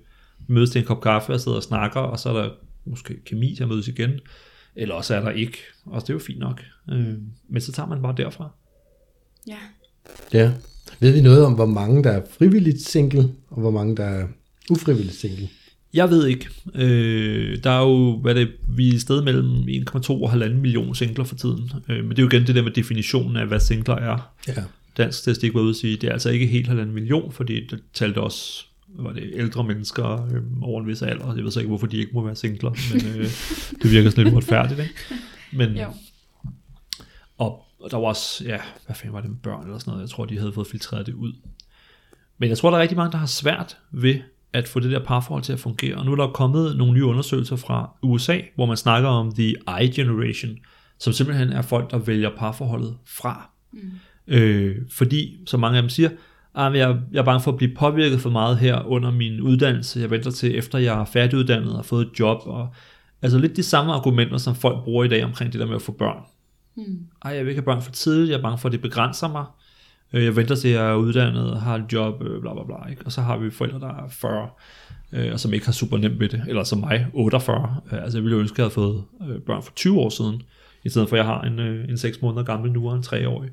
Mødes 0.46 0.70
til 0.70 0.78
en 0.78 0.84
kop 0.84 1.00
kaffe 1.00 1.32
og 1.32 1.40
sidder 1.40 1.56
og 1.56 1.62
snakker, 1.62 2.00
og 2.00 2.18
så 2.18 2.28
er 2.28 2.42
der 2.42 2.50
måske 2.84 3.24
kemi 3.24 3.54
til 3.54 3.62
at 3.62 3.68
mødes 3.68 3.88
igen. 3.88 4.20
Eller 4.76 4.94
også 4.94 5.14
er 5.14 5.20
der 5.20 5.30
ikke. 5.30 5.58
Og 5.84 6.00
det 6.00 6.10
er 6.10 6.14
jo 6.14 6.18
fint 6.18 6.38
nok. 6.38 6.62
Øh, 6.90 7.14
men 7.48 7.60
så 7.60 7.72
tager 7.72 7.86
man 7.86 8.02
bare 8.02 8.14
derfra. 8.16 8.50
Ja. 9.46 9.58
Ja. 10.32 10.50
Ved 11.00 11.12
vi 11.12 11.20
noget 11.20 11.44
om, 11.44 11.52
hvor 11.52 11.66
mange 11.66 12.04
der 12.04 12.10
er 12.10 12.20
frivilligt 12.38 12.80
single, 12.80 13.28
og 13.50 13.60
hvor 13.60 13.70
mange 13.70 13.96
der 13.96 14.04
er 14.04 14.26
ufrivilligt 14.70 15.16
single? 15.16 15.48
Jeg 15.94 16.10
ved 16.10 16.26
ikke. 16.26 16.48
Øh, 16.74 17.58
der 17.64 17.70
er 17.70 17.80
jo, 17.80 18.16
hvad 18.16 18.34
det, 18.34 18.48
vi 18.68 18.88
er 18.88 18.94
et 18.94 19.00
sted 19.00 19.22
mellem 19.22 19.46
1,2 19.46 20.10
og 20.10 20.32
1,5 20.32 20.48
million 20.48 20.94
singler 20.94 21.24
for 21.24 21.34
tiden. 21.34 21.70
Øh, 21.88 21.96
men 22.04 22.10
det 22.10 22.18
er 22.18 22.22
jo 22.22 22.28
igen 22.28 22.46
det 22.46 22.54
der 22.54 22.62
med 22.62 22.70
definitionen 22.70 23.36
af, 23.36 23.46
hvad 23.46 23.60
singler 23.60 23.94
er. 23.94 24.32
Ja. 24.48 24.52
Dansk 24.96 25.18
statistik 25.18 25.54
var 25.54 25.60
ude 25.60 25.70
at 25.70 25.76
sige, 25.76 25.96
det 25.96 26.08
er 26.08 26.12
altså 26.12 26.30
ikke 26.30 26.46
helt 26.46 26.68
1,5 26.68 26.84
million, 26.84 27.32
fordi 27.32 27.66
det 27.66 27.80
talte 27.94 28.18
også 28.18 28.64
var 28.98 29.12
det 29.12 29.30
ældre 29.34 29.64
mennesker 29.64 30.28
øh, 30.34 30.42
over 30.62 30.80
en 30.80 30.86
vis 30.86 31.02
alder. 31.02 31.34
Jeg 31.34 31.44
ved 31.44 31.50
så 31.50 31.60
ikke, 31.60 31.68
hvorfor 31.68 31.86
de 31.86 31.96
ikke 31.96 32.12
må 32.14 32.24
være 32.24 32.36
singler, 32.36 32.70
men 32.92 33.06
øh, 33.06 33.24
det 33.82 33.90
virker 33.90 34.10
sådan 34.10 34.24
lidt 34.24 34.34
uretfærdigt. 34.34 34.80
Ikke? 34.80 34.94
Men, 35.52 35.76
Jo. 35.76 35.86
Og, 37.80 37.90
der 37.90 37.96
var 37.96 38.06
også, 38.06 38.44
ja, 38.44 38.58
hvad 38.86 38.96
fanden 38.96 39.12
var 39.12 39.20
det 39.20 39.30
med 39.30 39.38
børn 39.38 39.64
eller 39.64 39.78
sådan 39.78 39.90
noget, 39.90 40.02
jeg 40.02 40.10
tror, 40.10 40.24
de 40.24 40.38
havde 40.38 40.52
fået 40.52 40.66
filtreret 40.66 41.06
det 41.06 41.14
ud. 41.14 41.32
Men 42.38 42.48
jeg 42.48 42.58
tror, 42.58 42.70
der 42.70 42.76
er 42.76 42.82
rigtig 42.82 42.96
mange, 42.96 43.12
der 43.12 43.18
har 43.18 43.26
svært 43.26 43.78
ved 43.92 44.20
at 44.52 44.68
få 44.68 44.80
det 44.80 44.90
der 44.90 45.04
parforhold 45.04 45.42
til 45.42 45.52
at 45.52 45.60
fungere. 45.60 45.96
Og 45.96 46.04
nu 46.04 46.12
er 46.12 46.16
der 46.16 46.26
kommet 46.26 46.76
nogle 46.76 46.92
nye 46.92 47.04
undersøgelser 47.04 47.56
fra 47.56 47.90
USA, 48.02 48.38
hvor 48.54 48.66
man 48.66 48.76
snakker 48.76 49.08
om 49.08 49.34
the 49.34 49.54
I 49.82 49.88
generation, 49.94 50.58
som 50.98 51.12
simpelthen 51.12 51.52
er 51.52 51.62
folk, 51.62 51.90
der 51.90 51.98
vælger 51.98 52.30
parforholdet 52.36 52.96
fra. 53.06 53.50
Mm. 53.72 53.80
Øh, 54.26 54.76
fordi, 54.90 55.36
som 55.46 55.60
mange 55.60 55.76
af 55.76 55.82
dem 55.82 55.88
siger, 55.88 56.10
ah, 56.54 56.76
jeg, 56.76 57.00
jeg 57.12 57.18
er 57.18 57.24
bange 57.24 57.40
for 57.40 57.50
at 57.50 57.56
blive 57.56 57.74
påvirket 57.74 58.20
for 58.20 58.30
meget 58.30 58.58
her 58.58 58.82
under 58.86 59.10
min 59.10 59.40
uddannelse. 59.40 60.00
Jeg 60.00 60.10
venter 60.10 60.30
til 60.30 60.58
efter 60.58 60.78
jeg 60.78 61.00
er 61.00 61.04
færdiguddannet 61.04 61.70
og 61.70 61.76
har 61.76 61.82
fået 61.82 62.06
et 62.06 62.20
job. 62.20 62.38
Og, 62.44 62.74
altså 63.22 63.38
lidt 63.38 63.56
de 63.56 63.62
samme 63.62 63.92
argumenter, 63.92 64.38
som 64.38 64.54
folk 64.54 64.84
bruger 64.84 65.04
i 65.04 65.08
dag 65.08 65.24
omkring 65.24 65.52
det 65.52 65.60
der 65.60 65.66
med 65.66 65.76
at 65.76 65.82
få 65.82 65.92
børn. 65.92 66.22
Mm. 66.76 67.06
Ej, 67.24 67.30
jeg 67.32 67.44
vil 67.44 67.50
ikke 67.50 67.60
have 67.60 67.64
børn 67.64 67.82
for 67.82 67.90
tidligt, 67.90 68.30
jeg 68.30 68.38
er 68.38 68.42
bange 68.42 68.58
for, 68.58 68.68
at 68.68 68.72
det 68.72 68.80
begrænser 68.82 69.28
mig. 69.28 69.44
Øh, 70.12 70.24
Jeg 70.24 70.36
venter 70.36 70.54
til, 70.54 70.68
at 70.68 70.74
jeg 70.74 70.90
er 70.90 70.94
uddannet 70.94 71.60
har 71.60 71.74
et 71.74 71.84
job, 71.92 72.22
øh, 72.22 72.40
bla 72.40 72.52
bla 72.54 72.62
bla. 72.64 72.90
Ikke? 72.90 73.02
Og 73.06 73.12
så 73.12 73.20
har 73.20 73.36
vi 73.36 73.50
forældre, 73.50 73.80
der 73.80 73.88
er 73.88 74.08
40, 74.08 74.48
øh, 75.12 75.32
og 75.32 75.40
som 75.40 75.52
ikke 75.52 75.66
har 75.66 75.72
super 75.72 75.98
nemt 75.98 76.20
ved 76.20 76.28
det. 76.28 76.44
Eller 76.48 76.64
som 76.64 76.78
mig, 76.78 77.06
48. 77.12 77.76
Øh, 77.92 78.02
Altså 78.02 78.18
jeg 78.18 78.22
ville 78.24 78.34
jo 78.36 78.40
ønske, 78.40 78.54
at 78.54 78.58
jeg 78.58 78.64
havde 78.64 78.74
fået 78.74 79.04
børn 79.46 79.62
for 79.62 79.72
20 79.72 79.98
år 80.00 80.08
siden, 80.08 80.42
i 80.84 80.88
stedet 80.88 81.08
for 81.08 81.16
at 81.16 81.18
jeg 81.18 81.26
har 81.26 81.42
en, 81.42 81.58
en 81.60 81.98
6 81.98 82.22
måneder 82.22 82.42
gammel 82.42 82.72
nu 82.72 82.88
og 82.90 82.96
en 82.96 83.02
3-årig. 83.06 83.50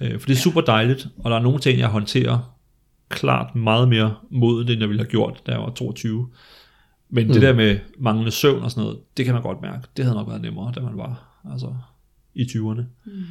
Øh, 0.00 0.20
For 0.20 0.26
det 0.26 0.34
er 0.34 0.38
super 0.40 0.60
dejligt, 0.60 1.08
og 1.18 1.30
der 1.30 1.36
er 1.36 1.42
nogle 1.42 1.58
ting, 1.58 1.78
jeg 1.78 1.88
håndterer 1.88 2.54
klart 3.08 3.54
meget 3.54 3.88
mere 3.88 4.14
moden, 4.30 4.68
end 4.68 4.80
jeg 4.80 4.88
ville 4.88 5.02
have 5.02 5.10
gjort, 5.10 5.42
da 5.46 5.52
jeg 5.52 5.60
var 5.60 5.70
22. 5.70 6.28
Men 7.10 7.26
mm. 7.26 7.32
det 7.32 7.42
der 7.42 7.54
med 7.54 7.78
manglende 7.98 8.30
søvn 8.30 8.62
og 8.62 8.70
sådan 8.70 8.84
noget, 8.84 8.98
det 9.16 9.24
kan 9.24 9.34
man 9.34 9.42
godt 9.42 9.62
mærke. 9.62 9.82
Det 9.96 10.04
havde 10.04 10.16
nok 10.16 10.28
været 10.28 10.42
nemmere, 10.42 10.72
da 10.74 10.80
man 10.80 10.96
var 10.96 11.42
altså, 11.52 11.74
i 12.34 12.42
20'erne. 12.42 12.82
Mm. 13.04 13.22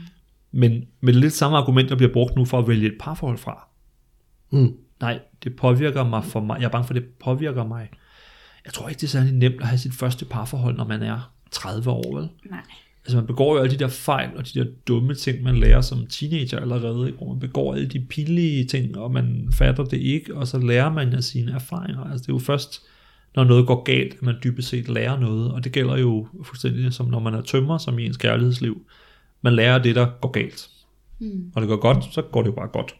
Men 0.52 0.86
med 1.02 1.14
lidt 1.14 1.34
samme 1.34 1.58
argument, 1.58 1.90
der 1.90 1.96
bliver 1.96 2.14
brugt 2.14 2.36
nu 2.36 2.46
for 2.46 2.60
at 2.60 2.68
vælge 2.68 2.88
et 2.88 2.98
parforhold 3.00 3.38
fra. 3.38 3.68
Mm. 4.52 4.74
Nej, 5.02 5.20
det 5.44 5.56
påvirker 5.56 6.04
mig 6.04 6.26
for 6.26 6.40
mig. 6.40 6.60
Jeg 6.60 6.66
er 6.66 6.70
bange 6.70 6.88
for, 6.88 6.94
at 6.94 7.02
det 7.02 7.10
påvirker 7.20 7.68
mig. 7.68 7.90
Jeg 8.66 8.74
tror 8.74 8.90
ikke, 8.90 9.00
det 9.00 9.08
er 9.08 9.12
særlig 9.12 9.34
nemt 9.34 9.62
at 9.62 9.68
have 9.68 9.78
sit 9.78 9.94
første 9.94 10.26
parforhold, 10.26 10.78
når 10.78 10.88
man 10.88 11.02
er 11.02 11.34
30 11.52 11.90
år, 11.90 12.16
vel? 12.18 12.30
Nej. 12.50 12.62
Altså 13.06 13.18
man 13.18 13.28
begår 13.28 13.56
jo 13.56 13.64
alle 13.64 13.72
de 13.72 13.80
der 13.80 13.88
fejl 13.88 14.30
og 14.38 14.54
de 14.54 14.60
der 14.60 14.66
dumme 14.88 15.14
ting, 15.14 15.44
man 15.44 15.58
lærer 15.58 15.82
som 15.82 16.08
teenager 16.08 16.60
allerede, 16.60 17.08
ikke? 17.08 17.18
hvor 17.18 17.28
man 17.28 17.40
begår 17.40 17.74
alle 17.74 17.88
de 17.88 18.00
pinlige 18.00 18.66
ting, 18.66 18.98
og 18.98 19.12
man 19.12 19.50
fatter 19.54 19.84
det 19.84 19.98
ikke, 19.98 20.36
og 20.36 20.48
så 20.48 20.60
lærer 20.60 20.94
man 20.94 21.14
af 21.14 21.24
sine 21.24 21.52
erfaringer. 21.52 22.04
Altså 22.04 22.22
det 22.22 22.30
er 22.30 22.34
jo 22.34 22.40
først, 22.40 22.82
når 23.36 23.44
noget 23.44 23.68
går 23.68 23.84
galt, 23.84 24.14
at 24.14 24.22
man 24.22 24.36
dybest 24.44 24.68
set 24.68 24.90
lærer 24.90 25.20
noget, 25.20 25.52
og 25.52 25.64
det 25.64 25.72
gælder 25.72 25.98
jo 25.98 26.28
fuldstændig 26.44 26.94
som 26.94 27.08
når 27.08 27.20
man 27.20 27.34
er 27.34 27.42
tømmer, 27.42 27.78
som 27.78 28.00
i 28.00 28.06
ens 28.06 28.18
kærlighedsliv. 28.18 28.86
Man 29.42 29.54
lærer 29.54 29.84
det, 29.84 29.96
der 29.96 30.08
går 30.22 30.32
galt. 30.32 30.70
Mm. 31.20 31.52
Og 31.56 31.62
det 31.62 31.70
går 31.70 31.78
godt, 31.78 32.14
så 32.14 32.22
går 32.22 32.42
det 32.42 32.48
jo 32.48 32.56
bare 32.56 32.68
godt. 32.68 32.96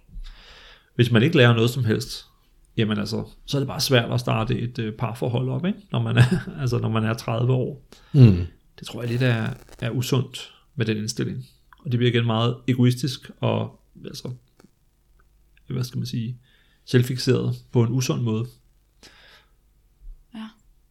Hvis 0.96 1.12
man 1.12 1.24
ikke 1.24 1.38
lærer 1.38 1.54
noget 1.54 1.70
som 1.70 1.86
helst, 1.86 2.26
jamen 2.78 3.00
altså, 3.00 3.24
så 3.46 3.58
er 3.58 3.60
det 3.60 3.68
bare 3.68 3.80
svært 3.80 4.12
at 4.12 4.20
starte 4.20 4.60
et 4.60 4.80
øh, 4.80 4.94
parforhold 4.94 5.50
op, 5.50 5.66
ikke? 5.66 5.80
Når, 5.92 6.02
man 6.02 6.18
er, 6.18 6.24
altså, 6.62 6.78
når 6.78 6.90
man 6.90 7.04
er 7.04 7.14
30 7.14 7.54
år. 7.54 7.88
Mm. 8.14 8.46
Det 8.80 8.88
tror 8.88 9.02
jeg 9.02 9.12
lidt 9.12 9.22
er, 9.22 9.54
er 9.80 9.90
usundt 9.90 10.54
med 10.76 10.86
den 10.86 10.98
indstilling. 10.98 11.46
Og 11.80 11.92
det 11.92 11.98
bliver 11.98 12.12
igen 12.12 12.26
meget 12.26 12.56
egoistisk 12.68 13.32
og 13.40 13.80
altså, 14.06 14.32
hvad 15.68 15.84
skal 15.84 15.98
man 15.98 16.08
sige, 16.08 16.38
selvfixeret 16.86 17.56
på 17.72 17.84
en 17.84 17.90
usund 17.90 18.22
måde. 18.22 18.46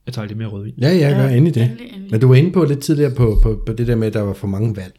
Jeg 0.07 0.15
tager 0.15 0.27
lidt 0.29 0.39
mere 0.39 0.49
rødvin. 0.49 0.75
Ja, 0.81 0.89
jeg 0.89 1.15
gør 1.17 1.23
Ja, 1.25 1.31
endelig 1.37 1.55
det. 1.55 1.63
endelig, 1.63 1.87
endelig. 1.87 2.11
Men 2.11 2.21
du 2.21 2.29
var 2.29 2.35
inde 2.35 2.53
på 2.53 2.65
lidt 2.65 2.81
tidligere 2.81 3.15
på, 3.15 3.39
på, 3.43 3.63
på 3.67 3.73
det 3.73 3.87
der 3.87 3.95
med, 3.95 4.07
at 4.07 4.15
der 4.15 4.21
var 4.21 4.33
for 4.33 4.47
mange 4.47 4.77
valg. 4.77 4.95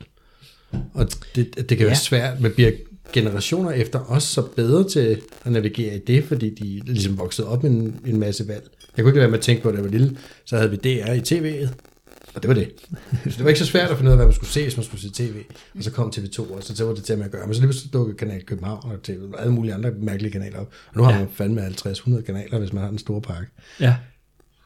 Og 0.93 1.07
det, 1.35 1.55
det 1.55 1.67
kan 1.67 1.79
være 1.79 1.87
Ja. 1.87 1.93
svært, 1.95 2.41
men 2.41 2.51
bliver 2.51 2.71
generationer 3.13 3.71
efter 3.71 3.99
os 4.11 4.23
så 4.23 4.41
bedre 4.55 4.89
til 4.89 5.21
at 5.45 5.51
navigere 5.51 5.95
i 5.95 5.99
det, 6.07 6.23
fordi 6.23 6.49
de 6.49 6.81
ligesom 6.85 7.17
voksede 7.17 7.47
op 7.47 7.63
med 7.63 7.71
en, 7.71 7.95
en 8.05 8.19
masse 8.19 8.47
valg. 8.47 8.63
Jeg 8.97 9.03
kunne 9.03 9.09
ikke 9.09 9.17
lade 9.19 9.21
være 9.21 9.29
med 9.31 9.37
at 9.37 9.43
tænke 9.43 9.63
på, 9.63 9.69
at 9.69 9.73
da 9.73 9.77
jeg 9.77 9.85
var 9.85 9.91
lille, 9.91 10.17
så 10.45 10.57
havde 10.57 10.69
vi 10.69 10.75
DR 10.75 11.11
i 11.11 11.19
tv'et, 11.19 11.69
og 12.35 12.41
det 12.41 12.47
var 12.47 12.53
det. 12.53 12.71
Så 13.23 13.29
det 13.37 13.43
var 13.43 13.47
ikke 13.49 13.59
så 13.59 13.65
svært 13.65 13.89
at 13.91 13.97
finde 13.97 14.09
ud 14.09 14.11
af, 14.11 14.17
hvad 14.17 14.25
man 14.25 14.33
skulle 14.35 14.49
se, 14.49 14.63
hvis 14.63 14.77
man 14.77 14.83
skulle 14.83 15.01
se 15.01 15.09
tv. 15.13 15.33
Og 15.77 15.83
så 15.83 15.91
kom 15.91 16.11
TV2, 16.15 16.39
og 16.55 16.63
så, 16.63 16.75
så 16.75 16.85
var 16.85 16.93
det 16.93 17.03
til 17.03 17.17
med 17.17 17.25
at 17.25 17.31
gøre. 17.31 17.45
Men 17.47 17.53
så 17.55 17.61
lige 17.61 17.67
pludselig 17.67 17.93
dukkede 17.93 18.17
Kanal 18.17 18.43
København 18.45 18.91
og 18.91 19.03
TV, 19.03 19.17
og 19.33 19.41
alle 19.41 19.53
mulige 19.53 19.73
andre 19.73 19.91
mærkelige 20.01 20.31
kanaler 20.31 20.59
op. 20.59 20.69
Og 20.87 20.97
nu 20.97 21.03
har 21.03 21.11
Ja. 21.11 21.19
man 21.19 21.27
fandme 21.33 21.61
50-100 21.67 22.21
kanaler, 22.21 22.59
hvis 22.59 22.73
man 22.73 22.83
har 22.83 22.89
en 22.89 22.97
stor 22.97 23.19
pakke. 23.19 23.47
Ja. 23.79 23.95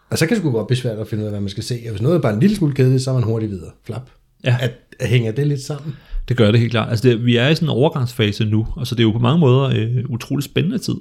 Og 0.09 0.17
så 0.17 0.25
kan 0.25 0.35
det 0.35 0.41
sgu 0.41 0.51
godt 0.51 0.67
blive 0.67 0.77
svært 0.77 0.99
at 0.99 1.07
finde 1.07 1.21
ud 1.21 1.25
af, 1.25 1.31
hvad 1.31 1.41
man 1.41 1.49
skal 1.49 1.63
se. 1.63 1.81
Og 1.85 1.89
hvis 1.89 2.01
noget 2.01 2.17
er 2.17 2.21
bare 2.21 2.33
en 2.33 2.39
lille 2.39 2.55
smule 2.55 2.73
kedeligt, 2.73 3.03
så 3.03 3.09
er 3.09 3.13
man 3.13 3.23
hurtigt 3.23 3.51
videre. 3.51 3.71
Flap. 3.85 4.09
Ja. 4.43 4.57
At, 4.61 4.71
at 4.99 5.07
hænger 5.07 5.31
det 5.31 5.47
lidt 5.47 5.61
sammen? 5.61 5.95
Det 6.29 6.37
gør 6.37 6.51
det 6.51 6.59
helt 6.59 6.71
klart. 6.71 6.89
Altså 6.89 7.09
det, 7.09 7.25
vi 7.25 7.37
er 7.37 7.49
i 7.49 7.55
sådan 7.55 7.65
en 7.65 7.69
overgangsfase 7.69 8.45
nu, 8.45 8.67
og 8.75 8.87
så 8.87 8.95
det 8.95 9.01
er 9.01 9.07
jo 9.07 9.11
på 9.11 9.19
mange 9.19 9.39
måder 9.39 9.69
øh, 9.75 10.09
utrolig 10.09 10.43
spændende 10.43 10.77
tid. 10.77 10.95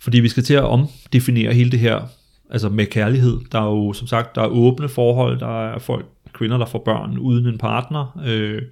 Fordi 0.00 0.20
vi 0.20 0.28
skal 0.28 0.42
til 0.42 0.54
at 0.54 0.62
omdefinere 0.62 1.52
hele 1.52 1.70
det 1.70 1.78
her, 1.78 2.00
altså 2.50 2.68
med 2.68 2.86
kærlighed. 2.86 3.38
Der 3.52 3.60
er 3.60 3.66
jo 3.66 3.92
som 3.92 4.06
sagt, 4.06 4.34
der 4.34 4.42
er 4.42 4.46
åbne 4.46 4.88
forhold, 4.88 5.40
der 5.40 5.74
er 5.74 5.78
folk, 5.78 6.06
kvinder, 6.34 6.58
der 6.58 6.66
får 6.66 6.82
børn 6.84 7.18
uden 7.18 7.46
en 7.46 7.58
partner, 7.58 8.20
øh, 8.26 8.62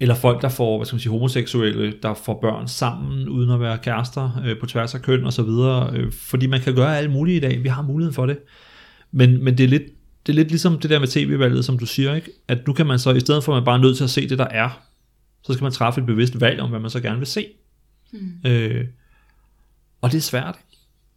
eller 0.00 0.14
folk, 0.14 0.42
der 0.42 0.48
får, 0.48 0.78
hvad 0.78 0.86
skal 0.86 0.94
man 0.94 1.00
sige, 1.00 1.12
homoseksuelle, 1.12 1.94
der 2.02 2.14
får 2.14 2.38
børn 2.40 2.68
sammen, 2.68 3.28
uden 3.28 3.50
at 3.50 3.60
være 3.60 3.78
kærester, 3.78 4.42
øh, 4.46 4.60
på 4.60 4.66
tværs 4.66 4.94
af 4.94 5.02
køn 5.02 5.24
og 5.24 5.32
så 5.32 5.42
videre. 5.42 5.90
Øh, 5.96 6.12
fordi 6.12 6.46
man 6.46 6.60
kan 6.60 6.74
gøre 6.74 6.98
alt 6.98 7.10
muligt 7.10 7.36
i 7.36 7.48
dag. 7.48 7.62
Vi 7.62 7.68
har 7.68 7.82
muligheden 7.82 8.14
for 8.14 8.26
det. 8.26 8.38
Men, 9.12 9.44
men 9.44 9.58
det 9.58 9.64
er 9.64 9.68
lidt 9.68 9.82
det 10.26 10.32
er 10.32 10.36
lidt 10.36 10.48
ligesom 10.48 10.78
det 10.78 10.90
der 10.90 10.98
med 10.98 11.08
tv-valget, 11.08 11.64
som 11.64 11.78
du 11.78 11.86
siger, 11.86 12.14
ikke? 12.14 12.30
at 12.48 12.66
nu 12.66 12.72
kan 12.72 12.86
man 12.86 12.98
så, 12.98 13.12
i 13.12 13.20
stedet 13.20 13.44
for 13.44 13.52
at 13.52 13.56
man 13.56 13.64
bare 13.64 13.76
er 13.76 13.82
nødt 13.82 13.96
til 13.96 14.04
at 14.04 14.10
se 14.10 14.28
det, 14.28 14.38
der 14.38 14.46
er, 14.50 14.82
så 15.42 15.52
skal 15.52 15.64
man 15.64 15.72
træffe 15.72 16.00
et 16.00 16.06
bevidst 16.06 16.40
valg 16.40 16.60
om, 16.60 16.70
hvad 16.70 16.80
man 16.80 16.90
så 16.90 17.00
gerne 17.00 17.18
vil 17.18 17.26
se. 17.26 17.46
Mm. 18.12 18.50
Øh, 18.50 18.84
og 20.00 20.12
det 20.12 20.18
er 20.18 20.22
svært. 20.22 20.56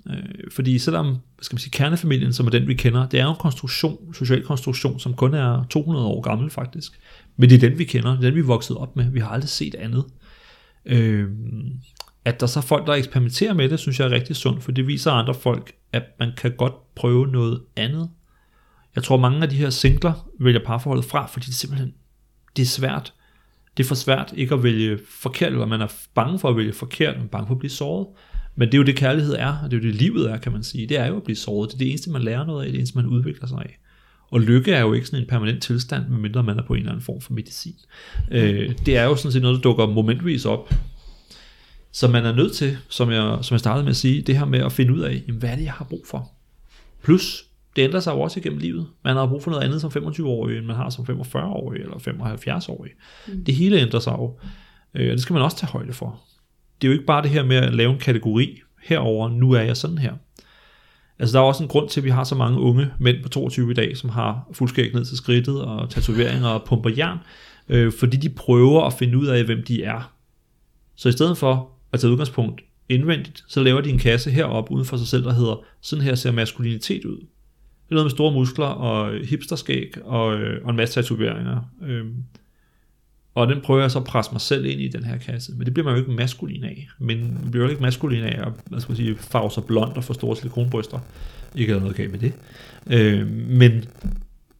Øh, 0.09 0.15
fordi 0.51 0.79
selvom 0.79 1.05
hvad 1.05 1.43
skal 1.43 1.55
man 1.55 1.59
sige, 1.59 1.71
kernefamilien, 1.71 2.33
som 2.33 2.45
er 2.45 2.49
den, 2.49 2.67
vi 2.67 2.73
kender, 2.73 3.07
det 3.07 3.19
er 3.19 3.23
jo 3.23 3.29
en 3.29 3.35
konstruktion, 3.39 4.13
social 4.13 4.43
konstruktion, 4.43 4.99
som 4.99 5.13
kun 5.13 5.33
er 5.33 5.65
200 5.69 6.05
år 6.05 6.21
gammel 6.21 6.49
faktisk. 6.49 6.99
Men 7.37 7.49
det 7.49 7.63
er 7.63 7.69
den, 7.69 7.79
vi 7.79 7.83
kender, 7.83 8.19
den, 8.19 8.35
vi 8.35 8.39
er 8.39 8.43
vokset 8.43 8.77
op 8.77 8.95
med. 8.95 9.11
Vi 9.11 9.19
har 9.19 9.29
aldrig 9.29 9.49
set 9.49 9.75
andet. 9.75 10.05
Øh, 10.85 11.29
at 12.25 12.39
der 12.39 12.47
så 12.47 12.59
er 12.59 12.63
folk, 12.63 12.87
der 12.87 12.93
eksperimenterer 12.93 13.53
med 13.53 13.69
det, 13.69 13.79
synes 13.79 13.99
jeg 13.99 14.05
er 14.05 14.11
rigtig 14.11 14.35
sundt, 14.35 14.63
for 14.63 14.71
det 14.71 14.87
viser 14.87 15.11
andre 15.11 15.33
folk, 15.33 15.71
at 15.93 16.03
man 16.19 16.31
kan 16.37 16.51
godt 16.57 16.95
prøve 16.95 17.27
noget 17.27 17.61
andet. 17.75 18.09
Jeg 18.95 19.03
tror, 19.03 19.17
mange 19.17 19.43
af 19.43 19.49
de 19.49 19.55
her 19.55 19.69
singler 19.69 20.29
vælger 20.39 20.65
parforholdet 20.65 21.05
fra, 21.05 21.25
fordi 21.25 21.45
det 21.45 21.55
simpelthen 21.55 21.93
det 22.55 22.61
er 22.61 22.67
svært. 22.67 23.13
Det 23.77 23.83
er 23.83 23.87
for 23.87 23.95
svært 23.95 24.33
ikke 24.37 24.55
at 24.55 24.63
vælge 24.63 24.99
forkert, 25.09 25.51
eller 25.51 25.65
man 25.65 25.81
er 25.81 25.93
bange 26.15 26.39
for 26.39 26.49
at 26.49 26.57
vælge 26.57 26.73
forkert, 26.73 27.15
man 27.15 27.25
er 27.25 27.29
bange 27.29 27.47
for 27.47 27.53
at 27.53 27.59
blive 27.59 27.71
såret. 27.71 28.07
Men 28.55 28.67
det 28.67 28.73
er 28.73 28.77
jo 28.77 28.83
det, 28.83 28.95
kærlighed 28.95 29.33
er, 29.33 29.57
og 29.63 29.71
det 29.71 29.77
er 29.77 29.81
jo 29.81 29.87
det, 29.87 29.95
livet 29.95 30.31
er, 30.31 30.37
kan 30.37 30.51
man 30.51 30.63
sige. 30.63 30.87
Det 30.87 30.99
er 30.99 31.05
jo 31.05 31.17
at 31.17 31.23
blive 31.23 31.35
såret. 31.35 31.69
Det 31.69 31.73
er 31.73 31.77
det 31.77 31.89
eneste, 31.89 32.09
man 32.09 32.21
lærer 32.21 32.45
noget 32.45 32.61
af, 32.61 32.65
det 32.65 32.69
er 32.69 32.71
det 32.71 32.79
eneste, 32.79 32.97
man 32.97 33.05
udvikler 33.05 33.47
sig 33.47 33.57
af. 33.57 33.79
Og 34.29 34.41
lykke 34.41 34.73
er 34.73 34.81
jo 34.81 34.93
ikke 34.93 35.07
sådan 35.07 35.19
en 35.19 35.29
permanent 35.29 35.63
tilstand, 35.63 36.07
medmindre 36.07 36.43
man 36.43 36.59
er 36.59 36.63
på 36.63 36.73
en 36.73 36.79
eller 36.79 36.91
anden 36.91 37.05
form 37.05 37.21
for 37.21 37.33
medicin. 37.33 37.75
Øh, 38.31 38.73
det 38.85 38.97
er 38.97 39.03
jo 39.03 39.15
sådan 39.15 39.31
set 39.31 39.41
noget, 39.41 39.55
der 39.55 39.61
dukker 39.61 39.87
momentvis 39.87 40.45
op. 40.45 40.73
Så 41.91 42.07
man 42.07 42.25
er 42.25 42.35
nødt 42.35 42.53
til, 42.53 42.77
som 42.89 43.11
jeg, 43.11 43.37
som 43.41 43.53
jeg 43.53 43.59
startede 43.59 43.83
med 43.83 43.91
at 43.91 43.95
sige, 43.95 44.21
det 44.21 44.37
her 44.37 44.45
med 44.45 44.59
at 44.59 44.71
finde 44.71 44.93
ud 44.93 44.99
af, 44.99 45.23
jamen, 45.27 45.39
hvad 45.39 45.49
er 45.49 45.55
det, 45.55 45.63
jeg 45.63 45.73
har 45.73 45.85
brug 45.85 46.03
for? 46.05 46.31
Plus, 47.03 47.43
det 47.75 47.83
ændrer 47.83 47.99
sig 47.99 48.13
jo 48.13 48.21
også 48.21 48.39
igennem 48.39 48.59
livet. 48.59 48.87
Man 49.03 49.15
har 49.15 49.27
brug 49.27 49.43
for 49.43 49.51
noget 49.51 49.63
andet 49.63 49.81
som 49.81 49.91
25-årig, 49.91 50.57
end 50.57 50.65
man 50.65 50.75
har 50.75 50.89
som 50.89 51.05
45-årig 51.05 51.81
eller 51.81 51.95
75-årig. 51.95 52.91
Mm. 53.27 53.45
Det 53.45 53.55
hele 53.55 53.81
ændrer 53.81 53.99
sig 53.99 54.11
jo. 54.11 54.39
Øh, 54.93 55.09
og 55.09 55.13
det 55.13 55.21
skal 55.21 55.33
man 55.33 55.41
også 55.41 55.57
tage 55.57 55.71
højde 55.71 55.93
for. 55.93 56.21
Det 56.81 56.87
er 56.87 56.91
jo 56.91 56.93
ikke 56.93 57.05
bare 57.05 57.21
det 57.21 57.29
her 57.29 57.43
med 57.43 57.55
at 57.55 57.73
lave 57.73 57.93
en 57.93 57.99
kategori 57.99 58.61
herover, 58.83 59.29
nu 59.29 59.51
er 59.51 59.61
jeg 59.61 59.77
sådan 59.77 59.97
her. 59.97 60.13
Altså 61.19 61.37
der 61.37 61.43
er 61.43 61.47
også 61.47 61.63
en 61.63 61.69
grund 61.69 61.89
til, 61.89 61.99
at 61.99 62.03
vi 62.03 62.09
har 62.09 62.23
så 62.23 62.35
mange 62.35 62.59
unge 62.59 62.91
mænd 62.99 63.23
på 63.23 63.29
22 63.29 63.71
i 63.71 63.73
dag, 63.73 63.97
som 63.97 64.09
har 64.09 64.47
fuldskæg 64.51 64.93
ned 64.93 65.05
til 65.05 65.17
skridtet 65.17 65.61
og 65.61 65.89
tatoveringer 65.89 66.47
og 66.47 66.63
pumper 66.63 66.89
jern, 66.97 67.17
øh, 67.69 67.91
fordi 67.99 68.17
de 68.17 68.29
prøver 68.29 68.83
at 68.83 68.93
finde 68.93 69.17
ud 69.17 69.27
af, 69.27 69.43
hvem 69.43 69.63
de 69.63 69.83
er. 69.83 70.13
Så 70.95 71.09
i 71.09 71.11
stedet 71.11 71.37
for 71.37 71.71
at 71.93 71.99
tage 71.99 72.11
udgangspunkt 72.11 72.61
indvendigt, 72.89 73.43
så 73.47 73.63
laver 73.63 73.81
de 73.81 73.89
en 73.89 73.99
kasse 73.99 74.31
heroppe 74.31 74.71
uden 74.71 74.85
for 74.85 74.97
sig 74.97 75.07
selv, 75.07 75.23
der 75.23 75.33
hedder, 75.33 75.63
sådan 75.81 76.03
her 76.03 76.15
ser 76.15 76.31
maskulinitet 76.31 77.05
ud. 77.05 77.17
Det 77.17 77.91
er 77.91 77.95
noget 77.95 78.05
med 78.05 78.11
store 78.11 78.33
muskler 78.33 78.65
og 78.65 79.25
hipsterskæg 79.25 79.91
og, 80.03 80.39
øh, 80.39 80.63
og 80.63 80.69
en 80.69 80.75
masse 80.75 80.95
tatoveringer. 80.95 81.61
Øh, 81.83 82.05
og 83.37 83.47
den 83.47 83.61
prøver 83.61 83.81
jeg 83.81 83.91
så 83.91 83.99
at 83.99 84.05
presse 84.05 84.31
mig 84.31 84.41
selv 84.41 84.65
ind 84.65 84.81
i 84.81 84.87
den 84.87 85.03
her 85.03 85.17
kasse. 85.17 85.51
Men 85.55 85.65
det 85.65 85.73
bliver 85.73 85.85
man 85.85 85.93
jo 85.93 85.99
ikke 85.99 86.11
maskulin 86.11 86.63
af. 86.63 86.87
Men 86.99 87.33
man 87.33 87.51
bliver 87.51 87.65
jo 87.65 87.69
ikke 87.69 87.81
maskulin 87.81 88.23
af 88.23 88.47
at 88.47 88.53
hvad 88.65 88.79
skal 88.79 88.91
man 88.91 88.97
sige, 88.97 89.15
farve 89.15 89.51
sig 89.51 89.63
blond 89.63 89.97
og 89.97 90.03
få 90.03 90.13
store 90.13 90.35
silikonbryster. 90.35 90.99
Ikke 91.55 91.73
at 91.73 91.77
er 91.77 91.81
noget 91.81 91.95
galt 91.95 92.11
med 92.11 92.19
det. 92.19 92.33
Øh, 92.91 93.27
men 93.31 93.85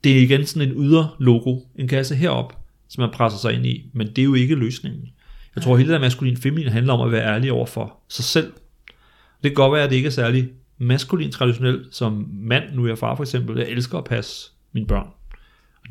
det 0.04 0.18
er 0.18 0.22
igen 0.22 0.46
sådan 0.46 0.70
en 0.70 0.84
ydre 0.84 1.10
logo, 1.20 1.60
en 1.76 1.88
kasse 1.88 2.16
herop, 2.16 2.58
som 2.90 3.02
man 3.02 3.10
presser 3.14 3.40
sig 3.40 3.54
ind 3.54 3.66
i. 3.66 3.90
Men 3.94 4.08
det 4.08 4.18
er 4.18 4.24
jo 4.24 4.34
ikke 4.34 4.56
løsningen. 4.56 5.10
Jeg 5.56 5.64
tror, 5.64 5.78
hele 5.78 5.90
det 5.90 5.94
der 5.94 6.06
maskulin 6.06 6.38
feminin 6.38 6.72
handler 6.72 6.94
om 6.94 7.08
at 7.08 7.12
være 7.12 7.36
ærlig 7.36 7.52
over 7.52 7.66
for 7.66 7.98
sig 8.10 8.26
selv. 8.26 8.54
Det 9.44 9.52
kan 9.52 9.54
godt 9.54 9.74
være, 9.74 9.84
at 9.84 9.90
det 9.90 9.96
ikke 9.96 10.08
er 10.08 10.12
særlig 10.12 10.50
maskulin 10.78 11.32
traditionelt, 11.32 11.96
som 11.96 12.30
mand, 12.34 12.64
nu 12.74 12.84
er 12.84 12.88
jeg 12.88 12.98
far 12.98 13.16
for 13.16 13.24
eksempel, 13.24 13.58
jeg 13.58 13.70
elsker 13.70 13.98
at 13.98 14.04
passe 14.04 14.52
mine 14.74 14.88
børn. 14.88 15.08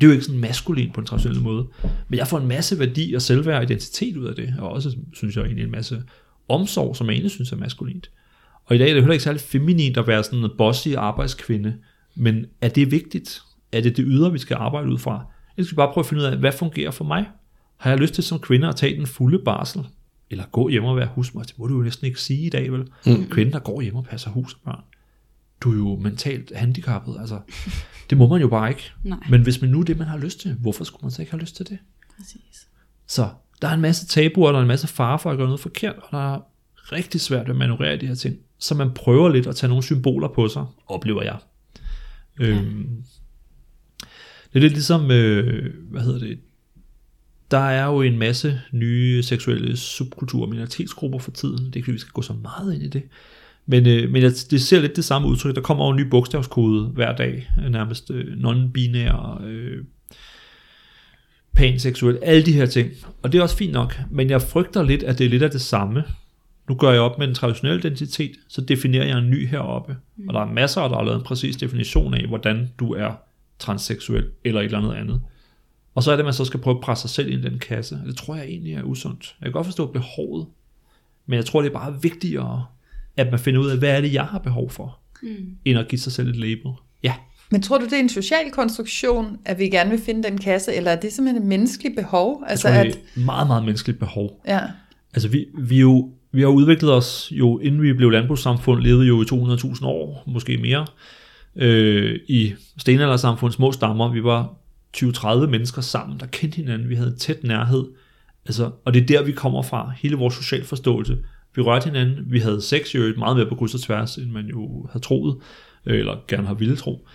Det 0.01 0.03
er 0.03 0.07
jo 0.07 0.11
ikke 0.13 0.25
sådan 0.25 0.41
maskulin 0.41 0.91
på 0.91 0.99
en 0.99 1.07
traditionel 1.07 1.41
måde. 1.41 1.67
Men 2.09 2.19
jeg 2.19 2.27
får 2.27 2.37
en 2.37 2.47
masse 2.47 2.79
værdi 2.79 3.13
og 3.13 3.21
selvværd 3.21 3.57
og 3.57 3.63
identitet 3.63 4.17
ud 4.17 4.25
af 4.25 4.35
det, 4.35 4.53
og 4.59 4.69
også, 4.69 4.95
synes 5.13 5.35
jeg, 5.35 5.43
egentlig 5.43 5.63
en 5.63 5.71
masse 5.71 6.03
omsorg, 6.49 6.95
som 6.95 7.07
jeg 7.07 7.13
egentlig 7.13 7.31
synes 7.31 7.51
er 7.51 7.55
maskulint. 7.55 8.09
Og 8.65 8.75
i 8.75 8.79
dag 8.79 8.89
er 8.89 8.93
det 8.93 9.03
heller 9.03 9.13
ikke 9.13 9.23
særlig 9.23 9.41
feminint 9.41 9.97
at 9.97 10.07
være 10.07 10.23
sådan 10.23 10.39
en 10.39 10.49
bossy 10.57 10.87
arbejdskvinde, 10.97 11.75
men 12.15 12.45
er 12.61 12.69
det 12.69 12.91
vigtigt? 12.91 13.41
Er 13.71 13.81
det 13.81 13.97
det 13.97 14.05
ydre, 14.07 14.31
vi 14.31 14.39
skal 14.39 14.55
arbejde 14.55 14.91
ud 14.91 14.97
fra? 14.97 15.25
Jeg 15.57 15.65
skal 15.65 15.75
bare 15.75 15.93
prøve 15.93 16.01
at 16.01 16.09
finde 16.09 16.23
ud 16.23 16.27
af, 16.27 16.37
hvad 16.37 16.51
fungerer 16.51 16.91
for 16.91 17.05
mig? 17.05 17.25
Har 17.77 17.89
jeg 17.89 17.99
lyst 17.99 18.13
til 18.13 18.23
som 18.23 18.39
kvinde 18.39 18.67
at 18.67 18.75
tage 18.75 18.97
den 18.97 19.07
fulde 19.07 19.39
barsel? 19.39 19.85
Eller 20.29 20.43
gå 20.51 20.69
hjem 20.69 20.83
og 20.83 20.97
være 20.97 21.09
husmor? 21.15 21.41
Det 21.41 21.59
må 21.59 21.67
du 21.67 21.77
jo 21.77 21.83
næsten 21.83 22.07
ikke 22.07 22.21
sige 22.21 22.45
i 22.45 22.49
dag, 22.49 22.71
vel? 22.71 22.87
Mm. 23.05 23.29
Kvinde, 23.29 23.51
der 23.51 23.59
går 23.59 23.81
hjem 23.81 23.95
og 23.95 24.05
passer 24.05 24.29
hus 24.29 24.53
og 24.53 24.59
børn. 24.65 24.83
Du 25.61 25.71
er 25.71 25.75
jo 25.75 25.95
mentalt 25.95 26.51
handicappet, 26.55 27.17
altså. 27.19 27.39
Det 28.09 28.17
må 28.17 28.27
man 28.27 28.41
jo 28.41 28.47
bare 28.47 28.69
ikke. 28.69 28.91
Nej. 29.03 29.19
Men 29.29 29.41
hvis 29.41 29.61
man 29.61 29.69
nu 29.69 29.79
er 29.79 29.83
det, 29.83 29.97
man 29.97 30.07
har 30.07 30.17
lyst 30.17 30.39
til, 30.39 30.53
hvorfor 30.53 30.83
skulle 30.83 31.01
man 31.01 31.11
så 31.11 31.21
ikke 31.21 31.31
have 31.31 31.41
lyst 31.41 31.55
til 31.55 31.69
det? 31.69 31.77
Præcis. 32.17 32.67
Så 33.07 33.29
der 33.61 33.67
er 33.67 33.73
en 33.73 33.81
masse 33.81 34.07
tabuer, 34.07 34.51
der 34.51 34.57
er 34.57 34.61
en 34.61 34.67
masse 34.67 34.87
fare 34.87 35.19
for 35.19 35.31
at 35.31 35.37
gøre 35.37 35.47
noget 35.47 35.59
forkert, 35.59 35.95
og 35.95 36.07
der 36.11 36.33
er 36.33 36.39
rigtig 36.91 37.21
svært 37.21 37.49
at 37.49 37.55
manøvrere 37.55 37.97
de 37.97 38.07
her 38.07 38.15
ting. 38.15 38.37
Så 38.59 38.75
man 38.75 38.91
prøver 38.93 39.29
lidt 39.29 39.47
at 39.47 39.55
tage 39.55 39.67
nogle 39.67 39.83
symboler 39.83 40.27
på 40.27 40.47
sig, 40.47 40.65
oplever 40.87 41.23
jeg. 41.23 41.37
Ja. 42.39 42.45
Øhm, 42.45 43.03
det 44.53 44.55
er 44.55 44.59
lidt 44.59 44.73
ligesom, 44.73 45.11
øh, 45.11 45.73
hvad 45.91 46.01
hedder 46.01 46.19
det, 46.19 46.39
der 47.51 47.57
er 47.57 47.85
jo 47.85 48.01
en 48.01 48.17
masse 48.17 48.61
nye 48.71 49.23
seksuelle 49.23 49.77
subkulturer 49.77 50.43
og 50.43 50.49
minoritetsgrupper 50.49 51.19
for 51.19 51.31
tiden. 51.31 51.65
Det 51.65 51.73
er 51.73 51.77
ikke, 51.77 51.91
vi 51.91 51.99
skal 51.99 52.11
gå 52.11 52.21
så 52.21 52.33
meget 52.33 52.73
ind 52.73 52.83
i 52.83 52.89
det. 52.89 53.03
Men, 53.69 53.87
øh, 53.87 54.09
men 54.09 54.23
det 54.23 54.61
ser 54.61 54.81
lidt 54.81 54.95
det 54.95 55.05
samme 55.05 55.27
udtryk. 55.27 55.55
Der 55.55 55.61
kommer 55.61 55.85
jo 55.85 55.91
en 55.91 55.97
ny 55.97 56.01
bogstavskode 56.01 56.85
hver 56.85 57.15
dag, 57.15 57.49
øh, 57.63 57.69
nærmest 57.69 58.11
øh, 58.11 58.33
non-binær, 58.33 59.43
øh, 59.43 59.83
panseksuel, 61.55 62.19
alle 62.21 62.45
de 62.45 62.53
her 62.53 62.65
ting. 62.65 62.91
Og 63.23 63.31
det 63.31 63.37
er 63.37 63.41
også 63.41 63.57
fint 63.57 63.73
nok, 63.73 63.99
men 64.11 64.29
jeg 64.29 64.41
frygter 64.41 64.83
lidt, 64.83 65.03
at 65.03 65.19
det 65.19 65.25
er 65.25 65.29
lidt 65.29 65.43
af 65.43 65.51
det 65.51 65.61
samme. 65.61 66.03
Nu 66.69 66.75
gør 66.75 66.91
jeg 66.91 67.01
op 67.01 67.19
med 67.19 67.27
en 67.27 67.35
traditionel 67.35 67.77
identitet, 67.77 68.31
så 68.47 68.61
definerer 68.61 69.05
jeg 69.05 69.17
en 69.17 69.29
ny 69.29 69.47
heroppe. 69.47 69.95
Mm. 70.17 70.27
Og 70.27 70.33
der 70.33 70.39
er 70.39 70.53
masser, 70.53 70.81
der 70.81 70.95
har 70.95 71.03
lavet 71.03 71.17
en 71.17 71.23
præcis 71.23 71.57
definition 71.57 72.13
af, 72.13 72.27
hvordan 72.27 72.69
du 72.79 72.93
er 72.93 73.11
transseksuel 73.59 74.25
eller 74.43 74.61
et 74.61 74.65
eller 74.65 74.77
andet 74.77 74.93
andet. 74.93 75.21
Og 75.95 76.03
så 76.03 76.11
er 76.11 76.15
det, 76.15 76.21
at 76.21 76.25
man 76.25 76.33
så 76.33 76.45
skal 76.45 76.59
prøve 76.59 76.75
at 76.77 76.81
presse 76.81 77.01
sig 77.01 77.09
selv 77.09 77.31
ind 77.31 77.45
i 77.45 77.49
den 77.49 77.59
kasse. 77.59 78.01
Det 78.05 78.17
tror 78.17 78.35
jeg 78.35 78.45
egentlig 78.45 78.73
er 78.73 78.83
usundt. 78.83 79.35
Jeg 79.41 79.45
kan 79.45 79.51
godt 79.51 79.65
forstå 79.65 79.91
behovet, 79.91 80.47
men 81.25 81.37
jeg 81.37 81.45
tror, 81.45 81.61
det 81.61 81.69
er 81.69 81.73
bare 81.73 82.01
vigtigere, 82.01 82.65
at 83.17 83.31
man 83.31 83.39
finder 83.39 83.59
ud 83.59 83.69
af, 83.69 83.77
hvad 83.77 83.89
er 83.89 84.01
det, 84.01 84.13
jeg 84.13 84.23
har 84.23 84.39
behov 84.39 84.69
for, 84.69 84.99
mm. 85.23 85.57
end 85.65 85.79
at 85.79 85.87
give 85.87 85.99
sig 85.99 86.11
selv 86.11 86.29
et 86.29 86.35
label. 86.35 86.71
Ja, 87.03 87.13
Men 87.51 87.61
tror 87.61 87.77
du, 87.77 87.85
det 87.85 87.93
er 87.93 87.99
en 87.99 88.09
social 88.09 88.51
konstruktion, 88.51 89.37
at 89.45 89.59
vi 89.59 89.69
gerne 89.69 89.89
vil 89.89 89.99
finde 89.99 90.23
den 90.23 90.37
kasse, 90.37 90.73
eller 90.73 90.91
er 90.91 90.99
det 90.99 91.13
simpelthen 91.13 91.43
et 91.43 91.47
menneskeligt 91.47 91.95
behov? 91.95 92.43
altså 92.47 92.67
jeg 92.67 92.75
tror, 92.75 92.81
at... 92.81 92.85
det 92.85 92.95
er 92.95 93.19
et 93.19 93.25
meget, 93.25 93.47
meget 93.47 93.63
menneskeligt 93.63 93.99
behov. 93.99 94.41
Ja. 94.47 94.59
Altså 95.13 95.27
vi, 95.29 95.45
vi, 95.57 95.79
jo, 95.79 96.11
vi 96.31 96.41
har 96.41 96.47
udviklet 96.47 96.93
os 96.93 97.31
jo, 97.31 97.59
inden 97.59 97.81
vi 97.81 97.93
blev 97.93 98.09
landbrugssamfund, 98.09 98.81
levede 98.81 99.07
jo 99.07 99.21
i 99.21 99.25
200.000 99.25 99.85
år, 99.85 100.23
måske 100.27 100.57
mere, 100.57 100.85
øh, 101.55 102.19
i 102.27 102.53
stenaldersamfund, 102.77 103.51
små 103.51 103.71
stammer. 103.71 104.11
Vi 104.11 104.23
var 104.23 104.53
20-30 104.97 105.35
mennesker 105.47 105.81
sammen, 105.81 106.19
der 106.19 106.25
kendte 106.25 106.55
hinanden. 106.55 106.89
Vi 106.89 106.95
havde 106.95 107.09
en 107.09 107.17
tæt 107.17 107.43
nærhed. 107.43 107.85
Altså, 108.45 108.71
og 108.85 108.93
det 108.93 109.01
er 109.01 109.05
der, 109.05 109.23
vi 109.23 109.31
kommer 109.31 109.61
fra. 109.61 109.91
Hele 109.97 110.15
vores 110.15 110.33
social 110.33 110.63
forståelse 110.63 111.17
Vi 111.55 111.61
rørte 111.61 111.85
hinanden. 111.85 112.31
Vi 112.31 112.39
havde 112.39 112.61
sex 112.61 112.95
jo 112.95 113.13
meget 113.17 113.37
mere 113.37 113.49
på 113.49 113.55
kryds 113.55 113.73
og 113.73 113.81
tværs, 113.81 114.15
end 114.15 114.31
man 114.31 114.45
jo 114.45 114.87
havde 114.91 115.03
troet, 115.03 115.37
øh, 115.85 115.99
eller 115.99 116.15
gerne 116.27 116.47
har 116.47 116.53
ville 116.53 116.75
tro. 116.75 117.07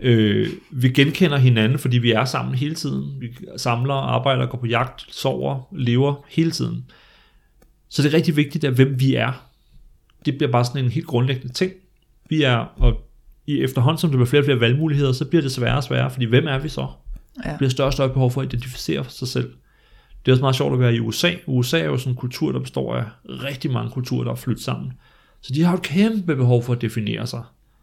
Øh, 0.00 0.48
vi 0.70 0.88
genkender 0.88 1.38
hinanden, 1.38 1.78
fordi 1.78 1.98
vi 1.98 2.12
er 2.12 2.24
sammen 2.24 2.54
hele 2.54 2.74
tiden. 2.74 3.20
Vi 3.20 3.36
samler, 3.56 3.94
arbejder, 3.94 4.46
går 4.46 4.58
på 4.58 4.66
jagt, 4.66 5.06
sover, 5.14 5.68
lever 5.76 6.24
hele 6.28 6.50
tiden. 6.50 6.84
Så 7.88 8.02
det 8.02 8.08
er 8.08 8.16
rigtig 8.16 8.36
vigtigt, 8.36 8.64
at 8.64 8.72
hvem 8.72 9.00
vi 9.00 9.14
er, 9.14 9.46
det 10.26 10.36
bliver 10.36 10.52
bare 10.52 10.64
sådan 10.64 10.84
en 10.84 10.90
helt 10.90 11.06
grundlæggende 11.06 11.52
ting. 11.52 11.72
Vi 12.28 12.42
er, 12.42 12.56
og 12.56 13.00
i 13.46 13.60
efterhånden 13.60 13.98
som 13.98 14.10
der 14.10 14.16
bliver 14.16 14.26
flere 14.26 14.40
og 14.40 14.44
flere 14.44 14.60
valgmuligheder, 14.60 15.12
så 15.12 15.24
bliver 15.24 15.42
det 15.42 15.52
sværere 15.52 15.76
og 15.76 15.84
sværere, 15.84 16.10
fordi 16.10 16.24
hvem 16.24 16.46
er 16.46 16.58
vi 16.58 16.68
så? 16.68 16.86
Ja. 17.44 17.50
Det 17.50 17.58
bliver 17.58 17.70
større 17.70 17.88
og 17.88 17.92
større 17.92 18.08
behov 18.08 18.30
for 18.30 18.40
at 18.40 18.52
identificere 18.52 19.04
sig 19.08 19.28
selv. 19.28 19.52
Det 20.26 20.32
er 20.32 20.34
også 20.34 20.42
meget 20.42 20.56
sjovt 20.56 20.72
at 20.72 20.80
være 20.80 20.94
i 20.94 21.00
USA. 21.00 21.32
USA 21.46 21.78
er 21.78 21.84
jo 21.84 21.98
sådan 21.98 22.12
en 22.12 22.16
kultur, 22.16 22.52
der 22.52 22.58
består 22.58 22.96
af 22.96 23.04
rigtig 23.26 23.70
mange 23.70 23.90
kulturer, 23.90 24.24
der 24.24 24.30
er 24.30 24.36
flyttet 24.36 24.64
sammen. 24.64 24.92
Så 25.40 25.54
de 25.54 25.62
har 25.62 25.74
et 25.74 25.82
kæmpe 25.82 26.36
behov 26.36 26.62
for 26.62 26.72
at 26.72 26.80
definere 26.80 27.26
sig. 27.26 27.38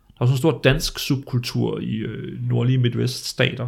Der 0.07 0.13
er 0.19 0.21
også 0.21 0.33
en 0.33 0.37
stor 0.37 0.61
dansk 0.63 0.99
subkultur 0.99 1.79
i 1.79 1.95
øh, 1.95 2.49
nordlige 2.49 2.77
Midwest-stater, 2.77 3.67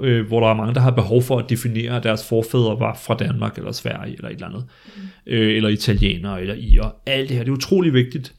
øh, 0.00 0.26
hvor 0.26 0.40
der 0.40 0.46
er 0.46 0.54
mange, 0.54 0.74
der 0.74 0.80
har 0.80 0.90
behov 0.90 1.22
for 1.22 1.38
at 1.38 1.50
definere, 1.50 1.96
at 1.96 2.02
deres 2.02 2.28
forfædre 2.28 2.80
var 2.80 2.94
fra 2.94 3.14
Danmark, 3.14 3.58
eller 3.58 3.72
Sverige, 3.72 4.14
eller 4.14 4.28
et 4.28 4.34
eller 4.34 4.46
andet. 4.46 4.64
Mm. 4.96 5.02
Øh, 5.26 5.56
eller 5.56 5.68
italienere, 5.68 6.40
eller 6.40 6.54
irer. 6.54 6.90
Alt 7.06 7.28
det 7.28 7.36
her, 7.36 7.44
det 7.44 7.50
er 7.50 7.56
utrolig 7.56 7.92
vigtigt. 7.92 8.34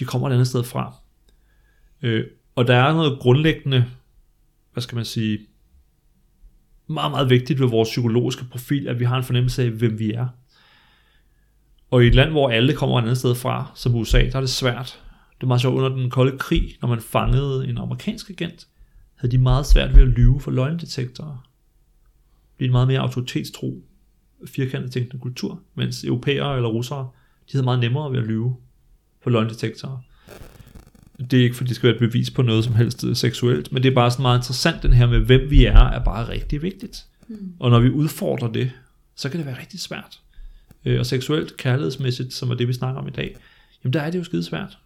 De 0.00 0.04
kommer 0.04 0.28
et 0.28 0.32
andet 0.32 0.48
sted 0.48 0.64
fra. 0.64 0.94
Øh, 2.02 2.24
og 2.54 2.66
der 2.66 2.76
er 2.76 2.92
noget 2.92 3.18
grundlæggende, 3.18 3.84
hvad 4.72 4.82
skal 4.82 4.96
man 4.96 5.04
sige, 5.04 5.38
meget, 6.86 7.10
meget 7.10 7.30
vigtigt 7.30 7.60
ved 7.60 7.68
vores 7.68 7.88
psykologiske 7.88 8.44
profil, 8.44 8.88
at 8.88 9.00
vi 9.00 9.04
har 9.04 9.16
en 9.16 9.24
fornemmelse 9.24 9.62
af, 9.62 9.70
hvem 9.70 9.98
vi 9.98 10.12
er. 10.12 10.26
Og 11.90 12.04
i 12.04 12.06
et 12.06 12.14
land, 12.14 12.30
hvor 12.30 12.50
alle 12.50 12.74
kommer 12.74 12.98
et 12.98 13.02
andet 13.02 13.18
sted 13.18 13.34
fra, 13.34 13.72
som 13.74 13.94
USA, 13.94 14.18
der 14.18 14.36
er 14.36 14.40
det 14.40 14.50
svært. 14.50 15.02
Det 15.30 15.42
var 15.42 15.48
meget 15.48 15.60
sjovt, 15.60 15.76
under 15.76 15.88
den 15.88 16.10
kolde 16.10 16.38
krig, 16.38 16.76
når 16.80 16.88
man 16.88 17.00
fangede 17.00 17.68
en 17.68 17.78
amerikansk 17.78 18.30
agent, 18.30 18.68
havde 19.14 19.32
de 19.32 19.38
meget 19.38 19.66
svært 19.66 19.94
ved 19.94 20.02
at 20.02 20.08
lyve 20.08 20.40
for 20.40 20.50
løgndetektorer. 20.50 21.48
Det 22.58 22.64
er 22.64 22.68
en 22.68 22.72
meget 22.72 22.88
mere 22.88 23.00
autoritetstro, 23.00 23.82
firkantet 24.46 24.92
tænkende 24.92 25.18
kultur, 25.18 25.60
mens 25.74 26.04
europæere 26.04 26.56
eller 26.56 26.68
russere, 26.68 27.10
de 27.46 27.52
havde 27.52 27.64
meget 27.64 27.80
nemmere 27.80 28.12
ved 28.12 28.18
at 28.18 28.24
lyve 28.24 28.56
for 29.22 29.30
løgndetektorer. 29.30 29.98
Det 31.30 31.40
er 31.40 31.44
ikke, 31.44 31.56
fordi 31.56 31.68
det 31.68 31.76
skal 31.76 31.86
være 31.86 31.94
et 31.94 32.10
bevis 32.10 32.30
på 32.30 32.42
noget 32.42 32.64
som 32.64 32.74
helst 32.74 33.04
seksuelt, 33.14 33.72
men 33.72 33.82
det 33.82 33.90
er 33.90 33.94
bare 33.94 34.10
sådan 34.10 34.22
meget 34.22 34.38
interessant, 34.38 34.82
den 34.82 34.92
her 34.92 35.06
med, 35.06 35.18
hvem 35.18 35.50
vi 35.50 35.64
er, 35.64 35.78
er 35.78 36.04
bare 36.04 36.28
rigtig 36.28 36.62
vigtigt. 36.62 37.04
Mm. 37.28 37.52
Og 37.58 37.70
når 37.70 37.80
vi 37.80 37.90
udfordrer 37.90 38.48
det, 38.48 38.72
så 39.14 39.28
kan 39.28 39.38
det 39.38 39.46
være 39.46 39.60
rigtig 39.60 39.80
svært. 39.80 40.20
Øh, 40.84 41.00
og 41.00 41.06
seksuelt, 41.06 41.56
kærlighedsmæssigt, 41.56 42.32
som 42.32 42.50
er 42.50 42.54
det, 42.54 42.68
vi 42.68 42.72
snakker 42.72 43.00
om 43.00 43.08
i 43.08 43.10
dag, 43.10 43.36
jamen 43.84 43.92
der 43.92 44.00
er 44.00 44.10
det 44.10 44.18
jo 44.18 44.24
skide 44.24 44.44
svært. 44.44 44.78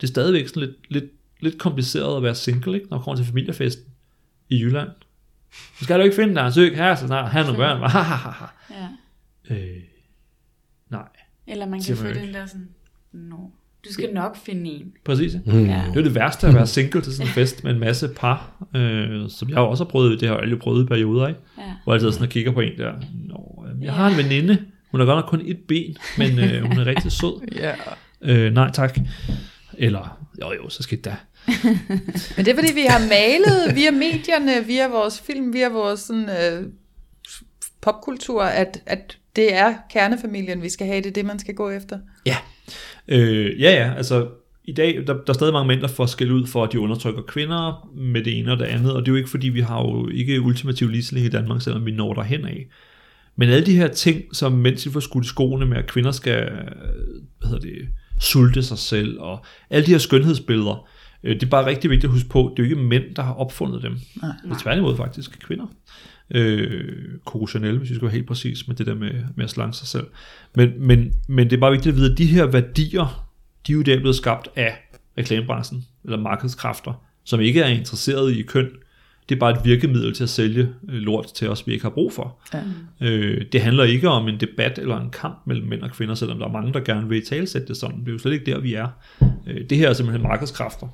Det 0.00 0.06
er 0.06 0.10
stadigvæk 0.10 0.48
sådan 0.48 0.62
lidt, 0.62 0.76
lidt, 0.88 1.12
lidt 1.40 1.58
kompliceret 1.58 2.16
at 2.16 2.22
være 2.22 2.34
single, 2.34 2.74
ikke? 2.74 2.86
når 2.90 2.96
man 2.96 3.04
kommer 3.04 3.16
til 3.16 3.26
familiefesten 3.26 3.84
i 4.48 4.60
Jylland. 4.62 4.90
Så 5.78 5.84
skal 5.84 5.98
du 5.98 6.04
ikke 6.04 6.16
finde 6.16 6.34
dig 6.34 6.46
en 6.46 6.74
her, 6.74 6.94
så 6.94 7.06
snart 7.06 7.30
have 7.30 7.44
nogle 7.44 7.58
børn. 7.58 7.80
ja. 9.50 9.56
øh, 9.56 9.82
nej. 10.88 11.08
Eller 11.46 11.66
man 11.66 11.82
kan 11.82 11.96
få 11.96 12.06
den 12.06 12.34
der 12.34 12.46
sådan, 12.46 12.68
no. 13.12 13.48
Du 13.88 13.92
skal 13.92 14.14
nok 14.14 14.36
finde 14.36 14.70
en. 14.70 14.92
Præcis. 15.04 15.32
Mm. 15.46 15.64
Ja. 15.64 15.82
Det 15.88 15.96
er 15.96 16.02
det 16.02 16.14
værste 16.14 16.46
at 16.46 16.54
være 16.54 16.66
single 16.66 17.00
til 17.00 17.12
sådan 17.12 17.26
en 17.26 17.32
fest 17.32 17.64
med 17.64 17.72
en 17.72 17.80
masse 17.80 18.08
par, 18.08 18.66
øh, 18.76 19.30
som 19.30 19.48
jeg 19.48 19.58
også 19.58 19.84
har 19.84 19.90
prøvet, 19.90 20.20
det 20.20 20.28
har 20.28 20.34
jeg 20.34 20.42
alle 20.42 20.56
prøvet 20.56 20.84
i 20.84 20.86
perioder, 20.86 21.28
ikke? 21.28 21.40
Ja. 21.58 21.62
hvor 21.84 21.92
jeg 21.92 22.02
altid 22.02 22.12
sådan 22.12 22.26
og 22.26 22.30
kigger 22.30 22.52
på 22.52 22.60
en 22.60 22.78
der, 22.78 22.92
Nå, 23.28 23.64
jeg 23.80 23.86
ja. 23.86 23.92
har 23.92 24.08
en 24.08 24.16
veninde, 24.16 24.58
hun 24.90 25.00
har 25.00 25.06
godt 25.06 25.16
nok 25.16 25.30
kun 25.30 25.42
et 25.44 25.58
ben, 25.68 25.96
men 26.18 26.38
øh, 26.38 26.62
hun 26.62 26.78
er 26.78 26.86
rigtig 26.86 27.12
sød. 27.12 27.48
ja. 27.64 27.74
øh, 28.22 28.52
nej 28.52 28.70
tak. 28.72 28.98
Eller, 29.78 30.18
jo 30.40 30.52
jo, 30.52 30.68
så 30.68 30.82
skal 30.82 30.98
det 30.98 31.04
da. 31.04 31.16
men 32.36 32.44
det 32.44 32.48
er 32.48 32.54
fordi, 32.54 32.72
vi 32.74 32.86
har 32.88 32.98
malet 32.98 33.76
via 33.76 33.90
medierne, 33.90 34.66
via 34.66 34.88
vores 34.88 35.20
film, 35.20 35.52
via 35.52 35.68
vores 35.68 36.00
sådan, 36.00 36.28
øh, 36.30 36.66
popkultur, 37.80 38.42
at, 38.42 38.82
at 38.86 39.18
det 39.36 39.54
er 39.54 39.74
kernefamilien, 39.90 40.62
vi 40.62 40.68
skal 40.68 40.86
have, 40.86 40.98
det 40.98 41.06
er 41.06 41.12
det, 41.12 41.24
man 41.24 41.38
skal 41.38 41.54
gå 41.54 41.70
efter. 41.70 41.98
Ja, 42.26 42.36
Øh, 43.08 43.60
ja, 43.60 43.70
ja, 43.70 43.94
altså 43.94 44.28
i 44.64 44.72
dag, 44.72 45.04
der, 45.06 45.14
der 45.14 45.28
er 45.28 45.32
stadig 45.32 45.52
mange 45.52 45.68
mænd, 45.68 45.80
der 45.80 45.88
får 45.88 46.06
skæld 46.06 46.30
ud 46.30 46.46
for, 46.46 46.64
at 46.64 46.72
de 46.72 46.80
undertrykker 46.80 47.22
kvinder 47.22 47.88
med 47.94 48.24
det 48.24 48.38
ene 48.38 48.52
og 48.52 48.58
det 48.58 48.64
andet, 48.64 48.92
og 48.92 49.00
det 49.00 49.08
er 49.08 49.12
jo 49.12 49.16
ikke 49.16 49.30
fordi, 49.30 49.48
vi 49.48 49.60
har 49.60 49.80
jo 49.80 50.08
ikke 50.08 50.40
ultimativ 50.40 50.88
ligestilling 50.88 51.26
i 51.26 51.30
Danmark, 51.30 51.62
selvom 51.62 51.86
vi 51.86 51.90
når 51.90 52.14
derhen 52.14 52.44
af. 52.44 52.66
Men 53.36 53.48
alle 53.48 53.66
de 53.66 53.76
her 53.76 53.88
ting, 53.88 54.36
som 54.36 54.52
mænd 54.52 54.92
får 54.92 55.00
skudt 55.00 55.24
i 55.24 55.28
skoene 55.28 55.66
med, 55.66 55.76
at 55.76 55.86
kvinder 55.86 56.10
skal 56.10 56.42
øh, 56.42 56.52
hvad 57.38 57.48
hedder 57.48 57.58
det, 57.58 57.88
sulte 58.20 58.62
sig 58.62 58.78
selv, 58.78 59.20
og 59.20 59.44
alle 59.70 59.86
de 59.86 59.90
her 59.90 59.98
skønhedsbilleder, 59.98 60.88
øh, 61.24 61.34
det 61.34 61.42
er 61.42 61.50
bare 61.50 61.66
rigtig 61.66 61.90
vigtigt 61.90 62.08
at 62.08 62.12
huske 62.14 62.28
på, 62.28 62.54
det 62.56 62.62
er 62.62 62.66
jo 62.68 62.70
ikke 62.70 62.88
mænd, 62.88 63.14
der 63.14 63.22
har 63.22 63.34
opfundet 63.34 63.82
dem. 63.82 63.92
Nej. 64.22 64.32
Det 64.44 64.50
er 64.50 64.58
tværtimod 64.58 64.96
faktisk 64.96 65.38
kvinder 65.40 65.66
øh, 66.34 66.94
Coco 67.24 67.46
Chanel, 67.46 67.78
hvis 67.78 67.90
vi 67.90 67.94
skal 67.94 68.06
være 68.06 68.14
helt 68.14 68.26
præcis 68.26 68.68
med 68.68 68.76
det 68.76 68.86
der 68.86 68.94
med, 68.94 69.10
med 69.36 69.44
at 69.44 69.50
slange 69.50 69.74
sig 69.74 69.86
selv. 69.86 70.06
Men, 70.54 70.72
men, 70.78 71.12
men 71.28 71.50
det 71.50 71.56
er 71.56 71.60
bare 71.60 71.70
vigtigt 71.70 71.92
at 71.92 71.96
vide, 71.96 72.12
at 72.12 72.18
de 72.18 72.26
her 72.26 72.46
værdier, 72.46 73.28
de 73.66 73.72
er 73.72 73.76
jo 73.76 73.82
der 73.82 73.98
blevet 73.98 74.16
skabt 74.16 74.48
af 74.56 74.78
reklamebranchen, 75.18 75.84
eller 76.04 76.18
markedskræfter, 76.18 77.04
som 77.24 77.40
ikke 77.40 77.60
er 77.60 77.68
interesseret 77.68 78.32
i 78.32 78.42
køn. 78.42 78.70
Det 79.28 79.34
er 79.34 79.38
bare 79.38 79.50
et 79.50 79.64
virkemiddel 79.64 80.14
til 80.14 80.22
at 80.22 80.28
sælge 80.28 80.68
øh, 80.88 80.94
lort 80.94 81.26
til 81.34 81.48
os, 81.48 81.66
vi 81.66 81.72
ikke 81.72 81.84
har 81.84 81.90
brug 81.90 82.12
for. 82.12 82.38
Ja. 82.54 82.62
Øh, 83.00 83.44
det 83.52 83.62
handler 83.62 83.84
ikke 83.84 84.08
om 84.08 84.28
en 84.28 84.40
debat 84.40 84.78
eller 84.78 85.00
en 85.00 85.10
kamp 85.10 85.38
mellem 85.46 85.68
mænd 85.68 85.82
og 85.82 85.90
kvinder, 85.90 86.14
selvom 86.14 86.38
der 86.38 86.46
er 86.46 86.52
mange, 86.52 86.72
der 86.72 86.80
gerne 86.80 87.08
vil 87.08 87.26
talsætte 87.26 87.68
det 87.68 87.76
sådan. 87.76 88.00
Det 88.00 88.08
er 88.08 88.12
jo 88.12 88.18
slet 88.18 88.32
ikke 88.32 88.46
der, 88.46 88.60
vi 88.60 88.74
er. 88.74 88.88
Øh, 89.46 89.70
det 89.70 89.78
her 89.78 89.88
er 89.88 89.92
simpelthen 89.92 90.22
markedskræfter, 90.22 90.88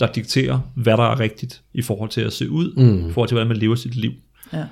der 0.00 0.12
dikterer, 0.12 0.60
hvad 0.74 0.96
der 0.96 1.02
er 1.02 1.20
rigtigt 1.20 1.62
i 1.74 1.82
forhold 1.82 2.10
til 2.10 2.20
at 2.20 2.32
se 2.32 2.50
ud, 2.50 2.74
mm. 2.76 3.10
i 3.10 3.12
forhold 3.12 3.28
til, 3.28 3.34
hvordan 3.34 3.48
man 3.48 3.56
lever 3.56 3.74
sit 3.74 3.94
liv. 3.94 4.12
Ja. 4.52 4.64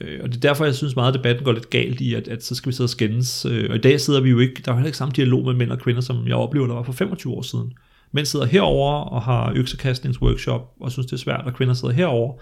Øh, 0.00 0.20
og 0.22 0.28
det 0.28 0.36
er 0.36 0.40
derfor, 0.40 0.64
jeg 0.64 0.74
synes 0.74 0.96
meget, 0.96 1.08
at 1.08 1.14
debatten 1.14 1.44
går 1.44 1.52
lidt 1.52 1.70
galt 1.70 2.00
i, 2.00 2.14
at, 2.14 2.28
at 2.28 2.44
så 2.44 2.54
skal 2.54 2.70
vi 2.70 2.74
sidde 2.74 2.86
og 2.86 2.90
skændes. 2.90 3.46
Øh, 3.46 3.66
og 3.70 3.76
i 3.76 3.78
dag 3.78 4.00
sidder 4.00 4.20
vi 4.20 4.30
jo 4.30 4.38
ikke, 4.38 4.62
der 4.64 4.70
er 4.70 4.76
heller 4.76 4.86
ikke 4.86 4.98
samme 4.98 5.12
dialog 5.16 5.44
med 5.44 5.54
mænd 5.54 5.70
og 5.70 5.78
kvinder, 5.78 6.00
som 6.00 6.26
jeg 6.26 6.36
oplever, 6.36 6.66
der 6.66 6.74
var 6.74 6.82
for 6.82 6.92
25 6.92 7.32
år 7.32 7.42
siden. 7.42 7.72
Mænd 8.12 8.26
sidder 8.26 8.46
herover 8.46 8.92
og 8.92 9.22
har 9.22 9.52
øksekastningsworkshop 9.56 10.72
og 10.80 10.92
synes, 10.92 11.06
det 11.06 11.12
er 11.12 11.16
svært, 11.16 11.42
og 11.46 11.54
kvinder 11.54 11.74
sidder 11.74 11.94
herover 11.94 12.34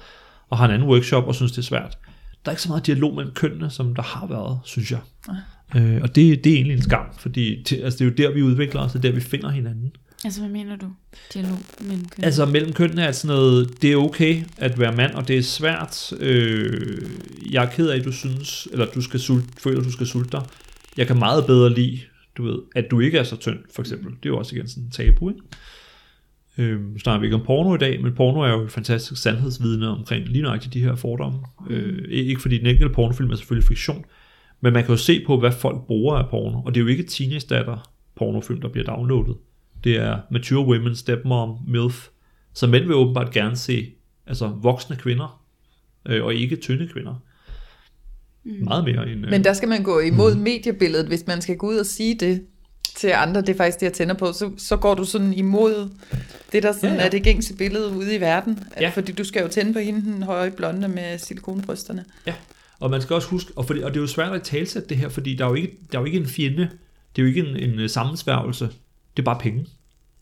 og 0.51 0.59
har 0.59 0.65
en 0.65 0.71
anden 0.71 0.89
workshop 0.89 1.25
og 1.25 1.35
synes, 1.35 1.53
det 1.53 1.59
er 1.59 1.63
svært. 1.63 1.99
Der 2.45 2.51
er 2.51 2.51
ikke 2.51 2.63
så 2.63 2.69
meget 2.69 2.87
dialog 2.87 3.15
mellem 3.15 3.35
kønnene, 3.35 3.71
som 3.71 3.95
der 3.95 4.03
har 4.03 4.27
været, 4.27 4.59
synes 4.65 4.91
jeg. 4.91 5.01
Ja. 5.75 5.81
Øh, 5.81 6.03
og 6.03 6.17
det, 6.17 6.45
det 6.45 6.53
er 6.53 6.57
egentlig 6.57 6.77
en 6.77 6.83
skam, 6.83 7.07
fordi 7.19 7.63
det, 7.63 7.81
altså, 7.85 7.99
det 7.99 8.05
er 8.05 8.25
jo 8.25 8.29
der, 8.29 8.35
vi 8.35 8.43
udvikler 8.43 8.81
os, 8.81 8.93
det 8.93 8.99
er 8.99 9.03
der, 9.03 9.13
vi 9.13 9.21
finder 9.21 9.51
hinanden. 9.51 9.93
Altså, 10.25 10.41
hvad 10.41 10.51
mener 10.51 10.77
du? 10.77 10.87
Dialog 11.35 11.59
mellem 11.81 12.05
kønnene? 12.05 12.25
Altså, 12.25 12.47
mellem 12.47 12.73
kønnene 12.73 13.03
er 13.03 13.13
sådan 13.13 13.37
noget, 13.37 13.83
det 13.83 13.93
er 13.93 13.97
okay 13.97 14.43
at 14.57 14.79
være 14.79 14.97
mand, 14.97 15.15
og 15.15 15.29
det 15.29 15.39
er 15.39 15.43
svært. 15.43 16.13
Øh, 16.21 17.11
jeg 17.51 17.65
er 17.65 17.71
ked 17.71 17.89
af, 17.89 17.99
at 17.99 18.05
du 18.05 18.13
synes, 18.13 18.69
eller 18.73 18.87
du 18.87 19.01
skal 19.01 19.21
sulte, 19.21 19.49
føler, 19.59 19.79
at 19.79 19.87
du 19.87 19.93
skal 19.93 20.07
sulte 20.07 20.31
dig. 20.31 20.43
Jeg 20.97 21.07
kan 21.07 21.19
meget 21.19 21.47
bedre 21.47 21.75
lide, 21.75 22.01
du 22.37 22.45
ved, 22.45 22.59
at 22.75 22.85
du 22.91 23.01
ikke 23.01 23.19
er 23.19 23.23
så 23.23 23.37
tynd, 23.37 23.59
for 23.75 23.83
eksempel. 23.83 24.11
Det 24.11 24.25
er 24.25 24.31
jo 24.31 24.39
også 24.39 24.57
igen 24.57 24.69
sådan 24.69 24.85
en 24.85 24.91
tabu, 24.91 25.29
ikke? 25.29 25.41
Øh, 26.59 26.81
snakker 26.99 27.21
vi 27.21 27.27
ikke 27.27 27.37
om 27.37 27.47
porno 27.47 27.75
i 27.75 27.79
dag, 27.79 28.03
men 28.03 28.15
porno 28.15 28.41
er 28.41 28.49
jo 28.49 28.63
et 28.63 28.73
fantastisk 28.73 29.23
sandhedsvidne 29.23 29.89
omkring 29.89 30.29
lige 30.29 30.43
nøjagtigt 30.43 30.75
de 30.75 30.81
her 30.81 30.95
fordomme. 30.95 31.39
Øh, 31.71 32.05
ikke 32.11 32.43
fordi 32.43 32.59
den 32.59 32.67
enkelte 32.67 32.95
pornofilm 32.95 33.31
er 33.31 33.37
selvfølgelig 33.37 33.69
fiktion, 33.69 34.05
men 34.61 34.73
man 34.73 34.85
kan 34.85 34.93
jo 34.93 34.97
se 34.97 35.25
på, 35.27 35.41
hvad 35.41 35.53
folk 35.53 35.87
bruger 35.87 36.17
af 36.17 36.31
porno, 36.31 36.63
og 36.63 36.75
det 36.75 36.81
er 36.81 36.85
jo 36.85 36.91
ikke 36.91 37.03
teenage-datter 37.03 37.91
pornofilm, 38.17 38.61
der 38.61 38.69
bliver 38.69 38.85
downloadet. 38.85 39.37
Det 39.85 39.97
er 39.97 40.18
mature 40.31 40.66
women, 40.66 40.97
stepmom, 40.97 41.59
milf. 41.66 42.09
Så 42.53 42.66
mænd 42.66 42.85
vil 42.85 42.94
åbenbart 42.94 43.31
gerne 43.31 43.57
se 43.57 43.92
altså 44.27 44.47
voksne 44.47 44.97
kvinder, 44.97 45.44
øh, 46.07 46.25
og 46.25 46.35
ikke 46.35 46.57
tynde 46.57 46.88
kvinder. 46.88 47.14
Mm. 48.44 48.64
Meget 48.64 48.85
mere 48.85 49.11
end... 49.11 49.25
Øh, 49.25 49.31
Men 49.31 49.44
der 49.44 49.53
skal 49.53 49.68
man 49.68 49.83
gå 49.83 50.01
imod 50.01 50.35
mm. 50.35 50.40
mediebilledet, 50.40 51.07
hvis 51.07 51.27
man 51.27 51.42
skal 51.42 51.57
gå 51.57 51.68
ud 51.68 51.77
og 51.77 51.87
sige 51.87 52.14
det 52.14 52.47
til 52.97 53.12
andre, 53.14 53.40
det 53.40 53.49
er 53.49 53.57
faktisk 53.57 53.81
det, 53.81 53.87
jeg 53.87 53.92
tænder 53.92 54.14
på, 54.14 54.33
så, 54.33 54.51
så 54.57 54.77
går 54.77 54.94
du 54.94 55.05
sådan 55.05 55.33
imod 55.33 55.91
det, 56.53 56.62
der 56.62 56.72
sådan 56.72 56.91
ja, 56.91 57.01
ja. 57.01 57.07
er 57.07 57.11
det 57.11 57.22
gængse 57.22 57.57
billede 57.57 57.97
ude 57.97 58.14
i 58.14 58.20
verden. 58.20 58.59
Ja. 58.80 58.89
Fordi 58.89 59.12
du 59.12 59.24
skal 59.24 59.43
jo 59.43 59.49
tænde 59.49 59.72
på 59.72 59.78
hende, 59.78 60.03
den 60.03 60.22
høje 60.22 60.51
blonde 60.51 60.89
med 60.89 61.18
silikonbrysterne. 61.18 62.05
Ja, 62.26 62.35
og 62.80 62.91
man 62.91 63.03
skal 63.03 63.14
også 63.14 63.28
huske, 63.28 63.53
og, 63.57 63.66
fordi, 63.66 63.80
og 63.80 63.91
det 63.91 63.97
er 63.97 64.01
jo 64.01 64.07
svært 64.07 64.32
at 64.32 64.43
talsætte 64.43 64.89
det 64.89 64.97
her, 64.97 65.09
fordi 65.09 65.35
der 65.35 65.45
er 65.45 65.49
jo 65.49 65.55
ikke, 65.55 65.78
der 65.93 65.99
er 65.99 66.03
jo 66.03 66.07
ikke 66.07 66.18
en 66.18 66.26
fjende, 66.26 66.68
det 67.16 67.22
er 67.22 67.22
jo 67.22 67.26
ikke 67.26 67.41
en, 67.41 67.57
en 67.57 67.80
øh, 67.80 67.91
sammensværgelse 67.91 68.68
det 69.17 69.23
er 69.23 69.25
bare 69.25 69.39
penge. 69.41 69.67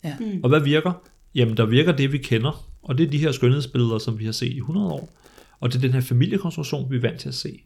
Ja. 0.03 0.15
Mm. 0.19 0.39
Og 0.43 0.49
hvad 0.49 0.61
virker? 0.61 0.93
Jamen, 1.35 1.57
der 1.57 1.65
virker 1.65 1.91
det, 1.91 2.11
vi 2.11 2.17
kender, 2.17 2.69
og 2.81 2.97
det 2.97 3.05
er 3.05 3.11
de 3.11 3.17
her 3.17 3.31
skønhedsbilleder, 3.31 3.97
som 3.97 4.19
vi 4.19 4.25
har 4.25 4.31
set 4.31 4.51
i 4.53 4.57
100 4.57 4.87
år. 4.87 5.13
Og 5.59 5.69
det 5.69 5.77
er 5.77 5.81
den 5.81 5.93
her 5.93 6.01
familiekonstruktion, 6.01 6.91
vi 6.91 6.95
er 6.95 7.01
vant 7.01 7.19
til 7.19 7.29
at 7.29 7.35
se. 7.35 7.63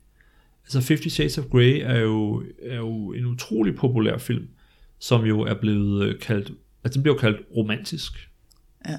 Altså 0.63 0.79
50 0.79 1.13
Shades 1.13 1.37
of 1.37 1.45
Grey 1.45 1.81
er 1.83 1.99
jo, 1.99 2.43
er 2.61 2.75
jo 2.75 3.13
en 3.13 3.25
utrolig 3.25 3.75
populær 3.75 4.17
film, 4.17 4.47
som 4.99 5.25
jo 5.25 5.41
er 5.41 5.53
blevet 5.53 6.03
øh, 6.03 6.19
kaldt, 6.19 6.51
altså 6.83 6.97
den 6.97 7.03
bliver 7.03 7.17
kaldt 7.17 7.41
romantisk. 7.55 8.29
Ja. 8.87 8.97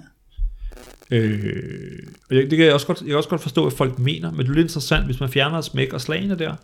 Øh, 1.11 1.99
og 2.31 2.37
det 2.37 2.51
kan 2.51 2.61
jeg 2.61 2.74
også 2.74 2.87
godt, 2.87 3.01
jeg 3.01 3.07
kan 3.07 3.16
også 3.16 3.29
godt 3.29 3.41
forstå, 3.41 3.66
at 3.66 3.72
folk 3.72 3.99
mener, 3.99 4.31
men 4.31 4.41
det 4.41 4.49
er 4.49 4.55
lidt 4.55 4.64
interessant, 4.64 5.05
hvis 5.05 5.20
man 5.20 5.29
fjerner 5.29 5.61
smæk 5.61 5.93
og 5.93 6.01
slagene 6.01 6.39
der, 6.39 6.57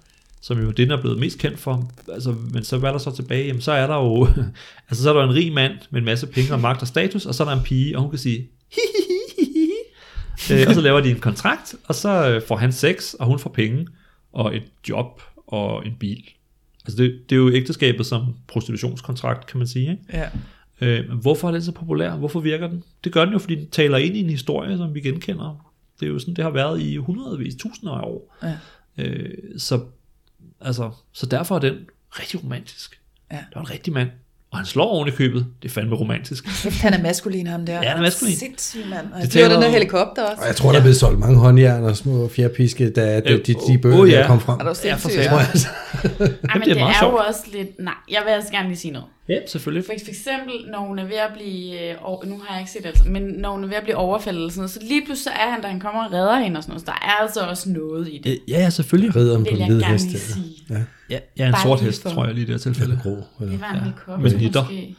som 0.45 0.63
jo 0.63 0.71
den 0.71 0.91
er 0.91 1.01
blevet 1.01 1.19
mest 1.19 1.39
kendt 1.39 1.59
for. 1.59 1.91
Altså, 2.13 2.35
men 2.53 2.65
så 2.65 2.79
hvad 2.79 2.89
er 2.89 2.93
der 2.93 2.99
så 2.99 3.11
tilbage? 3.11 3.47
Jamen, 3.47 3.63
så 3.63 3.73
er 3.73 3.87
der 3.87 3.97
jo, 3.97 4.29
altså 4.89 5.03
så 5.03 5.11
er 5.11 5.15
der 5.15 5.25
en 5.25 5.35
rig 5.35 5.53
mand 5.53 5.73
med 5.91 6.01
en 6.01 6.05
masse 6.05 6.27
penge 6.27 6.53
og 6.53 6.61
magt 6.61 6.83
og 6.83 6.89
status, 6.89 7.27
og 7.27 7.35
så 7.35 7.43
er 7.43 7.49
der 7.49 7.57
en 7.57 7.65
pige, 7.65 7.97
og 7.97 8.03
hun 8.03 8.11
kan 8.11 8.19
sige, 8.19 8.51
øh, 10.53 10.65
og 10.69 10.75
så 10.75 10.81
laver 10.81 11.01
de 11.01 11.11
en 11.11 11.21
kontrakt, 11.21 11.75
og 11.85 11.95
så 11.95 12.31
øh, 12.31 12.43
får 12.49 12.57
han 12.57 12.73
sex, 12.73 13.15
og 13.15 13.27
hun 13.27 13.39
får 13.39 13.51
penge, 13.51 13.87
og 14.33 14.57
et 14.57 14.63
job, 14.89 15.23
og 15.47 15.87
en 15.87 15.95
bil. 16.01 16.25
Altså 16.85 17.03
det, 17.03 17.21
det 17.31 17.37
er 17.37 17.41
jo 17.41 17.51
ægteskabet 17.51 18.07
som 18.07 18.35
prostitutionskontrakt, 18.49 19.47
kan 19.47 19.59
man 19.59 19.67
sige. 19.67 19.91
Ikke? 19.91 20.03
Ja. 20.13 20.29
Øh, 20.81 21.09
men 21.09 21.19
hvorfor 21.19 21.49
er 21.49 21.53
den 21.53 21.63
så 21.63 21.73
populær? 21.73 22.17
Hvorfor 22.17 22.41
virker 22.41 22.69
den? 22.69 22.85
Det 23.05 23.13
gør 23.13 23.25
den 23.25 23.33
jo, 23.33 23.39
fordi 23.39 23.55
den 23.55 23.71
taler 23.71 23.99
ind 23.99 24.17
i 24.17 24.21
en 24.21 24.31
historie, 24.31 24.77
som 24.77 24.95
vi 24.95 25.01
genkender. 25.01 25.73
Det 26.01 26.07
er 26.07 26.11
jo 26.11 26.19
sådan, 26.19 26.35
det 26.35 26.45
har 26.45 26.51
været 26.51 26.81
i 26.81 26.97
hundredvis, 26.97 27.55
tusinder 27.55 27.93
af 27.93 28.05
år. 28.05 28.37
Ja. 28.43 28.57
Øh, 28.99 29.35
så, 29.59 29.81
altså, 30.65 30.91
så 31.13 31.27
derfor 31.27 31.55
er 31.55 31.59
den 31.59 31.75
rigtig 32.21 32.45
romantisk. 32.45 33.01
Ja. 33.33 33.37
Det 33.37 33.45
var 33.55 33.61
en 33.61 33.71
rigtig 33.71 33.93
mand. 33.93 34.09
Og 34.51 34.59
han 34.59 34.67
slår 34.67 34.85
oven 34.85 35.09
i 35.09 35.11
købet. 35.11 35.47
Det 35.63 35.69
er 35.69 35.73
fandme 35.73 35.97
romantisk. 35.97 36.45
Kæft, 36.45 36.81
han 36.83 36.95
er 36.95 37.03
maskulin, 37.03 37.47
ham 37.47 37.67
der. 37.67 37.73
Ja, 37.83 37.89
han 37.89 37.97
er 37.99 38.03
maskulin. 38.03 38.37
Sindssyg 38.37 38.81
mand. 38.91 39.13
Og 39.13 39.23
Det 39.23 39.31
taler 39.31 39.49
den 39.53 39.63
der 39.63 39.69
helikopter 39.71 40.23
også. 40.25 40.41
Og 40.43 40.47
jeg 40.47 40.57
tror, 40.57 40.71
der 40.71 40.79
er 40.79 40.83
blevet 40.83 40.97
solgt 40.97 41.19
mange 41.19 41.37
håndjern 41.39 41.85
og 41.85 41.97
små 41.97 42.29
fjerpiske, 42.29 42.91
da 42.91 43.21
de, 43.21 43.31
Øh, 43.33 43.39
de, 43.39 43.55
de 43.55 43.57
åh, 43.75 43.81
bøger, 43.83 44.05
der 44.07 44.21
ja. 44.21 44.27
kom 44.27 44.41
frem. 44.41 44.61
Er 44.61 44.65
du 44.65 44.75
Ja, 44.85 44.95
for 44.95 45.09
sindssyg? 45.09 45.31
Ja. 45.33 45.39
Altså, 45.39 45.69
Ej, 46.05 46.59
men 46.59 46.63
det 46.63 46.71
er 46.71 46.75
det, 46.75 46.83
er 46.83 46.93
sjovt. 47.01 47.13
jo 47.13 47.17
også 47.29 47.41
lidt... 47.53 47.69
Nej, 47.79 47.95
jeg 48.11 48.23
vil 48.25 48.31
altså 48.33 48.53
gerne 48.53 48.69
lige 48.69 48.79
sige 48.79 48.93
noget. 48.93 49.07
Ja, 49.29 49.39
selvfølgelig. 49.47 49.85
For, 49.87 49.93
for 50.05 50.11
eksempel, 50.11 50.55
når 50.71 50.79
hun 50.79 50.99
er 50.99 51.05
ved 51.05 51.17
at 51.17 51.31
blive... 51.37 51.91
Øh, 51.91 51.97
nu 52.31 52.41
har 52.47 52.55
jeg 52.55 52.61
ikke 52.63 52.71
set 52.73 52.83
det 52.83 52.89
altså, 52.89 53.05
men 53.09 53.23
når 53.23 53.51
hun 53.53 53.65
er 53.65 53.69
ved 53.69 53.77
at 53.77 53.83
blive 53.83 53.97
overfaldet 53.97 54.39
eller 54.41 54.51
sådan 54.51 54.61
noget, 54.61 54.71
så 54.71 54.81
lige 54.83 55.05
pludselig 55.05 55.25
så 55.25 55.31
er 55.31 55.51
han, 55.53 55.63
da 55.63 55.69
han 55.69 55.81
kommer 55.81 56.05
og 56.05 56.13
redder 56.13 56.39
hende 56.39 56.57
og 56.59 56.63
sådan 56.63 56.71
noget, 56.73 56.81
så 56.81 56.87
der 56.87 57.07
er 57.09 57.23
altså 57.23 57.41
også 57.41 57.71
noget 57.71 58.09
i 58.09 58.21
det. 58.25 58.39
Ja, 58.49 58.59
ja, 58.59 58.71
selvfølgelig. 58.71 59.17
ridderen 59.17 59.41
Det 59.45 59.49
på 59.51 59.55
en 59.55 59.61
jeg 59.61 59.67
hvid 59.69 59.83
hest. 59.83 60.11
sige. 60.33 60.45
Ja, 60.71 60.75
Ja, 61.11 61.19
ja 61.39 61.47
en 61.47 61.53
Bare 61.53 61.63
sort 61.63 61.81
hest, 61.81 62.03
for- 62.03 62.11
tror 62.11 62.25
jeg 62.25 62.35
lige 62.35 62.43
i 62.43 62.47
det 62.47 62.55
her 62.55 62.73
tilfælde. 62.73 62.99
grå. 63.03 63.11
Eller. 63.41 63.53
Det 63.53 63.61
var 63.61 64.17
en 64.17 64.23
Ja. 64.23 64.29
så 64.31 64.37
nitter. 64.37 64.63
måske. 64.63 64.95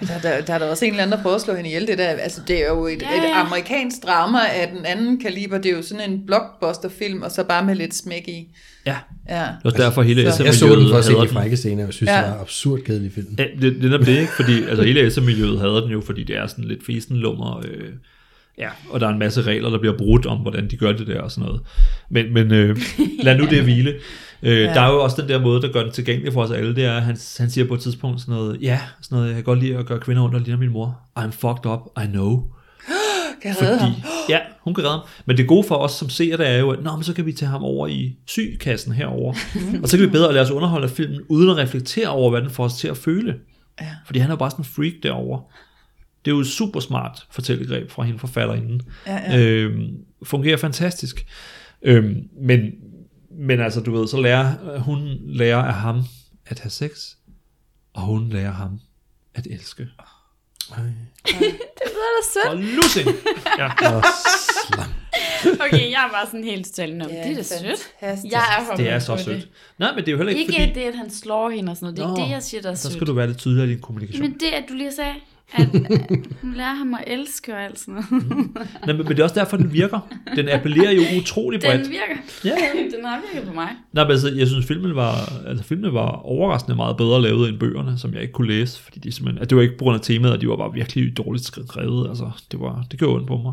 Der, 0.00 0.18
der, 0.22 0.40
der 0.40 0.54
er 0.54 0.58
der 0.58 0.66
også 0.70 0.84
en 0.84 0.90
eller 0.90 1.02
anden, 1.02 1.16
der 1.16 1.22
prøver 1.22 1.36
at 1.36 1.42
slå 1.42 1.54
hende 1.54 1.68
ihjel. 1.70 1.86
Det, 1.86 1.98
der, 1.98 2.04
altså, 2.08 2.40
det 2.48 2.64
er 2.64 2.68
jo 2.68 2.86
et, 2.86 3.02
Ja, 3.02 3.10
ja, 3.10 3.18
et 3.18 3.28
ja. 3.28 3.40
amerikansk 3.46 3.96
drama 4.06 4.38
af 4.38 4.68
den 4.76 4.84
anden 4.86 5.20
kaliber. 5.20 5.58
Det 5.58 5.72
er 5.72 5.76
jo 5.76 5.82
sådan 5.82 6.10
en 6.10 6.26
blockbuster-film, 6.26 7.22
og 7.22 7.30
så 7.30 7.44
bare 7.44 7.64
med 7.64 7.74
lidt 7.74 7.94
smæk 7.94 8.28
i. 8.28 8.48
Ja, 8.86 8.96
Ja. 9.28 9.40
det 9.42 9.64
var 9.64 9.70
derfor 9.70 10.02
hele 10.02 10.32
Så- 10.32 10.44
Jeg 10.44 10.54
så 10.54 10.66
den 10.76 10.88
for 10.90 10.96
at 10.98 11.04
se 11.04 11.12
de 11.12 11.28
frække 11.28 11.56
scener, 11.56 11.82
og 11.82 11.86
jeg 11.86 11.94
synes, 11.94 12.10
Ja. 12.10 12.16
det 12.16 12.24
var 12.26 12.34
en 12.34 12.40
absurd 12.40 12.80
kedelig 12.80 13.12
film. 13.12 13.34
Ja, 13.38 13.44
det, 13.60 13.82
det 13.82 13.92
er 13.92 13.98
det, 13.98 14.08
ikke? 14.08 14.32
Fordi 14.36 14.62
altså, 14.62 14.82
hele 14.82 15.10
SM-miljøet 15.10 15.60
hader 15.60 15.80
den 15.80 15.90
jo, 15.90 16.00
fordi 16.00 16.24
det 16.24 16.36
er 16.36 16.46
sådan 16.46 16.64
lidt 16.64 16.86
festenlummer. 16.86 17.58
Øh, 17.58 17.90
ja, 18.58 18.68
og 18.90 19.00
der 19.00 19.06
er 19.06 19.12
en 19.12 19.18
masse 19.18 19.42
regler, 19.42 19.70
der 19.70 19.78
bliver 19.78 19.98
brudt 19.98 20.26
om, 20.26 20.38
hvordan 20.38 20.70
de 20.70 20.76
gør 20.76 20.92
det 20.92 21.06
der 21.06 21.20
og 21.20 21.30
sådan 21.30 21.46
noget. 21.46 21.60
Men, 22.10 22.34
men 22.34 22.52
øh, 22.52 22.76
lad 23.22 23.38
nu 23.38 23.44
det 23.44 23.62
hvile. 23.62 23.94
Øh, 24.42 24.58
ja. 24.58 24.74
Der 24.74 24.80
er 24.80 24.92
jo 24.92 25.02
også 25.02 25.22
den 25.22 25.28
der 25.28 25.40
måde, 25.40 25.62
der 25.62 25.72
gør 25.72 25.82
den 25.82 25.92
tilgængelig 25.92 26.32
for 26.32 26.42
os 26.42 26.50
alle, 26.50 26.74
det 26.74 26.84
er, 26.84 26.96
at 26.96 27.02
han, 27.02 27.16
han 27.38 27.50
siger 27.50 27.64
på 27.64 27.74
et 27.74 27.80
tidspunkt 27.80 28.20
sådan 28.20 28.34
noget, 28.34 28.58
ja, 28.62 28.80
sådan 29.00 29.16
noget, 29.16 29.28
jeg 29.28 29.34
kan 29.34 29.44
godt 29.44 29.60
lide 29.60 29.76
at 29.76 29.86
gøre 29.86 30.00
kvinder 30.00 30.22
og 30.22 30.40
ligner 30.40 30.58
min 30.58 30.70
mor. 30.70 31.00
I'm 31.18 31.30
fucked 31.30 31.66
up, 31.66 31.80
I 32.04 32.06
know. 32.06 32.42
Kan 33.42 33.54
redde 33.62 33.78
ham? 33.78 33.92
Fordi, 33.92 34.06
ja, 34.28 34.40
hun 34.60 34.74
kan 34.74 34.84
redde 34.84 34.96
ham. 34.98 35.06
Men 35.26 35.36
det 35.36 35.48
gode 35.48 35.64
for 35.64 35.74
os 35.74 35.92
som 35.92 36.08
ser 36.08 36.36
det 36.36 36.48
er 36.48 36.58
jo, 36.58 36.70
at 36.70 36.82
Nå, 36.82 36.96
men 36.96 37.04
så 37.04 37.14
kan 37.14 37.26
vi 37.26 37.32
tage 37.32 37.48
ham 37.48 37.64
over 37.64 37.86
i 37.86 38.16
sygekassen 38.26 38.92
herover, 38.92 39.34
og 39.82 39.88
så 39.88 39.96
kan 39.96 40.06
vi 40.06 40.10
bedre 40.12 40.32
lade 40.32 40.44
os 40.44 40.50
underholde 40.50 40.84
af 40.84 40.90
filmen, 40.90 41.20
uden 41.28 41.50
at 41.50 41.56
reflektere 41.56 42.08
over, 42.08 42.30
hvad 42.30 42.42
den 42.42 42.50
får 42.50 42.64
os 42.64 42.74
til 42.74 42.88
at 42.88 42.96
føle. 42.96 43.36
Ja. 43.80 43.96
Fordi 44.06 44.18
han 44.18 44.30
er 44.30 44.32
jo 44.32 44.38
bare 44.38 44.50
sådan 44.50 44.60
en 44.60 44.68
freak 44.68 44.92
derovre. 45.02 45.42
Det 46.24 46.30
er 46.30 46.34
jo 46.34 46.40
et 46.40 46.46
super 46.46 46.80
smart 46.80 47.26
fortællegreb 47.30 47.90
fra 47.90 48.02
hende 48.02 48.18
forfatterinden. 48.18 48.82
Ja, 49.06 49.32
ja. 49.32 49.38
Øhm, 49.38 49.96
fungerer 50.22 50.56
fantastisk. 50.56 51.26
Øhm, 51.82 52.28
men, 52.40 52.60
men 53.30 53.60
altså, 53.60 53.80
du 53.80 53.92
ved, 53.92 54.08
så 54.08 54.20
lærer 54.20 54.78
hun 54.78 55.18
lærer 55.24 55.62
af 55.62 55.74
ham 55.74 56.02
at 56.46 56.60
have 56.60 56.70
sex, 56.70 56.90
og 57.92 58.02
hun 58.02 58.28
lærer 58.28 58.52
ham 58.52 58.80
at 59.34 59.46
elske. 59.46 59.88
Det 61.26 61.86
lyder 61.86 62.12
da 62.16 62.22
sødt. 62.32 62.48
Og 62.48 62.56
lussing! 62.56 63.08
Ja, 63.58 63.94
Og 63.96 64.04
slam. 64.74 64.88
Okay, 65.60 65.90
jeg 65.90 66.04
er 66.06 66.10
bare 66.12 66.26
sådan 66.26 66.44
helt 66.44 66.66
totalt 66.66 66.96
nå, 66.96 67.04
det 67.04 67.18
er 67.30 67.34
da 67.34 67.42
sødt. 67.42 67.92
Jeg 68.32 68.66
er 68.70 68.76
det 68.76 68.88
er 68.88 68.98
så 68.98 69.16
sødt. 69.24 69.48
Nej, 69.78 69.90
men 69.94 69.98
det 70.00 70.08
er 70.08 70.12
jo 70.12 70.16
heller 70.18 70.30
ikke, 70.32 70.40
Ikke 70.40 70.52
fordi... 70.52 70.80
det, 70.80 70.86
at 70.86 70.94
han 70.94 71.10
slår 71.10 71.50
hende 71.50 71.70
og 71.70 71.76
sådan 71.76 71.84
noget. 71.84 71.96
Det 71.96 72.02
er 72.04 72.08
Nå, 72.08 72.14
ikke 72.16 72.24
det, 72.26 72.30
jeg 72.34 72.42
siger, 72.42 72.62
der 72.62 72.70
er 72.70 72.74
Så 72.74 72.82
sødt. 72.82 72.92
skal 72.94 73.06
du 73.06 73.12
være 73.12 73.26
lidt 73.26 73.38
tydeligere 73.38 73.66
i 73.68 73.70
din 73.70 73.80
kommunikation. 73.80 74.22
Men 74.22 74.32
det, 74.40 74.46
at 74.46 74.64
du 74.68 74.74
lige 74.74 74.92
sagde, 74.92 75.14
at, 75.52 75.68
at 75.74 76.18
hun 76.42 76.54
lærer 76.54 76.74
ham 76.74 76.94
at 76.94 77.04
elske 77.06 77.52
og 77.54 77.62
alt 77.64 77.78
sådan 77.78 77.94
noget. 77.94 78.10
Nej, 78.54 78.66
men, 78.86 78.96
men 78.96 79.06
det 79.06 79.18
er 79.18 79.22
også 79.22 79.34
derfor, 79.34 79.56
den 79.56 79.72
virker. 79.72 80.08
Den 80.36 80.48
appellerer 80.48 80.92
jo 80.92 81.02
utrolig 81.20 81.60
bredt. 81.60 81.82
Den 81.84 81.90
virker. 81.90 82.22
Ja, 82.44 82.50
ja. 82.50 82.82
Den 82.96 83.04
har 83.04 83.20
virket 83.32 83.48
på 83.48 83.54
mig. 83.54 83.68
Nej, 83.92 84.04
men 84.04 84.10
altså, 84.10 84.28
jeg 84.36 84.48
synes, 84.48 84.66
filmen 84.66 84.94
var, 84.94 85.32
altså, 85.46 85.64
filmen 85.64 85.94
var 85.94 86.08
overraskende 86.10 86.76
meget 86.76 86.96
bedre 86.96 87.22
lavet 87.22 87.48
end 87.48 87.58
bøgerne, 87.58 87.98
som 87.98 88.12
jeg 88.14 88.22
ikke 88.22 88.32
kunne 88.32 88.48
læse, 88.48 88.80
fordi 88.82 88.98
de 88.98 89.12
simpelthen, 89.12 89.42
at 89.42 89.50
det 89.50 89.56
var 89.56 89.62
ikke 89.62 89.78
på 89.78 89.84
grund 89.84 89.94
af 89.94 90.00
temaet, 90.00 90.34
at 90.34 90.40
de 90.40 90.48
var 90.48 90.56
bare 90.56 90.72
virkelig 90.74 91.16
dårligt 91.16 91.44
skrevet, 91.44 92.08
altså, 92.08 92.30
det, 92.52 92.60
var, 92.60 92.84
det 92.90 92.98
gjorde 92.98 93.14
ondt 93.16 93.26
på 93.28 93.36
mig. 93.36 93.52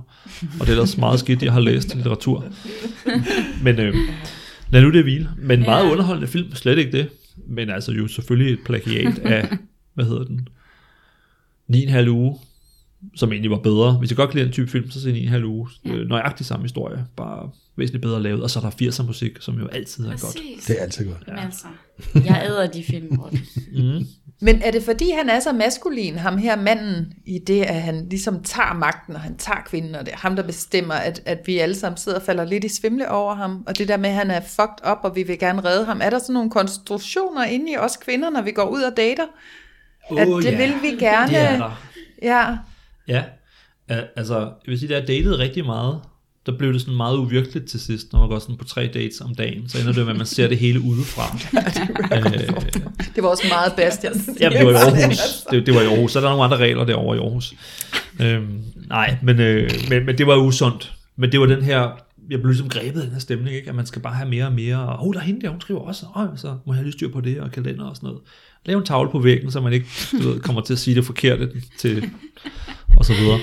Og 0.60 0.60
det 0.60 0.68
er 0.68 0.72
ellers 0.72 0.98
meget 0.98 1.20
skidt, 1.20 1.44
jeg 1.44 1.54
har 1.54 1.60
læst 1.60 1.96
litteratur. 1.96 2.46
Men 3.64 3.80
øh, 3.80 3.96
lad 4.72 4.82
nu 4.82 4.92
det 4.92 5.04
hvile. 5.04 5.30
Men 5.38 5.60
meget 5.60 5.86
Ja. 5.86 5.92
underholdende 5.92 6.28
film, 6.28 6.56
slet 6.56 6.78
ikke 6.78 6.92
det. 6.92 7.10
Men 7.48 7.70
altså 7.70 7.92
jo 7.92 8.08
selvfølgelig 8.08 8.54
et 8.54 8.60
plagiat 8.66 9.20
af, 9.20 9.58
hvad 9.94 10.06
hedder 10.06 10.24
den, 10.24 10.48
9,5 11.74 12.10
uge, 12.10 12.38
som 13.16 13.32
egentlig 13.32 13.52
var 13.52 13.60
bedre. 13.60 13.94
Hvis 13.94 14.10
jeg 14.10 14.18
godt 14.18 14.30
kan 14.30 14.38
lide 14.38 14.46
den 14.46 14.54
type 14.54 14.72
film, 14.72 14.92
så 14.92 15.02
se 15.02 15.30
9,5 15.32 15.44
uge. 15.44 15.70
Øh, 15.86 16.08
nøjagtigt 16.08 16.48
samme 16.48 16.64
historie, 16.64 17.06
bare 17.16 17.50
væsentligt 17.76 18.02
bedre 18.02 18.22
lavet. 18.22 18.44
Og 18.44 18.50
så 18.50 18.60
er 18.60 18.64
der 18.64 18.90
80'er 18.90 19.04
musik, 19.04 19.38
som 19.40 19.60
jo 19.60 19.68
altid 19.68 20.06
er 20.06 20.10
godt. 20.10 20.38
Det 20.68 20.80
er 20.80 20.84
altid 20.84 21.06
godt. 21.06 21.28
Men 21.28 21.38
altså, 21.38 21.66
jeg 22.26 22.46
æder 22.50 22.68
de 22.68 22.84
film 22.84 23.20
rundt. 23.20 23.40
Mm. 23.74 24.08
Men 24.42 24.62
er 24.62 24.72
det 24.72 24.84
fordi, 24.84 25.12
han 25.12 25.30
er 25.30 25.40
så 25.40 25.54
maskulin, 25.54 26.16
ham 26.16 26.38
her 26.38 26.56
manden, 26.56 27.14
i 27.26 27.40
det, 27.40 27.62
at 27.64 27.82
han 27.82 28.08
ligesom 28.10 28.44
tager 28.44 28.74
magten, 28.74 29.16
og 29.16 29.22
han 29.22 29.38
tager 29.38 29.60
kvinden, 29.66 29.96
og 29.96 30.06
det 30.06 30.14
er 30.14 30.18
ham, 30.18 30.36
der 30.36 30.44
bestemmer, 30.44 30.94
at, 30.94 31.22
at 31.26 31.40
vi 31.46 31.58
alle 31.58 31.76
sammen 31.76 31.98
sidder 31.98 32.18
og 32.18 32.24
falder 32.24 32.46
lidt 32.46 32.64
i 32.64 32.70
svimle 32.70 33.12
over 33.12 33.36
ham, 33.36 33.64
og 33.68 33.78
det 33.78 33.88
der 33.88 33.98
med, 33.98 34.10
at 34.10 34.16
han 34.16 34.32
er 34.32 34.42
fucked 34.42 34.92
up, 34.92 34.98
og 35.04 35.16
vi 35.16 35.24
vil 35.24 35.40
gerne 35.40 35.66
redde 35.66 35.86
ham. 35.86 36.02
Er 36.04 36.10
der 36.10 36.20
sådan 36.20 36.34
nogle 36.34 36.50
konstruktioner 36.50 37.44
inde 37.44 37.72
i 37.72 37.78
os 37.78 37.98
kvinder, 37.98 38.30
når 38.30 38.42
vi 38.42 38.52
går 38.52 38.70
ud 38.70 38.82
og 38.82 38.98
dater? 38.98 39.26
At 40.12 40.28
Åh, 40.28 40.42
det 40.42 40.52
ja. 40.52 40.58
vil 40.58 40.74
vi 40.82 41.06
gerne. 41.06 41.32
Det 41.32 41.38
er 41.38 41.58
der. 41.58 41.82
Ja, 42.22 42.58
Ja, 43.08 43.24
altså, 44.16 44.40
jeg 44.40 44.52
vil 44.66 44.80
sige, 44.80 44.90
da 44.90 44.94
jeg 44.94 45.08
datede 45.08 45.38
rigtig 45.38 45.66
meget, 45.66 46.00
der 46.46 46.58
blev 46.58 46.74
det 46.74 46.82
sådan 46.82 46.96
meget 46.96 47.18
uvirkeligt 47.18 47.70
til 47.70 47.80
sidst, 47.80 48.14
når 48.14 48.20
man 48.20 48.30
går 48.30 48.40
sådan 48.40 48.58
på 48.58 48.66
tre 48.66 48.90
dates 48.94 49.22
om 49.22 49.36
dagen, 49.36 49.70
så 49.70 49.80
ender 49.80 49.94
det 49.94 50.06
med, 50.06 50.14
at 50.14 50.18
man 50.18 50.26
ser 50.26 50.48
det 50.48 50.58
hele 50.58 50.82
udefra. 50.82 51.38
øh, 52.18 52.32
det 53.16 53.24
var 53.24 53.30
også 53.30 53.44
meget 53.50 53.74
Bastian. 53.76 54.14
Jamen, 54.42 54.58
det 54.58 54.66
var 54.66 54.72
i 54.72 54.76
Aarhus. 55.02 55.18
Det, 55.52 55.66
det 55.66 55.76
var 55.76 55.82
i 55.82 55.86
Aarhus. 55.86 56.12
Så 56.12 56.20
er 56.20 56.24
der 56.24 56.30
nogle 56.30 56.44
andre 56.44 56.58
regler 56.58 56.86
derovre 56.86 57.18
i 57.18 57.20
Aarhus. 57.20 57.54
Øhm, 58.22 58.64
nej, 58.88 59.18
men, 59.24 59.40
øh, 59.40 59.70
men, 59.90 60.06
men 60.06 60.18
det 60.18 60.28
var 60.28 60.36
usundt. 60.36 60.94
Men 61.16 61.32
det 61.32 61.40
var 61.40 61.46
den 61.46 61.64
her, 61.64 61.80
jeg 62.30 62.40
blev 62.40 62.48
ligesom 62.48 62.70
grebet 62.70 63.00
af 63.00 63.06
den 63.06 63.14
her 63.14 63.20
stemning, 63.20 63.56
ikke? 63.56 63.70
at 63.70 63.76
man 63.76 63.86
skal 63.86 64.02
bare 64.02 64.14
have 64.14 64.30
mere 64.30 64.46
og 64.46 64.54
mere. 64.54 64.80
Og 64.80 65.08
oh, 65.08 65.14
der 65.14 65.20
er 65.20 65.24
hende 65.24 65.42
der, 65.42 65.50
hun 65.50 65.62
skriver 65.62 65.80
også. 65.80 66.06
Oh, 66.16 66.28
så 66.36 66.48
må 66.48 66.74
jeg 66.74 66.76
have 66.76 66.84
lige 66.84 66.94
styr 66.94 67.12
på 67.12 67.22
det, 67.22 67.40
og 67.40 67.52
kalender 67.52 67.86
og 67.86 67.96
sådan 67.96 68.08
noget. 68.08 68.22
Lav 68.68 68.78
en 68.78 68.86
tavle 68.86 69.12
på 69.12 69.20
væggen, 69.20 69.52
så 69.52 69.62
man 69.62 69.74
ikke 69.74 69.88
du 70.12 70.30
ved, 70.30 70.40
kommer 70.40 70.62
til 70.62 70.74
at 70.74 70.80
sige 70.80 70.96
det 70.96 71.06
forkerte 71.06 71.52
til, 71.80 72.10
og 72.98 73.06
så 73.06 73.14
videre. 73.14 73.40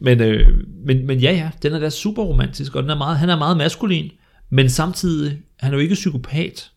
Men, 0.00 0.20
øh, 0.20 0.48
men, 0.86 1.06
men 1.06 1.18
ja, 1.18 1.32
ja, 1.32 1.50
den 1.62 1.72
er 1.72 1.78
da 1.78 1.90
super 1.90 2.22
romantisk, 2.22 2.74
og 2.74 2.82
den 2.82 2.90
er 2.90 2.96
meget, 2.96 3.18
han 3.18 3.28
er 3.28 3.38
meget 3.38 3.56
maskulin, 3.56 4.10
men 4.50 4.70
samtidig, 4.70 5.38
han 5.60 5.72
er 5.72 5.76
jo 5.76 5.82
ikke 5.82 5.94
psykopat. 5.94 6.70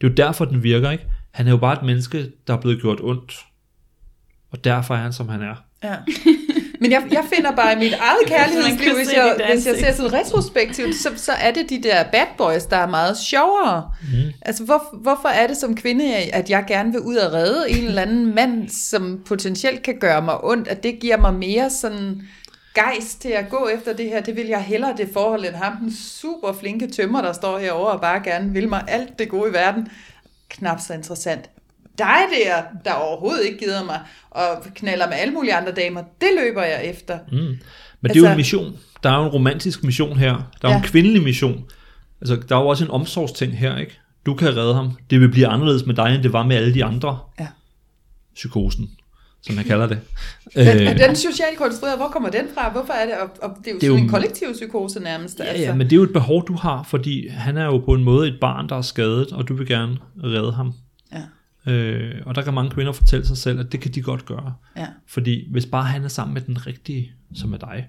Det 0.00 0.06
er 0.06 0.10
jo 0.10 0.14
derfor, 0.14 0.44
den 0.44 0.62
virker, 0.62 0.90
ikke? 0.90 1.04
Han 1.30 1.46
er 1.46 1.50
jo 1.50 1.56
bare 1.56 1.72
et 1.72 1.86
menneske, 1.86 2.30
der 2.46 2.54
er 2.54 2.60
blevet 2.60 2.80
gjort 2.80 2.98
ondt. 3.02 3.38
Og 4.50 4.64
derfor 4.64 4.94
er 4.94 4.98
han, 4.98 5.12
som 5.12 5.28
han 5.28 5.42
er. 5.42 5.54
Ja. 5.84 5.96
Men 6.80 6.92
jeg, 6.92 7.02
jeg 7.10 7.24
finder 7.34 7.50
bare 7.50 7.72
i 7.72 7.78
mit 7.78 7.92
eget 7.92 8.26
kærlighedsliv, 8.34 8.94
hvis 8.94 9.12
jeg, 9.12 9.36
hvis 9.54 9.66
jeg 9.66 9.76
ser 9.76 9.92
sådan 9.92 10.12
retrospektivt, 10.12 10.94
så, 10.94 11.10
så 11.16 11.32
er 11.32 11.50
det 11.50 11.70
de 11.70 11.82
der 11.82 12.04
bad 12.04 12.26
boys, 12.38 12.64
der 12.64 12.76
er 12.76 12.86
meget 12.86 13.18
sjovere. 13.18 13.92
Mm. 14.02 14.32
Altså, 14.42 14.64
hvor, 14.64 14.96
hvorfor 15.02 15.28
er 15.28 15.46
det 15.46 15.56
som 15.56 15.76
kvinde, 15.76 16.16
at 16.16 16.50
jeg 16.50 16.64
gerne 16.68 16.92
vil 16.92 17.00
ud 17.00 17.16
og 17.16 17.32
redde 17.32 17.70
en 17.70 17.84
eller 17.84 18.02
anden 18.02 18.34
mand, 18.34 18.68
som 18.68 19.22
potentielt 19.26 19.82
kan 19.82 19.98
gøre 20.00 20.22
mig 20.22 20.44
ondt, 20.44 20.68
at 20.68 20.82
det 20.82 20.98
giver 21.00 21.16
mig 21.16 21.34
mere 21.34 21.70
sådan 21.70 22.22
gejst 22.74 23.20
til 23.20 23.28
at 23.28 23.48
gå 23.50 23.68
efter 23.74 23.92
det 23.92 24.08
her. 24.08 24.20
Det 24.20 24.36
vil 24.36 24.46
jeg 24.46 24.62
hellere 24.62 24.94
det 24.96 25.08
forhold, 25.12 25.44
end 25.44 25.54
ham, 25.54 25.76
den 25.76 25.92
super 25.94 26.52
flinke 26.52 26.86
tømmer, 26.86 27.22
der 27.22 27.32
står 27.32 27.58
herovre 27.58 27.92
og 27.92 28.00
bare 28.00 28.20
gerne 28.24 28.52
vil 28.52 28.68
mig 28.68 28.84
alt 28.88 29.18
det 29.18 29.28
gode 29.28 29.50
i 29.50 29.52
verden. 29.52 29.88
Knap 30.48 30.80
så 30.80 30.94
interessant 30.94 31.50
dig 32.04 32.44
der, 32.46 32.62
der 32.84 32.92
overhovedet 32.92 33.44
ikke 33.46 33.58
gider 33.58 33.84
mig, 33.84 34.00
og 34.30 34.46
knaller 34.74 35.06
med 35.08 35.14
alle 35.16 35.34
mulige 35.34 35.54
andre 35.54 35.72
damer, 35.72 36.02
det 36.20 36.28
løber 36.44 36.62
jeg 36.62 36.84
efter. 36.84 37.18
Mm. 37.32 37.36
Men 37.38 37.48
altså, 37.50 37.58
det 38.02 38.10
er 38.10 38.14
jo 38.14 38.24
Altså- 38.24 38.30
en 38.32 38.36
mission. 38.36 38.76
Der 39.02 39.10
er 39.10 39.16
jo 39.18 39.22
en 39.24 39.28
romantisk 39.28 39.84
mission 39.84 40.16
her. 40.18 40.34
Der 40.62 40.68
er 40.68 40.72
ja. 40.72 40.76
En 40.78 40.82
kvindelig 40.84 41.22
mission. 41.22 41.64
Altså, 42.20 42.36
der 42.48 42.56
er 42.56 42.60
jo 42.60 42.66
også 42.68 42.84
en 42.84 42.90
omsorgsting 42.90 43.58
her, 43.58 43.76
ikke? 43.78 43.98
Du 44.26 44.34
kan 44.34 44.56
redde 44.56 44.74
ham. 44.74 44.96
Det 45.10 45.20
vil 45.20 45.28
blive 45.28 45.46
anderledes 45.46 45.86
med 45.86 45.94
dig, 45.94 46.14
end 46.14 46.22
det 46.22 46.32
var 46.32 46.42
med 46.46 46.56
alle 46.56 46.74
de 46.74 46.84
andre. 46.84 47.18
Ja. 47.40 47.46
Psykosen. 48.34 48.90
som 49.42 49.56
jeg 49.56 49.64
kalder 49.64 49.86
det. 49.86 49.98
Den, 50.54 50.66
Øh, 50.88 50.98
den 50.98 51.16
socialt 51.16 51.58
konstrueret? 51.58 51.96
Hvor 51.98 52.08
kommer 52.08 52.30
den 52.30 52.44
fra? 52.54 52.70
Hvorfor 52.70 52.92
er 52.92 53.06
det? 53.06 53.14
Og, 53.14 53.28
og 53.42 53.56
det 53.58 53.66
er 53.66 53.70
jo 53.70 53.74
Det 53.78 53.82
sådan 53.82 53.96
jo- 53.98 54.02
en 54.04 54.08
kollektiv 54.08 54.46
psykose 54.52 55.00
nærmest. 55.00 55.38
Ja, 55.38 55.44
altså. 55.44 55.64
ja, 55.64 55.74
men 55.74 55.86
det 55.86 55.92
er 55.92 55.96
jo 55.96 56.02
et 56.02 56.12
behov, 56.12 56.46
du 56.48 56.54
har, 56.54 56.82
fordi 56.82 57.28
han 57.28 57.56
er 57.56 57.64
jo 57.64 57.78
på 57.78 57.94
en 57.94 58.04
måde 58.04 58.28
et 58.28 58.38
barn, 58.40 58.68
der 58.68 58.76
er 58.76 58.82
skadet, 58.82 59.32
og 59.32 59.48
du 59.48 59.54
vil 59.54 59.66
gerne 59.66 59.96
redde 60.24 60.52
ham. 60.52 60.72
Øh, 61.66 62.14
og 62.26 62.34
der 62.34 62.42
kan 62.42 62.54
mange 62.54 62.70
kvinder 62.70 62.92
fortælle 62.92 63.26
sig 63.26 63.36
selv, 63.36 63.60
at 63.60 63.72
det 63.72 63.80
kan 63.80 63.90
de 63.92 64.02
godt 64.02 64.24
gøre. 64.26 64.54
ja, 64.76 64.86
Fordi 65.06 65.50
hvis 65.50 65.66
bare 65.66 65.84
han 65.84 66.04
er 66.04 66.08
sammen 66.08 66.34
med 66.34 66.42
den 66.42 66.66
rigtige, 66.66 67.12
som 67.34 67.52
er 67.52 67.58
dig, 67.58 67.86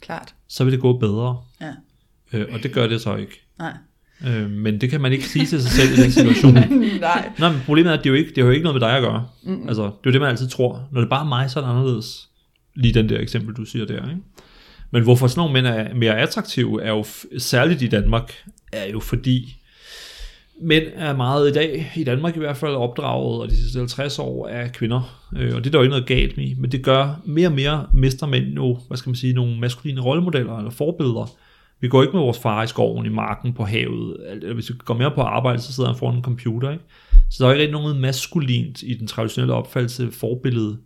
klart. 0.00 0.34
så 0.48 0.64
vil 0.64 0.72
det 0.72 0.80
gå 0.80 0.98
bedre. 0.98 1.40
Ja. 1.60 1.72
Øh, 2.32 2.46
og 2.52 2.62
det 2.62 2.72
gør 2.72 2.86
det 2.86 3.00
så 3.00 3.16
ikke. 3.16 3.40
Nej. 3.58 3.72
Øh, 4.26 4.50
men 4.50 4.80
det 4.80 4.90
kan 4.90 5.00
man 5.00 5.12
ikke 5.12 5.28
sige 5.28 5.46
til 5.46 5.62
sig 5.62 5.70
selv 5.70 5.98
i 5.98 6.02
den 6.02 6.12
situation. 6.12 6.54
Nej. 7.00 7.32
Nej, 7.38 7.52
men 7.52 7.60
problemet 7.66 7.90
er, 7.92 7.94
at 7.98 8.04
det 8.04 8.10
er 8.10 8.14
jo 8.14 8.18
ikke, 8.18 8.28
det 8.34 8.36
har 8.38 8.44
jo 8.44 8.50
ikke 8.50 8.62
noget 8.64 8.80
med 8.80 8.88
dig 8.88 8.96
at 8.96 9.02
gøre. 9.02 9.28
Mm. 9.42 9.68
Altså, 9.68 9.82
det 9.82 9.88
er 9.90 9.96
jo 10.06 10.12
det, 10.12 10.20
man 10.20 10.30
altid 10.30 10.48
tror. 10.48 10.88
Når 10.92 11.00
det 11.00 11.10
bare 11.10 11.24
er 11.24 11.28
mig, 11.28 11.50
så 11.50 11.60
er 11.60 11.64
det 11.64 11.70
anderledes. 11.70 12.28
Lige 12.74 12.94
den 12.94 13.08
der 13.08 13.20
eksempel, 13.20 13.54
du 13.54 13.64
siger 13.64 13.84
der. 13.86 14.08
Ikke? 14.10 14.20
Men 14.90 15.02
hvorfor 15.02 15.26
sådan 15.26 15.38
nogle 15.40 15.52
mænd 15.52 15.66
er 15.66 15.94
mere 15.94 16.18
attraktive, 16.18 16.82
er 16.82 16.88
jo 16.90 17.00
f- 17.00 17.38
særligt 17.38 17.82
i 17.82 17.86
Danmark, 17.88 18.32
er 18.72 18.90
jo 18.90 19.00
fordi 19.00 19.61
mænd 20.62 20.84
er 20.94 21.16
meget 21.16 21.50
i 21.50 21.52
dag, 21.52 21.92
i 21.96 22.04
Danmark 22.04 22.36
i 22.36 22.38
hvert 22.38 22.56
fald, 22.56 22.74
opdraget, 22.74 23.40
og 23.40 23.50
de 23.50 23.56
sidste 23.56 23.78
50 23.78 24.18
år 24.18 24.48
af 24.48 24.72
kvinder. 24.72 25.28
Øh, 25.36 25.54
og 25.54 25.64
det 25.64 25.66
er 25.66 25.70
der 25.70 25.78
jo 25.78 25.82
ikke 25.82 25.90
noget 25.90 26.06
galt 26.06 26.36
med. 26.36 26.54
Men 26.56 26.72
det 26.72 26.82
gør 26.82 27.20
mere 27.24 27.48
og 27.48 27.52
mere 27.52 27.86
mister 27.92 28.26
mænd 28.26 28.52
nu, 28.52 28.78
hvad 28.88 28.96
skal 28.98 29.10
man 29.10 29.16
sige, 29.16 29.32
nogle 29.32 29.60
maskuline 29.60 30.00
rollemodeller 30.00 30.58
eller 30.58 30.70
forbilleder. 30.70 31.30
Vi 31.80 31.88
går 31.88 32.02
ikke 32.02 32.12
med 32.12 32.20
vores 32.20 32.38
far 32.38 32.62
i 32.62 32.66
skoven, 32.66 33.06
i 33.06 33.08
marken, 33.08 33.52
på 33.52 33.64
havet. 33.64 34.16
Eller 34.30 34.54
Hvis 34.54 34.70
vi 34.70 34.74
går 34.84 34.94
mere 34.94 35.10
på 35.10 35.20
arbejde, 35.20 35.62
så 35.62 35.72
sidder 35.72 35.90
han 35.90 35.98
foran 35.98 36.16
en 36.16 36.22
computer. 36.22 36.70
Ikke? 36.70 36.84
Så 37.30 37.44
der 37.44 37.50
er 37.50 37.54
ikke 37.54 37.62
rigtig 37.62 37.80
noget 37.80 37.96
maskulint 37.96 38.82
i 38.82 38.94
den 38.94 39.06
traditionelle 39.06 39.54
opfattelse 39.54 40.12
forbillede. 40.12 40.78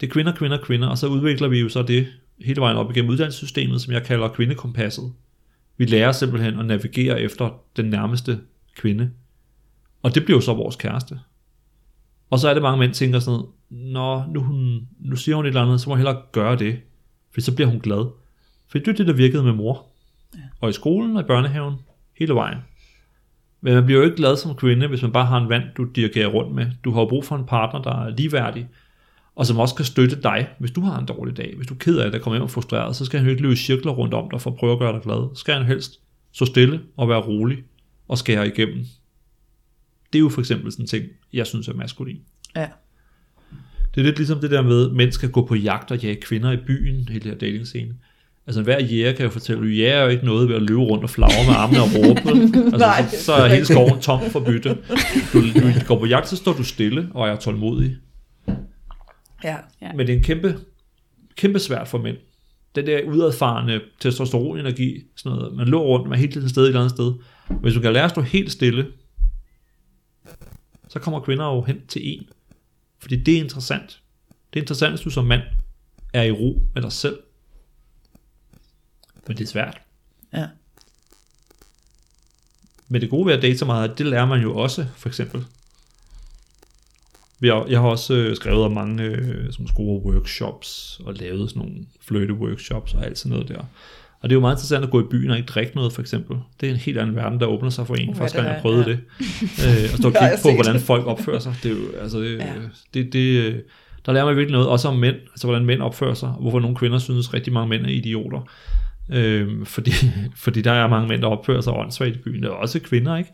Det 0.00 0.06
er 0.06 0.10
kvinder, 0.10 0.34
kvinder, 0.34 0.58
kvinder, 0.62 0.88
og 0.88 0.98
så 0.98 1.06
udvikler 1.06 1.48
vi 1.48 1.60
jo 1.60 1.68
så 1.68 1.82
det 1.82 2.06
hele 2.44 2.60
vejen 2.60 2.76
op 2.76 2.90
igennem 2.90 3.10
uddannelsessystemet, 3.10 3.80
som 3.80 3.92
jeg 3.92 4.02
kalder 4.02 4.28
kvindekompasset. 4.28 5.12
Vi 5.78 5.84
lærer 5.84 6.12
simpelthen 6.12 6.58
at 6.58 6.66
navigere 6.66 7.20
efter 7.20 7.50
den 7.76 7.84
nærmeste 7.84 8.40
kvinde. 8.76 9.10
Og 10.02 10.14
det 10.14 10.24
bliver 10.24 10.36
jo 10.36 10.40
så 10.40 10.54
vores 10.54 10.76
kæreste. 10.76 11.20
Og 12.30 12.38
så 12.38 12.48
er 12.48 12.54
det 12.54 12.62
mange 12.62 12.78
mænd, 12.78 12.90
der 12.90 12.94
tænker 12.94 13.18
sådan 13.18 13.32
noget, 13.32 13.48
Nå, 13.74 14.22
nu, 14.32 14.40
hun, 14.40 14.88
nu 15.00 15.16
siger 15.16 15.36
hun 15.36 15.44
et 15.44 15.48
eller 15.48 15.62
andet, 15.62 15.80
så 15.80 15.88
må 15.88 15.94
jeg 15.94 15.98
hellere 15.98 16.22
gøre 16.32 16.56
det. 16.56 16.80
For 17.34 17.40
så 17.40 17.54
bliver 17.54 17.68
hun 17.68 17.80
glad. 17.80 18.06
For 18.68 18.78
det 18.78 18.88
er 18.88 18.92
det, 18.92 19.06
der 19.06 19.12
virkede 19.12 19.42
med 19.42 19.52
mor. 19.52 19.86
Ja. 20.34 20.40
Og 20.60 20.70
i 20.70 20.72
skolen 20.72 21.16
og 21.16 21.22
i 21.22 21.26
børnehaven, 21.26 21.74
hele 22.18 22.34
vejen. 22.34 22.58
Men 23.60 23.74
man 23.74 23.84
bliver 23.84 23.98
jo 23.98 24.04
ikke 24.04 24.16
glad 24.16 24.36
som 24.36 24.56
kvinde, 24.56 24.86
hvis 24.86 25.02
man 25.02 25.12
bare 25.12 25.26
har 25.26 25.40
en 25.40 25.48
vand, 25.48 25.64
du 25.76 25.84
dirigerer 25.84 26.26
rundt 26.26 26.54
med. 26.54 26.66
Du 26.84 26.90
har 26.90 27.00
jo 27.00 27.08
brug 27.08 27.24
for 27.24 27.36
en 27.36 27.46
partner, 27.46 27.82
der 27.82 28.04
er 28.04 28.10
ligeværdig, 28.10 28.68
og 29.36 29.46
som 29.46 29.58
også 29.58 29.74
kan 29.74 29.84
støtte 29.84 30.22
dig, 30.22 30.48
hvis 30.58 30.70
du 30.70 30.80
har 30.80 30.98
en 30.98 31.06
dårlig 31.06 31.36
dag. 31.36 31.54
Hvis 31.56 31.66
du 31.66 31.74
er 31.74 31.78
ked 31.78 31.98
af 31.98 32.10
det 32.10 32.22
kommer 32.22 32.34
hjem 32.34 32.42
og 32.42 32.50
frustreret, 32.50 32.96
så 32.96 33.04
skal 33.04 33.18
han 33.18 33.26
jo 33.26 33.30
ikke 33.30 33.42
løbe 33.42 33.56
cirkler 33.56 33.92
rundt 33.92 34.14
om 34.14 34.30
dig 34.30 34.40
for 34.40 34.50
at 34.50 34.56
prøve 34.56 34.72
at 34.72 34.78
gøre 34.78 34.92
dig 34.92 35.02
glad. 35.02 35.34
Så 35.34 35.40
skal 35.40 35.54
han 35.54 35.66
helst 35.66 36.00
stå 36.32 36.44
stille 36.44 36.80
og 36.96 37.08
være 37.08 37.20
rolig 37.20 37.58
og 38.08 38.18
skære 38.18 38.46
igennem. 38.46 38.84
Det 40.12 40.18
er 40.18 40.20
jo 40.20 40.28
for 40.28 40.40
eksempel 40.40 40.72
sådan 40.72 40.82
en 40.82 40.88
ting, 40.88 41.04
jeg 41.32 41.46
synes 41.46 41.68
er 41.68 41.74
maskulin. 41.74 42.20
Ja. 42.56 42.68
Det 43.94 44.00
er 44.00 44.04
lidt 44.04 44.16
ligesom 44.16 44.40
det 44.40 44.50
der 44.50 44.62
med, 44.62 44.86
at 44.86 44.92
mænd 44.92 45.12
skal 45.12 45.30
gå 45.30 45.46
på 45.46 45.54
jagt 45.54 45.90
og 45.90 45.98
jage 45.98 46.20
kvinder 46.20 46.52
i 46.52 46.56
byen, 46.56 47.08
hele 47.08 47.20
det 47.20 47.30
her 47.30 47.38
datingscene. 47.38 47.94
Altså 48.46 48.62
hver 48.62 48.80
jæger 48.80 49.12
kan 49.12 49.24
jo 49.24 49.30
fortælle, 49.30 49.60
at 49.60 49.64
du 49.64 49.68
jager 49.68 50.02
jo 50.02 50.08
ikke 50.08 50.24
noget 50.24 50.48
ved 50.48 50.56
at 50.56 50.62
løbe 50.62 50.80
rundt 50.80 51.04
og 51.04 51.10
flagre 51.10 51.46
med 51.46 51.54
armene 51.54 51.82
og 51.82 51.88
råbe. 51.94 52.20
Altså, 52.64 52.78
Nej, 52.78 53.06
så, 53.08 53.24
så 53.24 53.32
er 53.32 53.48
hele 53.48 53.64
skoven 53.64 54.00
tom 54.00 54.30
for 54.30 54.40
bytte. 54.40 54.78
Du, 55.32 55.40
du 55.40 55.86
går 55.86 55.98
på 55.98 56.06
jagt, 56.06 56.28
så 56.28 56.36
står 56.36 56.52
du 56.52 56.64
stille 56.64 57.08
og 57.14 57.28
er 57.28 57.36
tålmodig. 57.36 57.96
Ja. 59.44 59.56
Ja. 59.82 59.92
Men 59.94 60.06
det 60.06 60.12
er 60.12 60.16
en 60.16 60.24
kæmpe, 60.24 60.56
kæmpe 61.36 61.58
svært 61.58 61.88
for 61.88 61.98
mænd. 61.98 62.16
Den 62.74 62.86
der 62.86 63.00
udadfarende 63.04 63.80
testosteronenergi, 64.00 65.00
sådan 65.16 65.38
noget, 65.38 65.56
man 65.56 65.66
løber 65.66 65.78
rundt, 65.80 66.08
man 66.08 66.18
er 66.18 66.20
helt 66.20 66.36
et 66.36 66.50
sted 66.50 66.62
et 66.62 66.68
eller 66.68 66.80
andet 66.80 66.94
sted. 66.94 67.12
Hvis 67.62 67.74
du 67.74 67.80
kan 67.80 67.92
lære 67.92 68.04
at 68.04 68.10
stå 68.10 68.20
helt 68.20 68.52
stille, 68.52 68.86
så 70.92 70.98
kommer 70.98 71.20
kvinder 71.20 71.44
jo 71.44 71.62
hen 71.62 71.86
til 71.86 72.08
en. 72.08 72.28
Fordi 72.98 73.16
det 73.16 73.34
er 73.34 73.38
interessant. 73.38 74.02
Det 74.28 74.58
er 74.58 74.62
interessant, 74.62 74.92
hvis 74.92 75.00
du 75.00 75.10
som 75.10 75.24
mand 75.24 75.42
er 76.12 76.22
i 76.22 76.30
ro 76.30 76.62
med 76.74 76.82
dig 76.82 76.92
selv. 76.92 77.18
Men 79.26 79.36
det 79.36 79.44
er 79.44 79.48
svært. 79.48 79.80
Ja. 80.32 80.48
Men 82.88 83.00
det 83.00 83.10
gode 83.10 83.26
ved 83.26 83.34
at 83.34 83.42
date 83.42 83.58
så 83.58 83.64
meget, 83.64 83.98
det 83.98 84.06
lærer 84.06 84.26
man 84.26 84.42
jo 84.42 84.56
også, 84.56 84.86
for 84.96 85.08
eksempel. 85.08 85.44
Jeg, 87.42 87.64
jeg 87.68 87.80
har 87.80 87.88
også 87.88 88.14
øh, 88.14 88.36
skrevet 88.36 88.64
om 88.64 88.72
mange 88.72 89.02
øh, 89.02 89.52
sådan 89.52 89.68
store 89.68 90.02
workshops, 90.02 91.00
og 91.04 91.14
lavet 91.14 91.50
sådan 91.50 91.62
nogle 91.62 91.86
flirte 92.00 92.34
workshops 92.34 92.94
og 92.94 93.04
alt 93.04 93.18
sådan 93.18 93.30
noget 93.30 93.48
der. 93.48 93.64
Og 94.22 94.30
det 94.30 94.34
er 94.34 94.36
jo 94.36 94.40
meget 94.40 94.54
interessant 94.54 94.84
at 94.84 94.90
gå 94.90 95.00
i 95.00 95.04
byen 95.10 95.30
og 95.30 95.36
ikke 95.36 95.46
drikke 95.46 95.76
noget, 95.76 95.92
for 95.92 96.00
eksempel. 96.00 96.36
Det 96.60 96.68
er 96.68 96.72
en 96.72 96.78
helt 96.78 96.98
anden 96.98 97.16
verden, 97.16 97.40
der 97.40 97.46
åbner 97.46 97.70
sig 97.70 97.86
for 97.86 97.94
en, 97.94 98.08
Uh, 98.08 98.16
første 98.16 98.38
gang 98.38 98.48
jeg 98.50 98.58
prøvede 98.62 98.84
ja. 98.86 98.90
det. 98.90 99.00
Øh, 99.64 99.90
og 99.92 99.98
stå 99.98 100.08
og 100.08 100.14
kigge 100.14 100.38
på, 100.42 100.62
hvordan 100.62 100.80
folk 100.80 101.06
opfører 101.06 101.38
sig. 101.38 101.54
Det 101.62 101.70
er 101.70 101.74
jo, 101.74 101.80
altså, 102.02 102.18
det, 102.20 102.38
Ja. 102.38 102.46
ja. 102.46 102.52
det, 102.94 103.12
det, 103.12 103.44
øh, 103.44 103.54
der 104.06 104.12
lærer 104.12 104.24
man 104.24 104.36
virkelig 104.36 104.52
noget, 104.52 104.68
også 104.68 104.88
om 104.88 104.96
mænd, 104.96 105.16
altså 105.16 105.46
hvordan 105.46 105.64
mænd 105.64 105.82
opfører 105.82 106.14
sig, 106.14 106.28
og 106.28 106.40
hvorfor 106.40 106.60
nogle 106.60 106.76
kvinder 106.76 106.98
synes, 106.98 107.34
rigtig 107.34 107.52
mange 107.52 107.68
mænd 107.68 107.86
er 107.86 107.90
idioter. 107.90 108.48
Øh, 109.12 109.66
fordi, 109.66 109.92
fordi 110.44 110.62
der 110.62 110.72
er 110.72 110.88
mange 110.88 111.08
mænd, 111.08 111.22
der 111.22 111.28
opfører 111.28 111.60
sig 111.60 111.72
åndssvagt 111.72 112.16
i 112.16 112.18
byen. 112.18 112.44
Er 112.44 112.48
også 112.48 112.80
kvinder, 112.80 113.16
ikke? 113.16 113.30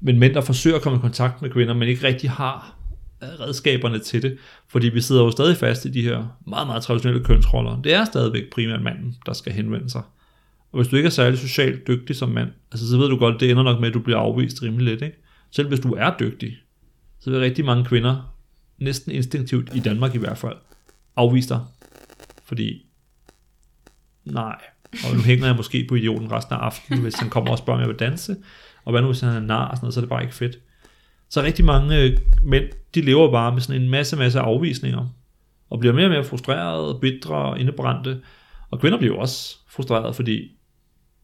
Men 0.00 0.18
mænd, 0.18 0.34
der 0.34 0.40
forsøger 0.40 0.76
at 0.76 0.82
komme 0.82 0.98
i 0.98 1.00
kontakt 1.00 1.42
med 1.42 1.50
kvinder, 1.50 1.74
men 1.74 1.88
ikke 1.88 2.06
rigtig 2.06 2.30
har 2.30 2.56
øh, 2.56 2.79
redskaberne 3.22 3.98
til 3.98 4.22
det, 4.22 4.38
fordi 4.68 4.88
vi 4.88 5.00
sidder 5.00 5.22
jo 5.22 5.30
stadig 5.30 5.56
fast 5.56 5.84
i 5.84 5.90
de 5.90 6.02
her 6.02 6.38
meget, 6.46 6.66
meget 6.66 6.82
traditionelle 6.82 7.24
kønsroller. 7.24 7.82
Det 7.82 7.94
er 7.94 8.04
stadigvæk 8.04 8.50
primært 8.52 8.82
manden, 8.82 9.16
der 9.26 9.32
skal 9.32 9.52
henvende 9.52 9.90
sig. 9.90 10.02
Og 10.72 10.78
hvis 10.78 10.88
du 10.88 10.96
ikke 10.96 11.06
er 11.06 11.10
særlig 11.10 11.38
socialt 11.38 11.86
dygtig 11.86 12.16
som 12.16 12.28
mand, 12.28 12.48
altså 12.72 12.90
så 12.90 12.98
ved 12.98 13.08
du 13.08 13.16
godt, 13.16 13.40
det 13.40 13.50
ender 13.50 13.62
nok 13.62 13.80
med, 13.80 13.88
at 13.88 13.94
du 13.94 14.00
bliver 14.00 14.18
afvist 14.18 14.62
rimelig 14.62 14.86
let, 14.86 15.02
ikke? 15.02 15.16
Selv 15.50 15.68
hvis 15.68 15.80
du 15.80 15.92
er 15.92 16.16
dygtig, 16.20 16.56
så 17.20 17.30
vil 17.30 17.40
rigtig 17.40 17.64
mange 17.64 17.84
kvinder, 17.84 18.34
næsten 18.78 19.12
instinktivt, 19.12 19.70
i 19.74 19.80
Danmark 19.80 20.14
i 20.14 20.18
hvert 20.18 20.38
fald, 20.38 20.56
afvise 21.16 21.48
dig. 21.48 21.60
Fordi, 22.44 22.86
nej, 24.24 24.56
og 24.92 25.16
nu 25.16 25.22
hænger 25.22 25.46
jeg 25.46 25.56
måske 25.56 25.86
på 25.88 25.94
idioten 25.94 26.32
resten 26.32 26.54
af 26.54 26.58
aftenen, 26.58 27.02
hvis 27.02 27.14
han 27.14 27.30
kommer 27.30 27.50
og 27.50 27.58
spørger, 27.58 27.78
om 27.78 27.80
jeg 27.80 27.88
vil 27.88 27.98
danse, 27.98 28.36
og 28.84 28.92
hvad 28.92 29.00
nu 29.00 29.06
hvis 29.06 29.20
han 29.20 29.30
er 29.30 29.40
nar 29.40 29.68
og 29.68 29.76
sådan 29.76 29.84
noget, 29.84 29.94
så 29.94 30.00
er 30.00 30.02
det 30.02 30.08
bare 30.08 30.22
ikke 30.22 30.34
fedt. 30.34 30.58
Så 31.30 31.42
rigtig 31.42 31.64
mange 31.64 31.98
øh, 31.98 32.18
mænd, 32.42 32.64
de 32.94 33.00
lever 33.00 33.30
bare 33.30 33.52
med 33.52 33.60
sådan 33.60 33.82
en 33.82 33.90
masse, 33.90 34.16
masse 34.16 34.40
afvisninger, 34.40 35.08
og 35.70 35.78
bliver 35.78 35.94
mere 35.94 36.06
og 36.06 36.10
mere 36.10 36.24
frustrerede, 36.24 36.98
bitre 37.00 37.34
og 37.34 37.58
indebrændte, 37.58 38.20
og 38.70 38.80
kvinder 38.80 38.98
bliver 38.98 39.16
også 39.16 39.56
frustrerede, 39.68 40.14
fordi 40.14 40.56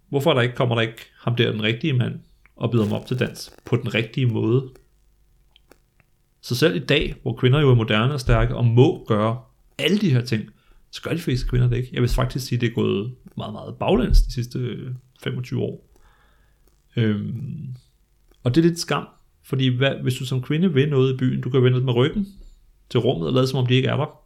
hvorfor 0.08 0.34
der 0.34 0.40
ikke, 0.40 0.54
kommer 0.54 0.74
der 0.74 0.82
ikke 0.82 1.06
ham 1.18 1.36
der, 1.36 1.52
den 1.52 1.62
rigtige 1.62 1.92
mand, 1.92 2.20
og 2.56 2.70
byder 2.70 2.84
ham 2.84 2.92
op 2.92 3.06
til 3.06 3.18
dans 3.18 3.52
på 3.64 3.76
den 3.76 3.94
rigtige 3.94 4.26
måde? 4.26 4.70
Så 6.40 6.54
selv 6.54 6.76
i 6.76 6.86
dag, 6.86 7.14
hvor 7.22 7.32
kvinder 7.32 7.60
jo 7.60 7.70
er 7.70 7.74
moderne 7.74 8.14
og 8.14 8.20
stærke, 8.20 8.54
og 8.54 8.64
må 8.64 9.04
gøre 9.08 9.40
alle 9.78 9.98
de 9.98 10.10
her 10.10 10.20
ting, 10.20 10.44
så 10.90 11.02
gør 11.02 11.10
de 11.10 11.18
fleste 11.18 11.48
kvinder 11.48 11.68
det 11.68 11.76
ikke. 11.76 11.90
Jeg 11.92 12.02
vil 12.02 12.10
faktisk 12.10 12.46
sige, 12.46 12.56
at 12.56 12.60
det 12.60 12.70
er 12.70 12.74
gået 12.74 13.14
meget, 13.36 13.52
meget 13.52 13.74
baglæns 13.74 14.22
de 14.22 14.32
sidste 14.32 14.58
øh, 14.58 14.92
25 15.22 15.62
år. 15.62 15.88
Øhm, 16.96 17.74
og 18.42 18.54
det 18.54 18.64
er 18.64 18.68
lidt 18.68 18.78
skam, 18.78 19.08
fordi 19.46 19.76
hvad, 19.76 19.94
hvis 20.02 20.14
du 20.14 20.24
som 20.24 20.42
kvinde 20.42 20.72
vil 20.72 20.90
noget 20.90 21.14
i 21.14 21.16
byen, 21.16 21.40
du 21.40 21.50
kan 21.50 21.62
vende 21.62 21.80
med 21.80 21.94
ryggen 21.94 22.26
til 22.90 23.00
rummet 23.00 23.28
og 23.28 23.34
lade 23.34 23.46
som 23.46 23.58
om 23.58 23.66
de 23.66 23.74
ikke 23.74 23.88
er 23.88 23.96
der. 23.96 24.20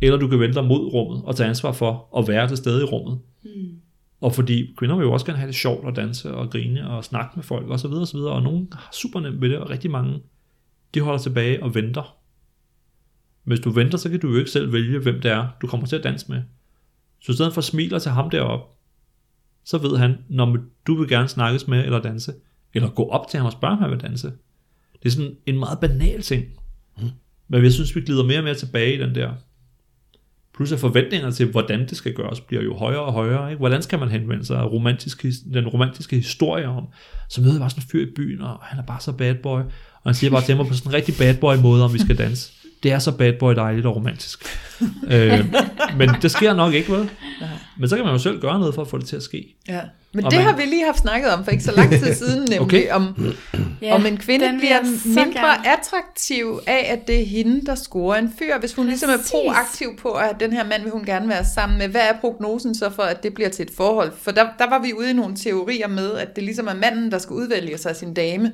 Eller 0.00 0.18
du 0.18 0.28
kan 0.28 0.40
vende 0.40 0.54
dig 0.54 0.64
mod 0.64 0.92
rummet 0.92 1.24
og 1.24 1.36
tage 1.36 1.48
ansvar 1.48 1.72
for 1.72 2.18
at 2.18 2.28
være 2.28 2.48
til 2.48 2.56
stede 2.56 2.82
i 2.82 2.84
rummet. 2.84 3.18
Mm. 3.44 3.80
Og 4.20 4.34
fordi 4.34 4.74
kvinder 4.78 4.96
vil 4.96 5.04
jo 5.04 5.12
også 5.12 5.26
gerne 5.26 5.38
have 5.38 5.46
det 5.46 5.54
sjovt 5.54 5.84
og 5.84 5.96
danse 5.96 6.34
og 6.34 6.50
grine 6.50 6.90
og 6.90 7.04
snakke 7.04 7.32
med 7.36 7.44
folk 7.44 7.70
osv. 7.70 7.86
Og, 7.86 8.06
så 8.06 8.16
videre, 8.16 8.32
og 8.32 8.42
nogen 8.42 8.68
har 8.72 8.88
super 8.92 9.20
nemt 9.20 9.40
ved 9.40 9.48
det, 9.48 9.58
og 9.58 9.70
rigtig 9.70 9.90
mange, 9.90 10.20
de 10.94 11.00
holder 11.00 11.18
tilbage 11.18 11.62
og 11.62 11.74
venter. 11.74 12.16
Hvis 13.44 13.60
du 13.60 13.70
venter, 13.70 13.98
så 13.98 14.10
kan 14.10 14.20
du 14.20 14.30
jo 14.30 14.38
ikke 14.38 14.50
selv 14.50 14.72
vælge, 14.72 14.98
hvem 14.98 15.20
det 15.20 15.30
er, 15.30 15.48
du 15.62 15.66
kommer 15.66 15.86
til 15.86 15.96
at 15.96 16.04
danse 16.04 16.32
med. 16.32 16.42
Så 17.20 17.32
i 17.32 17.34
stedet 17.34 17.54
for 17.54 17.60
smiler 17.60 17.98
til 17.98 18.10
ham 18.10 18.30
deroppe, 18.30 18.64
så 19.64 19.78
ved 19.78 19.96
han, 19.96 20.18
når 20.28 20.58
du 20.86 20.94
vil 20.94 21.08
gerne 21.08 21.28
snakkes 21.28 21.68
med 21.68 21.84
eller 21.84 22.02
danse, 22.02 22.32
eller 22.76 22.88
gå 22.88 23.08
op 23.08 23.28
til 23.28 23.38
ham 23.38 23.46
og 23.46 23.52
spørge, 23.52 23.72
om 23.72 23.78
han 23.78 23.90
vil 23.90 24.00
danse. 24.00 24.32
Det 25.02 25.08
er 25.08 25.10
sådan 25.10 25.36
en 25.46 25.58
meget 25.58 25.80
banal 25.80 26.22
ting. 26.22 26.44
Men 27.48 27.64
jeg 27.64 27.72
synes, 27.72 27.96
vi 27.96 28.00
glider 28.00 28.24
mere 28.24 28.38
og 28.38 28.44
mere 28.44 28.54
tilbage 28.54 28.94
i 28.94 28.98
den 28.98 29.14
der. 29.14 29.30
Plus 30.56 30.72
at 30.72 30.78
forventningerne 30.78 31.32
til, 31.32 31.50
hvordan 31.50 31.80
det 31.80 31.96
skal 31.96 32.14
gøres, 32.14 32.40
bliver 32.40 32.62
jo 32.62 32.76
højere 32.76 33.02
og 33.02 33.12
højere. 33.12 33.50
Ikke? 33.50 33.58
Hvordan 33.58 33.82
skal 33.82 33.98
man 33.98 34.08
henvende 34.08 34.44
sig? 34.44 34.72
Romantisk, 34.72 35.22
den 35.52 35.68
romantiske 35.68 36.16
historie 36.16 36.68
om, 36.68 36.86
så 37.28 37.40
møder 37.40 37.52
jeg 37.52 37.60
bare 37.60 37.70
sådan 37.70 37.82
en 37.82 37.88
fyr 37.88 38.06
i 38.06 38.10
byen, 38.16 38.40
og 38.40 38.58
han 38.62 38.78
er 38.78 38.82
bare 38.82 39.00
så 39.00 39.12
bad 39.12 39.34
boy. 39.34 39.60
Og 39.60 39.70
han 40.04 40.14
siger 40.14 40.30
bare 40.30 40.42
til 40.42 40.56
mig 40.56 40.66
på 40.66 40.74
sådan 40.74 40.90
en 40.90 40.94
rigtig 40.94 41.14
bad 41.18 41.36
boy 41.36 41.56
måde, 41.56 41.84
om 41.84 41.94
vi 41.94 41.98
skal 41.98 42.18
danse. 42.18 42.52
Det 42.86 42.94
er 42.94 42.98
så 42.98 43.12
bad 43.12 43.32
boy 43.40 43.54
dejligt 43.54 43.86
og 43.86 43.96
romantisk. 43.96 44.44
øh, 45.10 45.44
men 45.98 46.10
det 46.22 46.30
sker 46.30 46.54
nok 46.54 46.74
ikke, 46.74 46.92
vel? 46.92 47.10
Men 47.78 47.88
så 47.88 47.96
kan 47.96 48.04
man 48.04 48.14
jo 48.14 48.18
selv 48.18 48.40
gøre 48.40 48.58
noget 48.58 48.74
for 48.74 48.82
at 48.82 48.88
få 48.88 48.98
det 48.98 49.06
til 49.06 49.16
at 49.16 49.22
ske. 49.22 49.54
Ja. 49.68 49.80
Men 50.12 50.24
Og 50.24 50.30
det 50.30 50.38
man- 50.38 50.46
har 50.48 50.56
vi 50.56 50.62
lige 50.62 50.84
haft 50.84 50.98
snakket 50.98 51.30
om 51.30 51.44
for 51.44 51.50
ikke 51.50 51.64
så 51.64 51.72
lang 51.76 51.90
tid 51.90 52.14
siden, 52.14 52.40
nemlig 52.50 52.60
Okay. 52.60 52.90
om, 52.90 53.34
Ja, 53.82 53.94
Om 53.94 54.06
en 54.06 54.16
kvinde 54.16 54.54
bliver 54.58 54.82
mindre 55.06 55.24
gerne. 55.40 55.68
attraktiv 55.78 56.60
af, 56.66 56.86
at 56.92 57.06
det 57.06 57.20
er 57.22 57.26
hende, 57.26 57.66
der 57.66 57.74
scorer 57.74 58.18
en 58.18 58.32
fyr. 58.38 58.58
Hvis 58.58 58.74
hun 58.74 58.86
ligesom 58.86 59.10
er 59.10 59.16
Præcis. 59.16 59.30
proaktiv 59.30 59.88
på, 59.98 60.08
at 60.10 60.36
den 60.40 60.52
her 60.52 60.64
mand 60.66 60.82
vil 60.82 60.92
hun 60.92 61.04
gerne 61.04 61.28
være 61.28 61.44
sammen 61.54 61.78
med, 61.78 61.88
hvad 61.88 62.00
er 62.00 62.12
prognosen 62.20 62.74
så 62.74 62.90
for, 62.90 63.02
at 63.02 63.22
det 63.22 63.34
bliver 63.34 63.48
til 63.50 63.62
et 63.62 63.70
forhold? 63.76 64.12
For 64.22 64.30
der, 64.30 64.46
der 64.58 64.68
var 64.70 64.78
vi 64.82 64.92
ude 64.92 65.10
i 65.10 65.12
nogle 65.12 65.36
teorier 65.36 65.88
med, 65.88 66.12
at 66.14 66.36
det 66.36 66.44
ligesom 66.44 66.66
er 66.66 66.74
manden, 66.74 67.10
der 67.10 67.18
skal 67.18 67.34
udvælge 67.34 67.78
sig 67.78 67.96
sin 67.96 68.14
dame. 68.14 68.52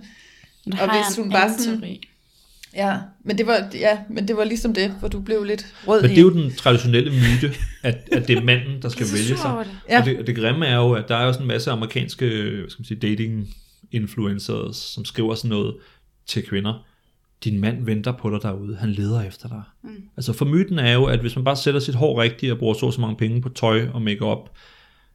Og 0.66 0.90
hvis 0.90 1.16
en 1.18 1.22
hun 1.24 1.32
bare 1.32 1.50
sådan- 1.58 1.80
teori. 1.80 2.08
Ja, 2.76 2.96
men 3.24 3.38
det 3.38 3.46
var, 3.46 3.68
ja, 3.74 3.98
men 4.10 4.28
det 4.28 4.36
var 4.36 4.44
ligesom 4.44 4.74
det, 4.74 4.90
hvor 4.90 5.08
du 5.08 5.20
blev 5.20 5.44
lidt 5.44 5.66
rød 5.86 6.02
Men 6.02 6.10
det 6.10 6.18
er 6.18 6.22
jo 6.22 6.32
den 6.32 6.54
traditionelle 6.54 7.10
myte, 7.10 7.54
at, 7.82 8.08
at 8.12 8.28
det 8.28 8.38
er 8.38 8.42
manden, 8.42 8.82
der 8.82 8.88
skal 8.88 9.06
vælge 9.12 9.36
sig. 9.36 9.66
Ja. 9.88 10.00
Og, 10.00 10.06
det, 10.06 10.18
og 10.18 10.26
det 10.26 10.36
grimme 10.36 10.66
er 10.66 10.76
jo, 10.76 10.92
at 10.92 11.08
der 11.08 11.16
er 11.16 11.24
jo 11.24 11.32
sådan 11.32 11.44
en 11.44 11.48
masse 11.48 11.70
amerikanske 11.70 12.26
hvad 12.26 12.70
skal 12.70 12.80
man 12.80 12.84
sige, 12.84 13.00
dating 13.00 13.54
influencers, 13.90 14.76
som 14.76 15.04
skriver 15.04 15.34
sådan 15.34 15.48
noget 15.48 15.76
til 16.26 16.46
kvinder. 16.46 16.86
Din 17.44 17.60
mand 17.60 17.84
venter 17.84 18.12
på 18.12 18.30
dig 18.30 18.42
derude, 18.42 18.76
han 18.76 18.90
leder 18.90 19.22
efter 19.22 19.48
dig. 19.48 19.62
Mm. 19.82 20.02
Altså 20.16 20.32
for 20.32 20.44
myten 20.44 20.78
er 20.78 20.92
jo, 20.92 21.04
at 21.04 21.20
hvis 21.20 21.36
man 21.36 21.44
bare 21.44 21.56
sætter 21.56 21.80
sit 21.80 21.94
hår 21.94 22.22
rigtigt 22.22 22.52
og 22.52 22.58
bruger 22.58 22.74
så 22.74 22.90
så 22.90 23.00
mange 23.00 23.16
penge 23.16 23.42
på 23.42 23.48
tøj 23.48 23.88
og 23.92 24.02
makeup, 24.02 24.50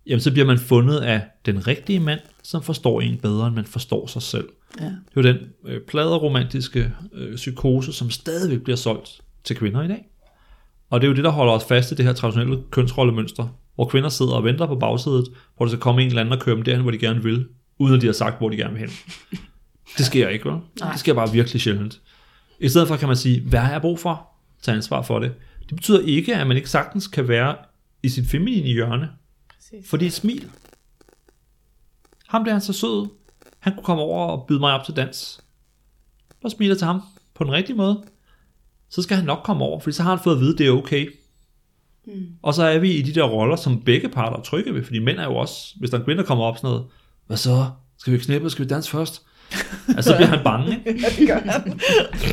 jamen 0.08 0.22
så 0.22 0.32
bliver 0.32 0.46
man 0.46 0.60
fundet 0.60 1.00
af 1.00 1.22
den 1.46 1.68
rigtige 1.68 2.00
mand, 2.00 2.20
som 2.44 2.64
forstår 2.64 3.02
en 3.02 3.18
bedre, 3.18 3.48
end 3.48 3.56
man 3.56 3.66
forstår 3.66 4.08
sig 4.08 4.22
selv. 4.22 4.48
Ja. 4.80 4.86
Det 4.86 4.92
er 4.92 5.00
jo 5.16 5.22
den 5.22 5.38
øh, 5.66 5.82
pladeromantiske 5.82 6.94
øh, 7.14 7.36
psykose, 7.36 7.94
som 7.94 8.10
stadigvæk 8.10 8.62
bliver 8.62 8.78
solgt 8.78 9.22
til 9.44 9.56
kvinder 9.56 9.84
i 9.84 9.88
dag. 9.88 10.10
Og 10.90 11.02
det 11.02 11.08
er 11.08 11.10
jo 11.10 11.16
det, 11.16 11.24
der 11.24 11.30
holder 11.30 11.54
os 11.54 11.66
fast 11.66 11.92
i 11.92 11.96
det 11.96 12.06
her 12.06 12.14
traditionelle 12.14 12.64
kønsrollemønster, 12.72 13.48
hvor 13.76 13.86
kvinder 13.86 14.10
sidder 14.10 14.34
og 14.34 14.44
venter 14.44 14.68
på 14.68 14.76
bagsædet, 14.76 15.28
hvor 15.58 15.66
der 15.66 15.72
skal 15.72 15.80
komme 15.82 16.02
en 16.02 16.08
eller 16.08 16.22
anden 16.22 16.34
og 16.34 16.40
køre 16.40 16.56
dem 16.56 16.64
derhen, 16.64 16.82
hvor 16.82 16.92
de 16.92 16.98
gerne 16.98 17.24
vil, 17.24 17.48
uden 17.80 17.96
at 17.96 18.02
de 18.02 18.06
har 18.06 18.14
sagt, 18.14 18.38
hvor 18.38 18.50
de 18.50 18.58
gerne 18.58 18.74
vil 18.74 18.80
hen. 18.80 18.90
Det 19.98 20.06
sker 20.06 20.30
ikke, 20.30 20.50
vel? 20.50 20.60
Det 20.92 21.00
sker 21.00 21.14
bare 21.14 21.32
virkelig 21.32 21.62
sjældent. 21.62 22.02
I 22.60 22.70
stedet 22.70 22.88
for 22.88 22.98
kan 22.98 23.08
man 23.08 23.18
sige, 23.18 23.42
hvad 23.42 23.60
har 23.60 23.72
jeg 23.72 23.82
brug 23.82 24.00
for? 24.00 24.28
Tag 24.62 24.76
ansvar 24.76 25.02
for 25.02 25.20
det. 25.20 25.34
Det 25.70 25.76
betyder 25.76 26.00
ikke, 26.00 26.36
at 26.36 26.48
man 26.48 26.58
ikke 26.58 26.70
sagtens 26.70 27.08
kan 27.08 27.28
være 27.28 27.56
i 28.04 28.10
sit 28.10 28.28
feminine 28.28 28.68
hjørne. 28.68 29.10
Præcis. 29.50 29.90
Fordi 29.90 30.06
et 30.06 30.14
smil. 30.14 30.50
Ham 32.28 32.46
der, 32.46 32.56
er 32.56 32.60
så 32.60 32.74
sød. 32.74 33.08
Han 33.60 33.74
kunne 33.74 33.84
komme 33.84 34.04
over 34.04 34.26
og 34.28 34.46
byde 34.48 34.60
mig 34.60 34.74
op 34.74 34.86
til 34.86 34.96
dans. 34.96 35.40
Og 36.44 36.52
smiler 36.52 36.76
til 36.76 36.88
ham 36.88 37.02
på 37.36 37.44
den 37.44 37.52
rigtige 37.54 37.76
måde. 37.76 38.04
Så 38.90 39.02
skal 39.02 39.18
han 39.18 39.26
nok 39.26 39.40
komme 39.44 39.64
over, 39.66 39.80
fordi 39.80 39.96
så 39.96 40.04
har 40.04 40.10
han 40.10 40.20
fået 40.24 40.36
at 40.36 40.42
vide, 40.42 40.54
at 40.54 40.58
det 40.60 40.68
er 40.68 40.72
okay. 40.72 41.08
Mm. 42.08 42.14
Og 42.44 42.54
så 42.54 42.64
er 42.64 42.78
vi 42.80 42.92
i 42.92 43.02
de 43.02 43.14
der 43.14 43.24
roller, 43.24 43.56
som 43.56 43.82
begge 43.82 44.10
parter 44.10 44.38
er 44.38 44.42
trygge 44.42 44.74
ved, 44.74 44.84
fordi 44.84 45.00
mænd 45.00 45.18
er 45.20 45.24
jo 45.24 45.36
også, 45.36 45.74
hvis 45.80 45.90
der 45.90 45.98
er 45.98 46.02
en 46.02 46.06
kvinde, 46.06 46.22
der 46.22 46.28
kommer 46.28 46.44
op 46.46 46.58
sådan 46.58 46.68
noget, 46.70 46.86
hvad 47.28 47.38
så? 47.38 47.66
Skal 48.00 48.14
vi 48.14 48.18
knippe, 48.18 48.50
skal 48.50 48.66
vi 48.66 48.70
danse 48.70 48.90
først? 48.92 49.22
altså, 49.88 50.10
så 50.12 50.16
bliver 50.16 50.28
han 50.30 50.40
bange, 50.44 50.80
ikke? 50.88 51.02
Ja, 51.04 51.10
det 51.20 51.28
gør 51.28 51.40
han. 51.52 51.80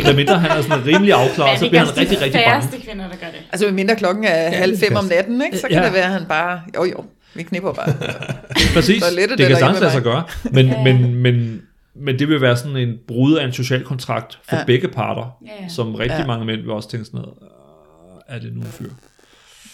Medmindre 0.05 0.39
han 0.39 0.51
er 0.51 0.62
sådan 0.62 0.87
rimelig 0.87 1.12
afklaret, 1.14 1.59
så 1.59 1.64
det 1.64 1.70
bliver 1.70 1.83
er 1.83 1.87
han 1.87 1.97
rigtig, 1.97 2.20
rigtig 2.22 2.41
de 2.41 2.45
bange. 2.45 2.62
færreste 2.62 2.87
kvinder, 2.87 3.09
der 3.09 3.16
gør 3.16 3.27
det. 3.27 3.41
Altså, 3.53 3.70
mindre 3.70 3.97
klokken 3.97 4.25
er 4.25 4.43
ja, 4.43 4.51
halv 4.51 4.79
fem 4.79 4.97
om 4.97 5.05
natten, 5.05 5.43
ikke? 5.45 5.59
så 5.59 5.68
kan 5.68 5.79
Ja. 5.79 5.85
det 5.85 5.93
være, 5.93 6.05
at 6.05 6.11
han 6.11 6.27
bare, 6.29 6.61
jo 6.77 6.85
jo, 6.85 7.05
vi 7.35 7.43
knipper 7.43 7.72
bare. 7.72 7.93
Præcis, 8.74 9.03
Toilettet 9.03 9.39
det 9.39 9.47
kan 9.47 9.47
eller 9.47 9.59
sagtens 9.59 9.80
lade 9.80 9.93
sig 9.93 10.03
gøre, 10.03 10.24
men, 10.53 10.66
men, 10.85 11.14
men, 11.14 11.62
men 11.95 12.18
det 12.18 12.28
vil 12.28 12.41
være 12.41 12.57
sådan 12.57 12.76
en 12.76 12.95
brud 13.09 13.35
af 13.35 13.45
en 13.45 13.53
social 13.53 13.85
kontrakt 13.85 14.39
for 14.49 14.57
Ja. 14.57 14.61
ja. 14.61 14.64
begge 14.66 14.89
parter, 14.89 15.37
Ja, 15.47 15.62
ja. 15.62 15.68
som 15.68 15.95
rigtig 15.95 16.14
Ja. 16.14 16.20
ja. 16.20 16.26
mange 16.26 16.45
mænd 16.47 16.61
vil 16.61 16.70
også 16.70 16.91
tænke 16.91 17.07
sådan 17.07 17.20
noget, 17.20 17.35
"Øh, 17.43 18.37
er 18.37 18.39
det 18.41 18.53
nu 18.55 18.61
en 18.61 18.66
fyr? 18.66 18.91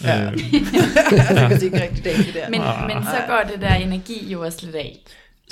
Ja. 0.05 0.27
Øh, 0.31 0.33
det 0.39 0.43
er 0.43 1.63
ikke 1.65 1.83
rigtig 1.83 2.05
dag, 2.05 2.17
det 2.17 2.31
der. 2.35 2.51
Men, 2.51 2.61
Ah. 2.61 2.87
men 2.95 3.05
så 3.05 3.17
går 3.29 3.43
det 3.53 3.61
der 3.61 3.75
energi 3.75 4.33
jo 4.33 4.41
også 4.45 4.59
lidt 4.63 4.77
af. 4.77 4.99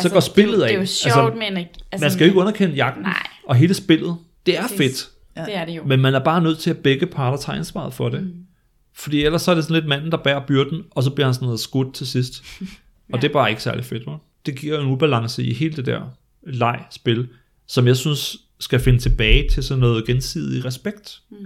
så 0.01 0.09
går 0.11 0.21
spillet 0.21 0.63
af. 0.63 0.69
Det 0.69 0.75
er 0.77 0.81
jo 0.81 0.87
sjovt 0.87 1.17
Altså, 1.17 1.39
med 1.39 1.47
energi. 1.47 1.69
Altså, 1.93 2.05
man 2.05 2.11
skal 2.11 2.25
jo 2.25 2.29
ikke 2.31 2.39
underkende 2.41 2.75
jagten, 2.75 3.03
Nej. 3.03 3.27
og 3.49 3.57
hele 3.57 3.75
spillet, 3.75 4.17
det 4.47 4.57
er 4.59 4.63
Præcis. 4.63 4.77
fedt, 4.77 5.09
Ja. 5.37 5.45
Det 5.45 5.57
er 5.57 5.65
det 5.65 5.73
jo. 5.73 5.83
men 5.87 6.01
man 6.01 6.15
er 6.15 6.19
bare 6.25 6.43
nødt 6.43 6.59
til 6.59 6.71
at 6.71 6.79
begge 6.79 7.07
parter 7.07 7.39
tager 7.39 7.59
ansvaret 7.59 7.95
for 7.95 8.09
det. 8.09 8.21
Mm. 8.23 8.33
Fordi 8.99 9.25
ellers 9.25 9.43
så 9.43 9.51
er 9.51 9.55
det 9.55 9.65
sådan 9.65 9.75
lidt 9.75 9.87
manden, 9.89 10.11
der 10.11 10.17
bærer 10.17 10.47
byrden, 10.47 10.85
og 10.91 11.03
så 11.03 11.11
bliver 11.11 11.27
han 11.27 11.35
sådan 11.35 11.47
noget 11.47 11.61
skudt 11.61 11.95
til 11.95 12.07
sidst. 12.07 12.43
Og 13.13 13.15
Ja. 13.15 13.21
det 13.21 13.29
er 13.29 13.33
bare 13.33 13.51
ikke 13.51 13.63
særlig 13.63 13.85
fedt, 13.85 14.03
hva'? 14.03 14.41
Det 14.47 14.59
giver 14.59 14.81
en 14.81 14.87
ubalance 14.87 15.45
i 15.45 15.55
hele 15.55 15.77
det 15.77 15.87
der 15.87 16.01
leg-spil, 16.47 17.29
som 17.67 17.87
jeg 17.87 17.97
synes 17.97 18.37
skal 18.61 18.81
finde 18.81 18.99
tilbage 18.99 19.49
til 19.49 19.63
sådan 19.63 19.81
noget 19.81 20.07
gensidig 20.07 20.65
respekt. 20.65 21.21
Mm. 21.31 21.37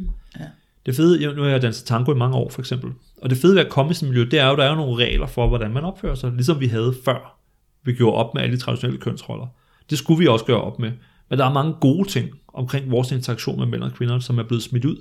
Ja. 0.41 0.45
Det 0.87 0.97
fede, 0.97 1.35
nu 1.35 1.43
har 1.43 1.49
jeg 1.49 1.63
danset 1.63 1.87
tango 1.87 2.15
i 2.15 2.17
mange 2.17 2.37
år 2.37 2.49
for 2.51 2.61
eksempel, 2.61 2.91
og 3.23 3.31
det 3.31 3.39
fede 3.39 3.55
ved 3.55 3.61
at 3.61 3.69
komme 3.71 3.91
i 3.91 3.95
sådan 3.95 4.09
et 4.09 4.15
miljø, 4.15 4.29
det 4.31 4.39
er 4.39 4.49
jo, 4.49 4.57
der 4.57 4.65
er 4.65 4.69
jo 4.71 4.75
nogle 4.77 5.05
regler 5.05 5.27
for, 5.27 5.49
hvordan 5.49 5.73
man 5.73 5.85
opfører 5.85 6.15
sig, 6.15 6.33
ligesom 6.33 6.61
vi 6.61 6.67
havde 6.67 6.95
før. 7.05 7.39
Vi 7.85 7.93
gjorde 7.93 8.17
op 8.17 8.35
med 8.35 8.43
alle 8.43 8.57
de 8.57 8.61
traditionelle 8.61 9.01
kønsroller. 9.01 9.47
Det 9.91 9.99
skulle 9.99 10.19
vi 10.19 10.27
også 10.27 10.45
gøre 10.45 10.61
op 10.61 10.79
med. 10.79 10.93
Men 11.31 11.39
der 11.39 11.45
er 11.47 11.53
mange 11.53 11.73
gode 11.81 12.09
ting 12.09 12.29
omkring 12.55 12.91
vores 12.91 13.13
interaktion 13.13 13.59
med 13.59 13.67
mænd 13.67 13.83
og 13.83 13.93
kvinder, 13.93 14.19
som 14.19 14.39
er 14.39 14.43
blevet 14.43 14.63
smidt 14.63 14.85
ud. 14.85 14.97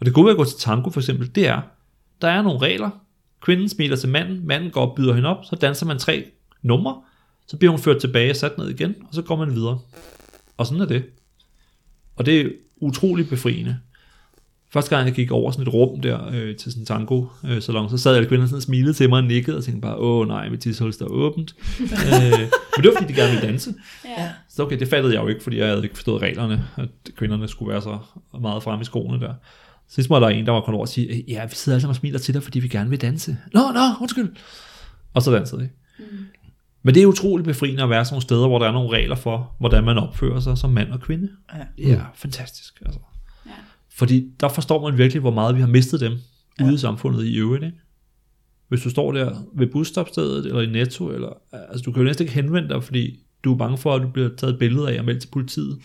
Og 0.00 0.06
det 0.06 0.14
gode 0.14 0.24
ved 0.24 0.32
at 0.32 0.36
gå 0.38 0.44
til 0.44 0.58
tango 0.58 0.90
for 0.90 1.00
eksempel, 1.00 1.34
det 1.34 1.48
er, 1.48 1.60
der 2.22 2.28
er 2.28 2.42
nogle 2.42 2.58
regler. 2.58 2.90
Kvinden 3.42 3.68
smiler 3.68 3.96
til 3.96 4.08
manden, 4.08 4.46
manden 4.46 4.70
går 4.70 4.86
og 4.86 4.96
byder 4.96 5.14
hende 5.14 5.28
op, 5.28 5.44
så 5.44 5.56
danser 5.56 5.86
man 5.86 5.98
tre 5.98 6.24
numre, 6.62 7.02
så 7.46 7.56
bliver 7.56 7.70
hun 7.70 7.80
ført 7.80 8.00
tilbage 8.00 8.30
og 8.30 8.36
sat 8.36 8.58
ned 8.58 8.68
igen, 8.68 8.94
og 9.08 9.14
så 9.14 9.22
går 9.22 9.36
man 9.36 9.54
videre. 9.54 9.78
Og 10.56 10.66
sådan 10.66 10.80
er 10.80 10.86
det. 10.86 11.04
Og 12.16 12.26
det 12.26 12.40
er 12.40 12.48
utrolig 12.76 13.28
befriende. 13.28 13.78
Første 14.72 14.96
gang 14.96 15.06
jeg 15.06 15.14
gik 15.14 15.30
over 15.30 15.50
sådan 15.50 15.66
et 15.66 15.74
rum 15.74 16.00
der 16.00 16.28
øh, 16.32 16.56
til 16.56 16.72
sådan 16.72 16.82
en 16.82 16.86
tango 16.86 17.26
øh, 17.44 17.62
salon, 17.62 17.90
så 17.90 17.98
sad 17.98 18.16
alle 18.16 18.28
kvinder 18.28 18.46
sådan 18.46 18.56
og 18.56 18.62
smilede 18.62 18.92
til 18.92 19.08
mig 19.08 19.18
og 19.18 19.24
nikkede 19.24 19.56
og 19.56 19.64
tænkte 19.64 19.80
bare, 19.80 19.96
åh 19.96 20.28
nej, 20.28 20.48
mit 20.48 20.60
tishul 20.60 20.92
står 20.92 21.06
åbent. 21.06 21.54
øh, 21.80 22.38
men 22.76 22.84
det 22.84 22.84
var 22.84 22.92
fordi, 22.98 23.12
de 23.12 23.18
gerne 23.18 23.32
ville 23.32 23.48
danse. 23.48 23.74
Ja. 24.18 24.30
Så 24.48 24.62
okay, 24.62 24.78
det 24.78 24.88
fattede 24.88 25.14
jeg 25.14 25.22
jo 25.22 25.28
ikke, 25.28 25.42
fordi 25.42 25.58
jeg 25.58 25.66
havde 25.66 25.82
ikke 25.82 25.94
forstået 25.94 26.22
reglerne, 26.22 26.64
at 26.76 26.88
kvinderne 27.16 27.48
skulle 27.48 27.72
være 27.72 27.82
så 27.82 27.98
meget 28.40 28.62
fremme 28.62 28.82
i 28.82 28.84
skoene 28.84 29.20
der. 29.20 29.34
Så 29.92 29.94
sidst 29.94 30.10
var 30.10 30.20
der 30.20 30.28
en, 30.28 30.46
der 30.46 30.52
var 30.52 30.60
kommet 30.60 30.76
over 30.76 30.84
og 30.84 30.88
sige, 30.88 31.24
ja, 31.28 31.44
vi 31.44 31.54
sidder 31.54 31.76
alle 31.76 31.80
sammen 31.80 31.90
og 31.90 31.96
smiler 31.96 32.18
til 32.18 32.34
dig, 32.34 32.42
fordi 32.42 32.58
vi 32.58 32.68
gerne 32.68 32.90
vil 32.90 33.00
danse. 33.00 33.36
Nå, 33.54 33.60
nå, 33.74 33.80
undskyld. 34.00 34.36
Og 35.14 35.22
så 35.22 35.32
dansede 35.32 35.60
de. 35.60 35.68
Mm. 35.98 36.04
Men 36.82 36.94
det 36.94 37.02
er 37.02 37.06
utroligt 37.06 37.46
befriende 37.46 37.82
at 37.82 37.90
være 37.90 38.04
sådan 38.04 38.14
nogle 38.14 38.22
steder, 38.22 38.48
hvor 38.48 38.58
der 38.58 38.66
er 38.66 38.72
nogle 38.72 38.90
regler 38.90 39.16
for, 39.16 39.56
hvordan 39.58 39.84
man 39.84 39.98
opfører 39.98 40.40
sig 40.40 40.58
som 40.58 40.70
mand 40.70 40.92
og 40.92 41.00
kvinde. 41.00 41.28
Ja. 41.78 41.94
Er 41.94 42.04
fantastisk. 42.14 42.82
Altså. 42.86 43.00
Ja. 43.46 43.50
Fordi 43.90 44.30
der 44.40 44.48
forstår 44.48 44.90
man 44.90 44.98
virkelig, 44.98 45.20
hvor 45.20 45.30
meget 45.30 45.56
vi 45.56 45.60
har 45.60 45.68
mistet 45.68 46.00
dem 46.00 46.12
ja. 46.60 46.64
ude 46.64 46.74
i 46.74 46.78
samfundet 46.78 47.24
i 47.24 47.36
øvrigt. 47.36 47.64
Ikke? 47.64 47.78
Hvis 48.68 48.82
du 48.82 48.90
står 48.90 49.12
der 49.12 49.36
ved 49.54 49.66
busstopstedet, 49.66 50.46
eller 50.46 50.60
i 50.60 50.66
Netto, 50.66 51.10
eller, 51.10 51.32
altså 51.52 51.82
du 51.82 51.92
kan 51.92 52.02
jo 52.02 52.06
næsten 52.06 52.24
ikke 52.24 52.34
henvende 52.34 52.68
dig, 52.68 52.84
fordi 52.84 53.18
du 53.44 53.52
er 53.52 53.58
bange 53.58 53.78
for, 53.78 53.94
at 53.94 54.02
du 54.02 54.08
bliver 54.08 54.28
taget 54.36 54.52
et 54.52 54.58
billede 54.58 54.90
af 54.94 54.98
og 54.98 55.04
meldt 55.04 55.20
til 55.20 55.28
politiet 55.28 55.78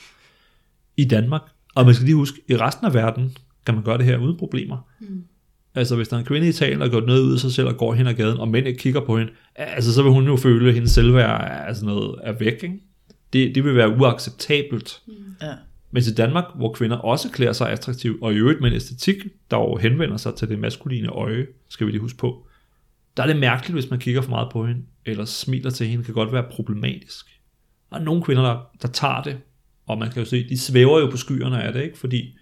i 0.97 1.05
Danmark. 1.05 1.41
Og 1.76 1.86
man 1.86 1.93
skal 1.93 2.05
lige 2.05 2.16
huske, 2.16 2.41
i 2.49 2.58
resten 2.58 2.86
af 2.86 2.93
verden 2.93 3.38
kan 3.68 3.76
man 3.76 3.84
gøre 3.84 3.97
det 3.97 4.05
her 4.05 4.18
uden 4.18 4.38
problemer. 4.38 4.88
Mm. 4.99 5.24
Altså 5.76 5.95
hvis 5.95 6.07
der 6.07 6.15
er 6.15 6.20
en 6.20 6.26
kvinde 6.26 6.47
i 6.47 6.49
Italien, 6.49 6.82
der 6.82 6.89
gjort 6.89 7.05
noget 7.05 7.22
ud 7.22 7.34
af 7.34 7.39
sig 7.39 7.51
selv 7.51 7.68
og 7.68 7.78
går 7.78 7.93
hen 7.93 8.07
ad 8.07 8.13
gaden, 8.13 8.38
og 8.38 8.47
mænd 8.47 8.68
ikke 8.68 8.80
kigger 8.80 9.01
på 9.01 9.18
hende, 9.18 9.32
altså 9.55 9.93
så 9.93 10.03
vil 10.03 10.11
hun 10.11 10.26
jo 10.26 10.36
føle, 10.36 10.68
at 10.68 10.74
hendes 10.74 10.91
selvværd 10.91 11.30
er, 11.30 11.65
altså 11.65 11.86
noget, 11.86 12.15
er 12.24 12.32
væk. 12.32 12.63
Ikke? 12.63 12.80
Det, 13.34 13.55
det 13.55 13.63
vil 13.63 13.76
være 13.76 13.89
uacceptabelt. 13.89 15.01
Ja. 15.41 15.53
Men 15.91 16.03
i 16.03 16.13
Danmark, 16.18 16.45
hvor 16.55 16.74
kvinder 16.74 16.97
også 16.97 17.30
klæder 17.30 17.53
sig 17.53 17.72
attraktivt, 17.72 18.22
og 18.22 18.34
i 18.34 18.36
øvrigt 18.36 18.61
med 18.61 18.70
en 18.70 18.76
æstetik, 18.76 19.15
der 19.51 19.57
jo 19.57 19.76
henvender 19.76 20.18
sig 20.18 20.36
til 20.36 20.49
det 20.49 20.59
maskuline 20.59 21.09
øje, 21.09 21.47
skal 21.70 21.88
vi 21.88 21.91
lige 21.91 22.01
huske 22.01 22.18
på, 22.18 22.47
der 23.18 23.24
er 23.24 23.28
det 23.28 23.38
mærkeligt, 23.38 23.74
hvis 23.74 23.89
man 23.89 23.99
kigger 23.99 24.22
for 24.22 24.30
meget 24.30 24.49
på 24.51 24.65
hende, 24.65 24.82
eller 25.05 25.26
smiler 25.26 25.70
til 25.70 25.88
hende, 25.88 26.03
kan 26.03 26.13
godt 26.13 26.34
være 26.34 26.45
problematisk. 26.51 27.26
Og 27.89 28.01
nogle 28.01 28.24
kvinder, 28.24 28.43
der, 28.43 28.70
der 28.82 28.88
tager 28.88 29.24
det, 29.24 29.38
og 29.86 29.97
man 29.97 30.11
kan 30.11 30.24
jo 30.24 30.30
se, 30.30 30.49
de 30.49 30.57
svæver 30.57 30.99
jo 30.99 31.09
på 31.09 31.18
skyerne 31.18 31.63
af 31.63 31.74
det, 31.74 31.84
ikke? 31.84 31.97
fordi 31.97 32.38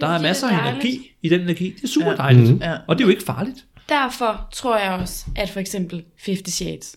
der 0.00 0.06
er 0.06 0.22
masser 0.22 0.46
er 0.48 0.58
af 0.60 0.72
energi 0.72 1.12
i 1.22 1.28
den 1.28 1.40
energi. 1.40 1.70
Det 1.70 1.84
er 1.84 1.88
super 1.88 2.10
Ja. 2.10 2.16
dejligt, 2.16 2.50
Mhm. 2.50 2.62
Ja. 2.62 2.76
og 2.88 2.98
det 2.98 3.04
er 3.04 3.06
jo 3.06 3.10
ikke 3.10 3.22
farligt. 3.24 3.64
Derfor 3.88 4.48
tror 4.52 4.78
jeg 4.78 4.92
også, 4.92 5.26
at 5.36 5.50
for 5.50 5.60
eksempel 5.60 6.04
50 6.26 6.52
Shades, 6.52 6.96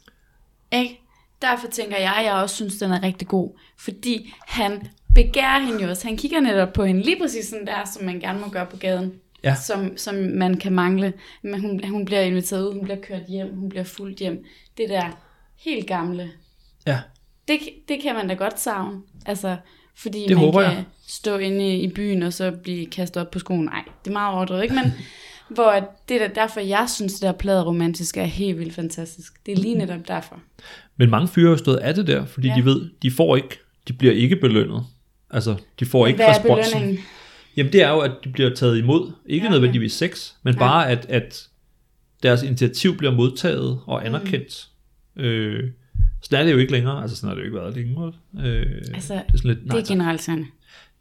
ikke? 0.71 0.99
Derfor 1.41 1.67
tænker 1.67 1.97
jeg, 1.97 2.13
at 2.19 2.25
jeg 2.25 2.33
også 2.33 2.55
synes, 2.55 2.77
den 2.77 2.91
er 2.91 3.03
rigtig 3.03 3.27
god. 3.27 3.59
Fordi 3.79 4.33
han 4.47 4.87
begærer 5.15 5.59
hende 5.59 5.83
jo 5.83 5.89
også. 5.89 6.07
Han 6.07 6.17
kigger 6.17 6.39
netop 6.39 6.73
på 6.73 6.83
hende 6.85 7.01
lige 7.03 7.17
præcis 7.21 7.45
sådan 7.45 7.67
der, 7.67 7.89
som 7.93 8.03
man 8.05 8.19
gerne 8.19 8.39
må 8.39 8.49
gøre 8.49 8.65
på 8.65 8.77
gaden. 8.77 9.13
Ja. 9.43 9.55
Som, 9.55 9.97
som 9.97 10.15
man 10.15 10.57
kan 10.57 10.73
mangle. 10.73 11.13
Men 11.41 11.59
hun, 11.61 11.81
hun 11.89 12.05
bliver 12.05 12.21
inviteret 12.21 12.67
ud, 12.67 12.73
hun 12.73 12.83
bliver 12.83 13.01
kørt 13.01 13.21
hjem, 13.27 13.55
hun 13.55 13.69
bliver 13.69 13.83
fuldt 13.83 14.19
hjem. 14.19 14.45
Det 14.77 14.89
der 14.89 15.19
helt 15.59 15.87
gamle, 15.87 16.31
Ja, 16.87 16.99
det, 17.47 17.59
det 17.87 18.01
kan 18.01 18.15
man 18.15 18.27
da 18.27 18.33
godt 18.33 18.59
savne. 18.59 19.01
Altså, 19.25 19.57
fordi 19.97 20.19
Det 20.19 20.29
man 20.29 20.37
håber 20.37 20.61
kan 20.63 20.71
jeg. 20.71 20.83
stå 21.07 21.37
inde 21.37 21.77
i 21.77 21.87
byen 21.87 22.23
og 22.23 22.33
så 22.33 22.51
blive 22.51 22.85
kastet 22.85 23.21
op 23.21 23.31
på 23.31 23.39
skoen. 23.39 23.65
Nej, 23.65 23.83
det 24.03 24.09
er 24.09 24.13
meget 24.13 24.35
overdrevet, 24.35 24.63
ikke? 24.63 24.75
Men 24.75 24.93
hvor 25.55 25.95
det 26.09 26.21
er 26.21 26.27
derfor, 26.27 26.59
jeg 26.59 26.85
synes, 26.89 27.13
det 27.13 27.21
der 27.21 27.31
plade 27.31 27.63
romantisk 27.65 28.17
er 28.17 28.23
helt 28.23 28.59
vildt 28.59 28.73
fantastisk. 28.73 29.33
Det 29.45 29.51
er 29.51 29.55
lige 29.57 29.75
netop 29.75 30.07
derfor. 30.07 30.39
Men 30.97 31.09
mange 31.09 31.27
fyre 31.27 31.49
har 31.49 31.57
stået 31.57 31.77
af 31.77 31.93
det 31.95 32.07
der, 32.07 32.25
fordi 32.25 32.47
Ja. 32.47 32.55
de 32.55 32.65
ved, 32.65 32.89
de 33.01 33.11
får 33.11 33.35
ikke, 33.35 33.59
de 33.87 33.93
bliver 33.93 34.13
ikke 34.13 34.35
belønnet. 34.35 34.83
Altså, 35.29 35.55
de 35.79 35.85
får 35.85 36.07
ikke 36.07 36.17
Hvad 36.17 36.27
responsen. 36.29 36.71
belønningen? 36.73 37.05
Jamen 37.57 37.73
det 37.73 37.81
er 37.83 37.89
jo, 37.89 37.99
at 37.99 38.11
de 38.23 38.29
bliver 38.29 38.55
taget 38.55 38.77
imod. 38.77 39.11
Ikke 39.25 39.43
Ja, 39.43 39.49
okay. 39.49 39.53
nødvendigvis 39.53 39.93
sex, 39.93 40.31
men 40.43 40.53
ja. 40.53 40.59
bare 40.59 40.89
at, 40.89 41.05
at 41.09 41.47
deres 42.23 42.43
initiativ 42.43 42.97
bliver 42.97 43.13
modtaget 43.13 43.79
og 43.85 44.05
anerkendt. 44.05 44.67
Mm. 45.15 45.21
Øh, 45.23 45.71
Sådan 46.23 46.39
er 46.39 46.43
det 46.45 46.53
jo 46.53 46.57
ikke 46.57 46.71
længere. 46.71 47.01
Altså 47.01 47.15
sådan 47.17 47.27
har 47.27 47.35
det 47.35 47.41
jo 47.41 47.45
ikke 47.45 47.57
været 47.57 47.75
længe. 47.75 48.07
Øh, 48.07 48.81
Altså, 48.93 49.13
det 49.13 49.23
er 49.33 49.37
sådan 49.37 49.51
lidt, 49.51 49.59
Det 49.71 49.79
er 49.79 49.85
generaliserende. 49.87 50.45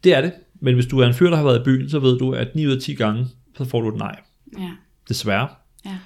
det 0.03 0.13
er 0.13 0.21
det. 0.21 0.33
Men 0.59 0.73
hvis 0.75 0.85
du 0.85 0.99
er 0.99 1.07
en 1.07 1.13
fyr, 1.13 1.29
der 1.29 1.37
har 1.37 1.43
været 1.43 1.59
i 1.59 1.63
byen, 1.63 1.89
så 1.89 1.99
ved 1.99 2.19
du, 2.19 2.31
at 2.33 2.55
9 2.55 2.67
ud 2.67 2.71
af 2.71 2.81
10 2.81 2.93
gange, 2.95 3.27
så 3.57 3.65
får 3.65 3.81
du 3.81 3.89
et 3.89 3.95
nej. 3.95 4.19
Ja. 4.59 4.71
Desværre. 5.09 5.47
Ja. 5.85 5.97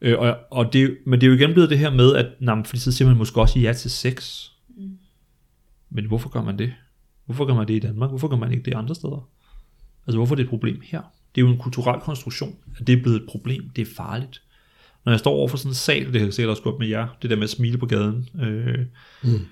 Øh, 0.00 0.18
og, 0.18 0.36
og 0.50 0.72
det, 0.72 0.96
men 1.06 1.20
det 1.20 1.26
er 1.26 1.30
jo 1.30 1.36
igen 1.36 1.52
blevet 1.52 1.70
det 1.70 1.78
her 1.78 1.90
med, 1.90 2.14
at 2.14 2.26
nej, 2.40 2.62
fordi 2.64 2.80
så 2.80 2.92
siger 2.92 3.08
man 3.08 3.16
måske 3.16 3.40
også 3.40 3.58
ja 3.58 3.72
til 3.72 3.90
sex. 3.90 4.44
Mm. 4.76 4.98
Men 5.90 6.04
hvorfor 6.06 6.28
gør 6.28 6.42
man 6.42 6.58
det? 6.58 6.72
Hvorfor 7.26 7.44
gør 7.44 7.54
man 7.54 7.68
det 7.68 7.74
i 7.74 7.78
Danmark? 7.78 8.10
Hvorfor 8.10 8.28
gør 8.28 8.36
man 8.36 8.52
ikke 8.52 8.64
det 8.64 8.74
andre 8.74 8.94
steder? 8.94 9.28
Altså 10.06 10.16
hvorfor 10.18 10.34
er 10.34 10.36
det 10.36 10.42
et 10.44 10.50
problem 10.50 10.80
her? 10.84 11.00
Det 11.34 11.40
er 11.40 11.46
jo 11.46 11.52
en 11.52 11.58
kulturel 11.58 12.00
konstruktion, 12.00 12.56
at 12.80 12.86
det 12.86 12.98
er 12.98 13.02
blevet 13.02 13.16
et 13.22 13.26
problem. 13.28 13.70
Det 13.76 13.82
er 13.82 13.94
farligt. 13.96 14.42
Når 15.04 15.12
jeg 15.12 15.18
står 15.18 15.32
over 15.32 15.48
for 15.48 15.56
sådan 15.56 15.70
en 15.70 15.74
sal, 15.74 16.06
det 16.06 16.20
har 16.20 16.26
jeg 16.26 16.34
sikkert 16.34 16.50
også 16.50 16.62
godt 16.62 16.78
med 16.78 16.88
jer, 16.88 17.06
det 17.22 17.30
der 17.30 17.36
med 17.36 17.44
at 17.44 17.50
smile 17.50 17.78
på 17.78 17.86
gaden. 17.86 18.28
Øh, 18.40 18.78
mm. 19.22 19.46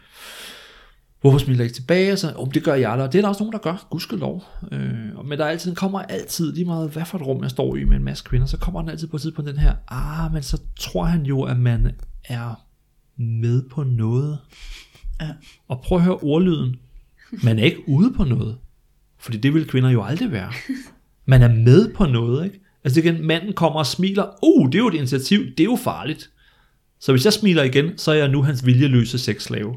Hvorfor 1.20 1.38
smiler 1.38 1.58
jeg 1.58 1.64
ikke 1.64 1.74
tilbage? 1.74 2.16
Så, 2.16 2.32
oh, 2.36 2.48
det 2.54 2.64
gør 2.64 2.74
jeg 2.74 2.98
da. 2.98 3.06
Det 3.06 3.14
er 3.14 3.20
der 3.20 3.28
også 3.28 3.42
nogen, 3.42 3.52
der 3.52 3.58
gør. 3.58 3.86
Gudskelov. 3.90 4.44
Øh, 4.72 5.26
men 5.26 5.38
der 5.38 5.44
er 5.44 5.48
altid, 5.48 5.74
kommer 5.74 6.02
altid, 6.02 6.52
lige 6.52 6.64
meget 6.64 6.90
hvad 6.90 7.04
for 7.04 7.18
et 7.18 7.26
rum 7.26 7.42
jeg 7.42 7.50
står 7.50 7.76
i 7.76 7.84
med 7.84 7.96
en 7.96 8.04
masse 8.04 8.24
kvinder, 8.24 8.46
så 8.46 8.58
kommer 8.58 8.80
den 8.80 8.90
altid 8.90 9.08
på 9.08 9.18
tid 9.18 9.32
på 9.32 9.42
den 9.42 9.58
her, 9.58 9.74
ah, 9.88 10.32
men 10.32 10.42
så 10.42 10.60
tror 10.78 11.04
han 11.04 11.26
jo, 11.26 11.42
at 11.42 11.58
man 11.58 11.90
er 12.24 12.54
med 13.16 13.62
på 13.70 13.82
noget. 13.82 14.38
Ja. 15.20 15.28
Og 15.68 15.80
prøv 15.80 15.98
at 15.98 16.04
høre 16.04 16.16
ordlyden. 16.16 16.76
Man 17.42 17.58
er 17.58 17.64
ikke 17.64 17.88
ude 17.88 18.12
på 18.12 18.24
noget. 18.24 18.58
Fordi 19.18 19.38
det 19.38 19.54
vil 19.54 19.68
kvinder 19.68 19.90
jo 19.90 20.02
aldrig 20.02 20.32
være. 20.32 20.52
Man 21.26 21.42
er 21.42 21.48
med 21.48 21.94
på 21.94 22.06
noget, 22.06 22.44
ikke? 22.44 22.60
Altså 22.84 23.00
igen, 23.00 23.26
manden 23.26 23.52
kommer 23.52 23.78
og 23.78 23.86
smiler, 23.86 24.24
uh, 24.42 24.66
det 24.66 24.74
er 24.74 24.78
jo 24.78 24.88
et 24.88 24.94
initiativ, 24.94 25.40
det 25.40 25.60
er 25.60 25.64
jo 25.64 25.76
farligt. 25.76 26.30
Så 27.00 27.12
hvis 27.12 27.24
jeg 27.24 27.32
smiler 27.32 27.62
igen, 27.62 27.98
så 27.98 28.10
er 28.10 28.14
jeg 28.14 28.28
nu 28.28 28.42
hans 28.42 28.66
viljeløse 28.66 29.18
sexslave. 29.18 29.74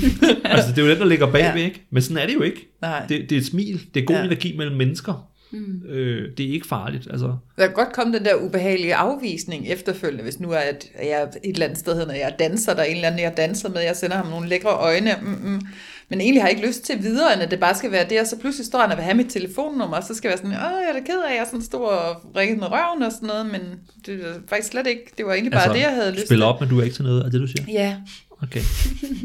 altså 0.44 0.70
det 0.70 0.78
er 0.78 0.82
jo 0.82 0.90
den, 0.90 0.98
der 0.98 1.06
ligger 1.06 1.32
bagved, 1.32 1.60
Ja. 1.60 1.66
ikke? 1.66 1.86
Men 1.90 2.02
sådan 2.02 2.16
er 2.16 2.26
det 2.26 2.34
jo 2.34 2.42
ikke. 2.42 2.68
Nej. 2.82 3.06
Det, 3.08 3.30
det 3.30 3.32
er 3.32 3.40
et 3.40 3.46
smil, 3.46 3.80
det 3.94 4.00
er 4.00 4.04
god 4.04 4.16
Ja. 4.16 4.24
energi 4.24 4.56
mellem 4.56 4.76
mennesker. 4.76 5.28
Mm. 5.52 5.82
Øh, 5.88 6.28
det 6.38 6.46
er 6.48 6.52
ikke 6.52 6.66
farligt, 6.66 7.08
altså. 7.10 7.26
Der 7.58 7.66
kan 7.66 7.74
godt 7.74 7.92
komme 7.92 8.16
den 8.18 8.24
der 8.24 8.34
ubehagelige 8.34 8.94
afvisning 8.94 9.68
efterfølgende, 9.68 10.22
hvis 10.22 10.40
nu 10.40 10.50
er 10.50 10.56
at 10.58 10.86
jeg 11.02 11.10
er 11.22 11.26
et 11.26 11.38
eller 11.44 11.66
andet 11.66 11.78
sted, 11.78 12.06
når 12.06 12.14
jeg 12.14 12.34
danser, 12.38 12.74
der 12.74 12.80
er 12.80 12.84
en 12.86 12.94
eller 12.96 13.08
anden, 13.08 13.22
jeg 13.22 13.34
danser 13.36 13.68
med, 13.68 13.80
jeg 13.80 13.96
sender 13.96 14.16
ham 14.16 14.26
nogle 14.26 14.48
lækre 14.48 14.68
øjne, 14.70 15.10
mm, 15.22 15.28
mm. 15.50 15.60
Men 16.08 16.20
egentlig 16.20 16.42
har 16.42 16.48
jeg 16.48 16.56
ikke 16.56 16.68
lyst 16.68 16.82
til 16.84 17.02
videre, 17.02 17.34
end 17.34 17.42
at 17.42 17.50
det 17.50 17.60
bare 17.60 17.74
skal 17.74 17.92
være 17.92 18.08
det, 18.08 18.20
og 18.20 18.26
så 18.26 18.38
pludselig 18.38 18.66
står 18.66 18.80
han 18.80 18.90
og 18.90 18.96
vil 18.96 19.04
have 19.04 19.16
mit 19.16 19.30
telefonnummer, 19.30 19.96
og 19.96 20.04
så 20.04 20.14
skal 20.14 20.28
jeg 20.28 20.30
være 20.30 20.52
sådan, 20.52 20.72
åh, 20.72 20.80
jeg 20.82 20.88
er 20.88 20.92
da 20.92 21.00
ked 21.00 21.20
af, 21.28 21.32
at 21.32 21.38
jeg 21.38 21.46
sådan 21.46 21.62
stod 21.62 21.84
og 21.84 22.36
ringede 22.36 22.60
med 22.60 22.68
røven 22.70 23.02
og 23.02 23.12
sådan 23.12 23.26
noget, 23.26 23.46
men 23.46 23.60
det 24.06 24.14
er 24.14 24.34
faktisk 24.48 24.68
slet 24.68 24.86
ikke, 24.86 25.12
det 25.18 25.26
var 25.26 25.32
egentlig 25.32 25.52
bare 25.52 25.72
det, 25.72 25.80
jeg 25.80 25.94
havde 25.94 26.12
lyst 26.12 26.26
til. 26.26 26.42
op, 26.42 26.60
men 26.60 26.68
du 26.68 26.78
er 26.78 26.84
ikke 26.84 26.96
til 26.96 27.04
noget, 27.04 27.24
er 27.26 27.30
det 27.30 27.40
du 27.40 27.46
siger? 27.46 27.64
Ja, 27.68 27.96
Okay. 28.42 28.60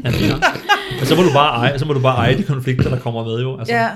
Ja, 0.04 0.10
det 0.10 0.30
er. 0.30 0.98
Men 0.98 1.06
så 1.06 1.16
må 1.16 1.22
du 1.22 1.32
bare 1.32 1.56
eje, 1.56 1.78
så 1.78 1.84
må 1.84 1.92
du 1.92 2.00
bare 2.00 2.16
eje 2.16 2.38
de 2.38 2.42
konflikter, 2.42 2.90
der 2.90 2.98
kommer 2.98 3.24
med 3.24 3.40
jo. 3.40 3.58
Altså, 3.58 3.74
ja. 3.74 3.90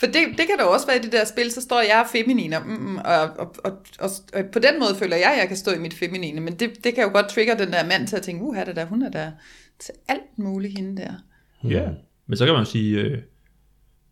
For 0.00 0.06
det, 0.06 0.14
det 0.14 0.46
kan 0.46 0.58
da 0.58 0.64
også 0.64 0.86
være 0.86 0.96
i 0.96 1.00
det 1.00 1.12
der 1.12 1.24
spil, 1.24 1.52
så 1.52 1.60
står 1.60 1.80
jeg 1.80 2.06
feminin, 2.12 2.52
og, 2.52 2.62
mm, 2.66 2.96
og, 2.96 3.20
og, 3.20 3.54
og, 3.64 3.72
og, 3.98 4.10
og 4.34 4.44
på 4.52 4.58
den 4.58 4.80
måde 4.80 4.94
føler 4.98 5.16
jeg, 5.16 5.32
at 5.32 5.38
jeg 5.38 5.48
kan 5.48 5.56
stå 5.56 5.70
i 5.70 5.78
mit 5.78 5.94
feminine, 5.94 6.40
men 6.40 6.54
det, 6.54 6.84
det 6.84 6.94
kan 6.94 7.04
jo 7.04 7.10
godt 7.12 7.28
trigge 7.28 7.58
den 7.58 7.72
der 7.72 7.86
mand 7.86 8.06
til 8.06 8.16
at 8.16 8.22
tænke, 8.22 8.44
uh, 8.44 8.56
det 8.66 8.76
der, 8.76 8.84
hun 8.84 9.02
er 9.02 9.10
der 9.10 9.30
til 9.78 9.94
alt 10.08 10.38
muligt 10.38 10.78
hende 10.78 11.02
der. 11.02 11.12
Ja. 11.64 11.88
Men 12.26 12.36
så 12.36 12.44
kan 12.44 12.54
man 12.54 12.62
jo 12.64 12.70
sige, 12.70 13.00
øh, 13.00 13.18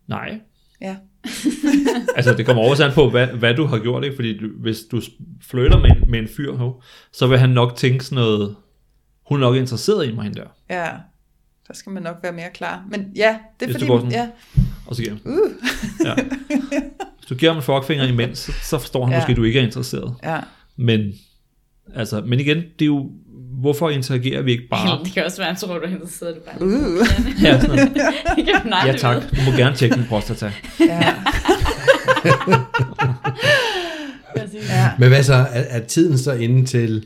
nej. 0.07 0.39
Ja. 0.81 0.95
altså 2.15 2.33
det 2.33 2.45
kommer 2.45 2.63
også 2.63 2.85
an 2.85 2.91
på, 2.93 3.09
hvad, 3.09 3.27
hvad 3.27 3.53
du 3.55 3.65
har 3.65 3.79
gjort, 3.79 4.03
ikke? 4.03 4.15
Fordi 4.15 4.37
du, 4.37 4.47
hvis 4.59 4.79
du 4.91 5.01
flytter 5.41 5.79
med, 5.79 5.89
en- 5.91 6.11
med 6.11 6.19
en 6.19 6.27
fyr, 6.27 6.53
ho, 6.55 6.81
så 7.13 7.27
vil 7.27 7.37
han 7.37 7.49
nok 7.49 7.75
tænke 7.75 8.05
sådan 8.05 8.15
noget, 8.23 8.55
hun 9.27 9.37
er 9.43 9.47
nok 9.47 9.55
interesseret 9.55 10.07
i 10.07 10.11
mig, 10.15 10.23
hende 10.23 10.39
der. 10.39 10.47
Ja, 10.69 10.89
der 11.67 11.73
skal 11.73 11.91
man 11.91 12.03
nok 12.03 12.15
være 12.23 12.31
mere 12.33 12.49
klar. 12.53 12.85
Men 12.89 13.11
ja, 13.15 13.37
det 13.59 13.65
er 13.65 13.71
Hvis 13.71 13.75
du 13.75 13.79
fordi, 13.79 13.87
går 13.87 13.97
sådan- 13.99 14.11
ja, 14.11 14.29
Og 14.87 14.95
så 14.95 15.01
giver 15.01 15.15
han. 15.15 15.21
uh, 15.33 15.51
Ja. 16.05 16.15
Hvis 17.17 17.25
du 17.29 17.35
giver 17.35 17.51
ham 17.51 17.57
en 17.57 17.63
fuckfinger 17.63 18.05
imens, 18.07 18.37
så, 18.39 18.51
så 18.51 18.77
forstår 18.79 19.05
han 19.05 19.13
ja. 19.13 19.17
måske, 19.19 19.31
at 19.31 19.37
du 19.37 19.43
ikke 19.43 19.59
er 19.59 19.63
interesseret. 19.63 20.15
ja. 20.23 20.39
Men, 20.75 21.11
altså, 21.95 22.21
men 22.21 22.39
igen, 22.39 22.57
det 22.57 22.81
er 22.81 22.85
jo, 22.85 23.11
hvorfor 23.61 23.89
interagerer 23.89 24.41
vi 24.41 24.51
ikke 24.51 24.67
bare? 24.71 25.03
Det 25.03 25.13
kan 25.13 25.25
også 25.25 25.37
være, 25.37 25.49
at 25.49 25.57
tror, 25.57 25.73
du 25.77 25.85
er 25.85 25.87
interesseret. 25.89 26.35
Du 26.35 26.39
bare 26.45 26.67
Uh. 26.67 27.07
Ja, 27.43 27.59
sådan 27.61 27.75
noget. 27.75 27.93
det 28.35 28.45
kan 28.45 28.55
man 28.63 28.73
aldrig 28.73 28.93
ja 28.93 28.97
tak, 28.97 29.15
du 29.31 29.51
må 29.51 29.57
gerne 29.57 29.75
tjekke 29.75 29.95
din 29.95 30.05
prostata. 30.09 30.51
ja. 30.79 31.13
Ja. 34.69 34.89
Men 34.99 35.09
hvad 35.09 35.23
så, 35.23 35.33
er, 35.33 35.45
er 35.69 35.79
tiden 35.79 36.17
så 36.17 36.31
inde 36.33 36.65
til 36.65 37.05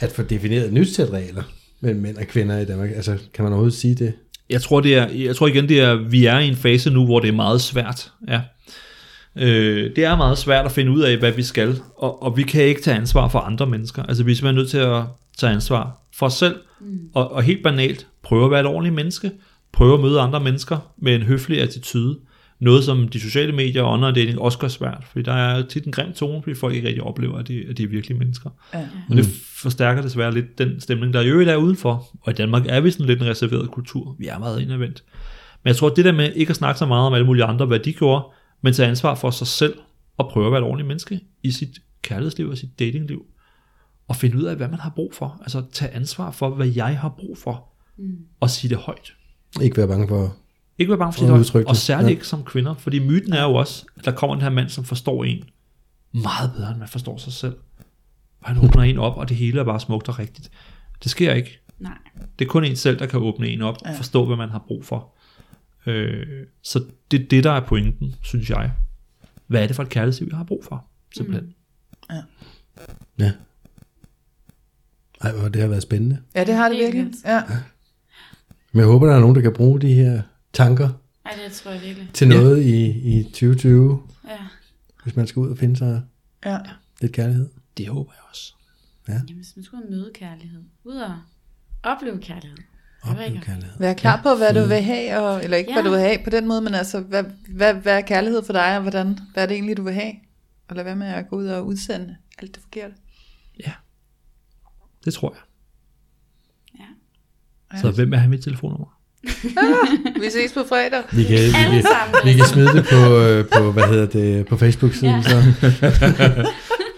at 0.00 0.12
få 0.12 0.22
defineret 0.22 0.66
et 0.66 0.72
nyt 0.72 0.94
sæt 0.94 1.10
regler 1.10 1.42
mellem 1.80 2.00
mænd 2.00 2.16
og 2.16 2.26
kvinder 2.26 2.58
i 2.58 2.64
Danmark? 2.64 2.90
Altså, 2.96 3.18
kan 3.34 3.42
man 3.42 3.52
overhovedet 3.52 3.78
sige 3.78 3.94
det? 3.94 4.12
Jeg 4.50 4.62
tror, 4.62 4.80
det 4.80 4.96
er, 4.96 5.08
jeg 5.08 5.36
tror 5.36 5.46
igen, 5.46 5.68
det 5.68 5.80
er, 5.80 5.94
vi 5.94 6.26
er 6.26 6.38
i 6.38 6.48
en 6.48 6.56
fase 6.56 6.90
nu, 6.90 7.04
hvor 7.04 7.20
det 7.20 7.28
er 7.28 7.32
meget 7.32 7.60
svært. 7.60 8.12
Ja. 8.28 8.40
Øh, 9.36 9.90
det 9.96 10.04
er 10.04 10.16
meget 10.16 10.38
svært 10.38 10.64
at 10.64 10.72
finde 10.72 10.92
ud 10.92 11.00
af, 11.00 11.16
hvad 11.16 11.32
vi 11.32 11.42
skal, 11.42 11.80
og, 11.98 12.22
og 12.22 12.36
vi 12.36 12.42
kan 12.42 12.62
ikke 12.62 12.82
tage 12.82 12.96
ansvar 12.96 13.28
for 13.28 13.38
andre 13.38 13.66
mennesker. 13.66 14.02
Altså, 14.02 14.24
vi 14.24 14.32
er 14.32 14.36
simpelthen 14.36 14.56
nødt 14.56 14.70
til 14.70 14.78
at 14.78 15.02
tage 15.36 15.52
ansvar 15.52 16.06
for 16.14 16.26
os 16.26 16.34
selv, 16.34 16.56
mm. 16.80 16.98
og, 17.14 17.32
og 17.32 17.42
helt 17.42 17.62
banalt, 17.62 18.06
prøve 18.22 18.44
at 18.44 18.50
være 18.50 18.60
et 18.60 18.66
ordentligt 18.66 18.94
menneske, 18.94 19.30
prøve 19.72 19.94
at 19.94 20.00
møde 20.00 20.20
andre 20.20 20.40
mennesker 20.40 20.92
med 20.98 21.14
en 21.14 21.22
høflig 21.22 21.62
attitude. 21.62 22.18
Noget, 22.60 22.84
som 22.84 23.08
de 23.08 23.20
sociale 23.20 23.52
medier 23.52 23.82
og 23.82 23.92
online 23.92 24.14
dating 24.14 24.40
også 24.40 24.58
gør 24.58 24.68
svært, 24.68 25.04
fordi 25.10 25.22
der 25.22 25.32
er 25.32 25.66
tit 25.66 25.84
en 25.84 25.92
grim 25.92 26.12
tone, 26.12 26.42
fordi 26.42 26.54
folk 26.54 26.74
ikke 26.74 26.88
rigtig 26.88 27.02
oplever, 27.02 27.38
at 27.38 27.48
de, 27.48 27.64
at 27.70 27.78
de 27.78 27.82
er 27.82 27.88
virkelige 27.88 28.18
mennesker. 28.18 28.50
Ja. 28.74 28.88
Og 29.10 29.16
det 29.16 29.26
forstærker 29.54 30.02
desværre 30.02 30.34
lidt 30.34 30.58
den 30.58 30.80
stemning, 30.80 31.12
der 31.12 31.20
i 31.20 31.28
øvrigt 31.28 31.50
er 31.50 31.56
udenfor. 31.56 32.08
Og 32.20 32.32
i 32.32 32.34
Danmark 32.34 32.66
er 32.68 32.80
vi 32.80 32.90
sådan 32.90 33.06
lidt 33.06 33.22
en 33.22 33.28
reserveret 33.28 33.70
kultur. 33.70 34.16
Vi 34.18 34.26
er 34.26 34.38
meget 34.38 34.60
indadvendt. 34.60 35.04
Men 35.64 35.68
jeg 35.68 35.76
tror, 35.76 35.90
at 35.90 35.96
det 35.96 36.04
der 36.04 36.12
med 36.12 36.32
ikke 36.34 36.50
at 36.50 36.56
snakke 36.56 36.78
så 36.78 36.86
meget 36.86 37.06
om 37.06 37.14
alle 37.14 37.26
mulige 37.26 37.44
andre, 37.44 37.66
hvad 37.66 37.78
de 37.78 37.92
gjorde, 37.92 38.24
men 38.62 38.72
tage 38.72 38.88
ansvar 38.88 39.14
for 39.14 39.30
sig 39.30 39.46
selv, 39.46 39.74
og 40.16 40.28
prøve 40.32 40.46
at 40.46 40.52
være 40.52 40.60
et 40.60 40.66
ordentligt 40.66 40.88
menneske 40.88 41.20
i 41.42 41.50
sit 41.50 41.78
kærlighedsliv 42.02 42.48
og 42.48 42.58
sit 42.58 42.78
datingliv. 42.78 43.26
Og 44.08 44.16
finde 44.16 44.36
ud 44.36 44.42
af, 44.42 44.56
hvad 44.56 44.68
man 44.68 44.80
har 44.80 44.90
brug 44.90 45.14
for. 45.14 45.38
Altså 45.40 45.62
tage 45.72 45.90
ansvar 45.90 46.30
for, 46.30 46.50
hvad 46.50 46.66
jeg 46.66 46.98
har 46.98 47.08
brug 47.08 47.38
for. 47.38 47.68
Mm. 47.98 48.18
Og 48.40 48.50
sige 48.50 48.68
det 48.68 48.78
højt. 48.78 49.12
Ikke 49.60 49.76
være 49.76 49.88
bange 49.88 50.08
for... 50.08 50.36
Ikke 50.78 50.90
være 50.90 50.98
bange 50.98 51.12
for 51.12 51.18
sit 51.18 51.28
højt. 51.28 51.40
udtrykke 51.40 51.68
Og 51.68 51.74
det. 51.74 51.82
særligt 51.82 52.08
Ja. 52.08 52.10
ikke 52.10 52.26
som 52.26 52.44
kvinder. 52.44 52.74
Fordi 52.74 52.98
myten 52.98 53.32
er 53.32 53.42
jo 53.42 53.54
også, 53.54 53.86
at 53.96 54.04
der 54.04 54.12
kommer 54.12 54.34
den 54.34 54.42
her 54.42 54.50
mand, 54.50 54.68
som 54.68 54.84
forstår 54.84 55.24
en 55.24 55.44
meget 56.12 56.52
bedre, 56.56 56.70
end 56.70 56.78
man 56.78 56.88
forstår 56.88 57.16
sig 57.16 57.32
selv. 57.32 57.56
Og 58.40 58.48
han 58.48 58.64
åbner 58.64 58.82
en 58.82 58.98
op, 58.98 59.16
og 59.16 59.28
det 59.28 59.36
hele 59.36 59.60
er 59.60 59.64
bare 59.64 59.80
smukt 59.80 60.08
og 60.08 60.18
rigtigt. 60.18 60.50
Det 61.02 61.10
sker 61.10 61.34
ikke. 61.34 61.60
Nej. 61.78 61.98
Det 62.38 62.44
er 62.44 62.48
kun 62.48 62.64
en 62.64 62.76
selv, 62.76 62.98
der 62.98 63.06
kan 63.06 63.20
åbne 63.20 63.48
en 63.48 63.62
op 63.62 63.76
og 63.84 63.94
forstå, 63.96 64.26
hvad 64.26 64.36
man 64.36 64.50
har 64.50 64.64
brug 64.66 64.84
for. 64.84 65.12
Øh, 65.86 66.46
så 66.62 66.84
det 67.10 67.22
er 67.22 67.28
det, 67.28 67.44
der 67.44 67.50
er 67.50 67.60
pointen, 67.60 68.14
synes 68.22 68.50
jeg. 68.50 68.72
Hvad 69.46 69.62
er 69.62 69.66
det 69.66 69.76
for 69.76 69.82
et 69.82 69.88
kærlighedsliv, 69.88 70.28
jeg 70.30 70.36
har 70.36 70.44
brug 70.44 70.64
for? 70.64 70.86
Simpelthen. 71.16 71.54
Mm. 72.10 72.16
Ja. 73.18 73.32
Ej, 75.20 75.32
hvor 75.32 75.45
det 75.56 75.62
har 75.64 75.68
været 75.68 75.82
spændende. 75.82 76.18
ja, 76.34 76.44
det 76.44 76.54
har 76.54 76.68
det 76.68 76.78
virkelig. 76.78 77.06
Ja. 77.24 77.42
Men 78.72 78.78
jeg 78.80 78.86
håber, 78.86 79.06
der 79.06 79.14
er 79.14 79.20
nogen, 79.20 79.36
der 79.36 79.42
kan 79.42 79.52
bruge 79.52 79.80
de 79.80 79.94
her 79.94 80.22
tanker 80.52 80.88
Ej, 81.26 81.32
det 81.44 81.52
tror 81.52 81.70
jeg 81.70 81.80
virkelig. 81.82 82.10
til 82.14 82.28
noget 82.28 82.62
i, 82.62 82.86
i 83.18 83.22
2020, 83.22 84.02
Ja. 84.28 84.36
hvis 85.04 85.16
man 85.16 85.26
skal 85.26 85.40
ud 85.40 85.50
og 85.50 85.58
finde 85.58 85.76
sig 85.76 86.02
ja. 86.44 86.58
lidt 87.00 87.12
kærlighed. 87.12 87.48
Det 87.76 87.88
håber 87.88 88.12
jeg 88.12 88.22
også. 88.30 88.54
Jamen, 89.08 89.34
hvis 89.36 89.52
man 89.56 89.64
skulle 89.64 89.84
møde 89.90 90.10
kærlighed. 90.14 90.62
Ud 90.84 90.96
og 90.96 91.14
opleve 91.82 92.18
kærlighed. 92.20 92.56
Opleve 93.02 93.40
kærlighed. 93.40 93.74
Vær 93.78 93.92
klar 93.94 94.20
på, 94.22 94.34
hvad 94.34 94.54
du 94.62 94.68
vil 94.68 94.80
have, 94.82 95.18
og, 95.18 95.44
eller 95.44 95.56
ikke, 95.56 95.70
ja. 95.70 95.76
Ja. 95.76 95.82
hvad 95.82 95.90
du 95.90 95.96
vil 95.96 96.06
have 96.06 96.18
på 96.24 96.30
den 96.30 96.46
måde, 96.48 96.60
men 96.60 96.74
altså, 96.74 97.00
hvad, 97.00 97.24
hvad, 97.48 97.74
hvad 97.74 97.96
er 97.96 98.00
kærlighed 98.00 98.44
for 98.44 98.52
dig, 98.52 98.76
og 98.76 98.82
hvordan, 98.82 99.18
hvad 99.32 99.42
er 99.42 99.46
det 99.46 99.54
egentlig, 99.54 99.76
du 99.76 99.82
vil 99.82 99.94
have? 99.94 100.12
Og 100.68 100.76
lad 100.76 100.84
være 100.84 100.96
med 100.96 101.06
at 101.06 101.28
gå 101.28 101.36
ud 101.36 101.46
og 101.46 101.66
udsende 101.66 102.16
alt 102.38 102.54
det 102.54 102.62
forkerte. 102.62 102.94
Det 105.04 105.14
tror 105.14 105.32
jeg. 105.32 105.40
Ja. 107.76 107.80
Så 107.80 107.90
hvem 107.90 108.10
vil 108.10 108.18
have 108.18 108.30
mit 108.30 108.44
telefonnummer? 108.44 108.86
Vi 110.22 110.30
ses 110.30 110.52
på 110.54 110.60
fredag. 110.68 111.02
Vi 111.12 111.22
kan, 111.24 111.38
vi 111.38 111.50
kan, 111.50 111.84
vi 112.24 112.32
kan 112.32 112.44
smide 112.46 112.68
det 112.72 112.86
på, 112.90 113.18
øh, 113.18 113.44
på 113.48 113.72
hvad 113.72 113.84
hedder 113.84 114.06
det, 114.06 114.46
på 114.46 114.56
Facebook-siden. 114.56 115.14
Ja. 115.14 115.22
Så. 115.22 115.42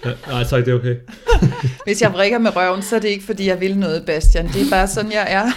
Nej, 0.28 0.44
tak, 0.44 0.64
det 0.64 0.68
er 0.68 0.74
okay. 0.74 0.96
Hvis 1.86 2.02
jeg 2.02 2.12
vrikker 2.12 2.38
med 2.38 2.56
røven, 2.56 2.82
så 2.82 2.96
er 2.96 3.00
det 3.00 3.08
ikke, 3.08 3.24
fordi 3.24 3.46
jeg 3.46 3.60
vil 3.60 3.78
noget, 3.78 4.04
Bastian. 4.06 4.48
Det 4.48 4.62
er 4.66 4.70
bare 4.70 4.88
sådan, 4.88 5.12
jeg 5.12 5.26
er. 5.28 5.50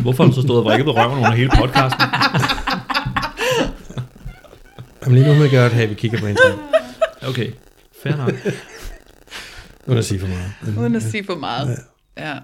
Hvorfor 0.00 0.24
har 0.24 0.30
du 0.30 0.34
så 0.36 0.42
stået 0.42 0.58
og 0.58 0.64
vrikket 0.64 0.84
på 0.84 0.92
røven 0.92 1.18
under 1.18 1.30
hele 1.30 1.50
podcasten? 1.58 2.02
Jamen 5.02 5.18
lige 5.18 5.26
nu 5.26 5.32
vil 5.32 5.50
jeg 5.50 5.60
godt 5.60 5.72
have, 5.72 5.84
at 5.84 5.90
vi 5.90 5.94
kigger 5.94 6.18
på 6.18 6.26
hinanden. 6.26 6.58
Okay, 7.28 7.52
fair 8.02 8.16
nok. 8.16 8.32
Uden 9.86 9.98
at 9.98 10.04
sige 10.04 10.20
for 10.20 10.26
meget. 10.26 10.78
Uden 10.78 10.96
at 10.96 11.02
sige 11.02 11.24
for 11.24 11.34
meget. 11.34 11.78
Ja. 12.18 12.34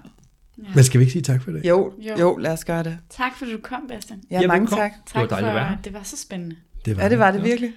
Ja. 0.57 0.63
Men 0.75 0.83
skal 0.83 0.99
vi 0.99 1.03
ikke 1.03 1.11
sige 1.11 1.21
tak 1.21 1.41
for 1.41 1.51
det? 1.51 1.65
Jo, 1.65 1.93
jo, 1.99 2.15
jo 2.19 2.37
lad 2.37 2.51
os 2.51 2.65
gøre 2.65 2.83
det. 2.83 2.97
Tak 3.09 3.31
fordi 3.37 3.51
du 3.51 3.57
kom, 3.63 3.79
Bastian. 3.87 4.21
Ja, 4.31 4.41
ja 4.41 4.47
mange 4.47 4.67
tak. 4.67 4.91
Tak 5.05 5.21
det 5.21 5.31
var 5.31 5.39
for, 5.39 5.47
at 5.47 5.55
være. 5.55 5.77
det 5.83 5.93
var 5.93 6.03
så 6.03 6.17
spændende. 6.17 6.55
Det 6.85 6.97
var 6.97 7.03
ja, 7.03 7.09
det 7.09 7.19
var 7.19 7.31
det 7.31 7.43
virkelig. 7.43 7.73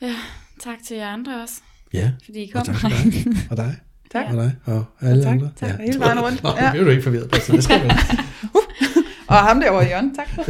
Ja. 0.00 0.06
ja, 0.06 0.14
tak 0.60 0.78
til 0.86 0.96
jer 0.96 1.08
andre 1.08 1.42
også. 1.42 1.60
Ja, 1.92 2.12
fordi 2.24 2.38
I 2.38 2.46
kom. 2.46 2.60
og 2.60 2.66
tak 2.66 2.76
til 2.76 3.24
dig. 3.24 3.36
Og 3.50 3.56
dig. 3.56 3.76
tak. 4.12 4.24
Og 4.30 4.36
dig. 4.36 4.56
Og 4.64 4.84
alle 5.00 5.20
og 5.20 5.24
tak, 5.24 5.32
andre. 5.32 5.50
Tak, 5.56 5.70
tak. 5.70 5.78
Ja. 5.78 5.84
hele 5.84 6.00
vejen 6.00 6.20
rundt. 6.20 6.42
Nå, 6.42 6.50
ja. 6.60 6.70
blev 6.72 6.84
du 6.84 6.90
ikke 6.90 7.02
forvirret, 7.02 7.30
Bastian. 7.30 7.56
Det 7.56 7.64
skal 7.64 7.80
du. 7.84 7.90
Og 9.26 9.36
ham 9.36 9.60
derovre 9.60 9.84
i 9.84 9.86
hjørnet, 9.86 10.12
tak. 10.16 10.46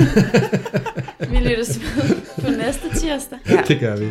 vi 1.30 1.36
lyttes 1.36 1.80
på 2.40 2.50
næste 2.50 2.94
tirsdag. 2.94 3.38
Ja. 3.48 3.62
Det 3.68 3.80
gør 3.80 3.96
vi. 3.96 4.04
Ja. 4.04 4.10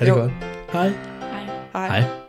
Er 0.00 0.04
det 0.04 0.08
jo. 0.08 0.14
godt? 0.14 0.32
Hej. 0.72 0.92
Hej. 1.74 1.88
Hej. 1.88 2.23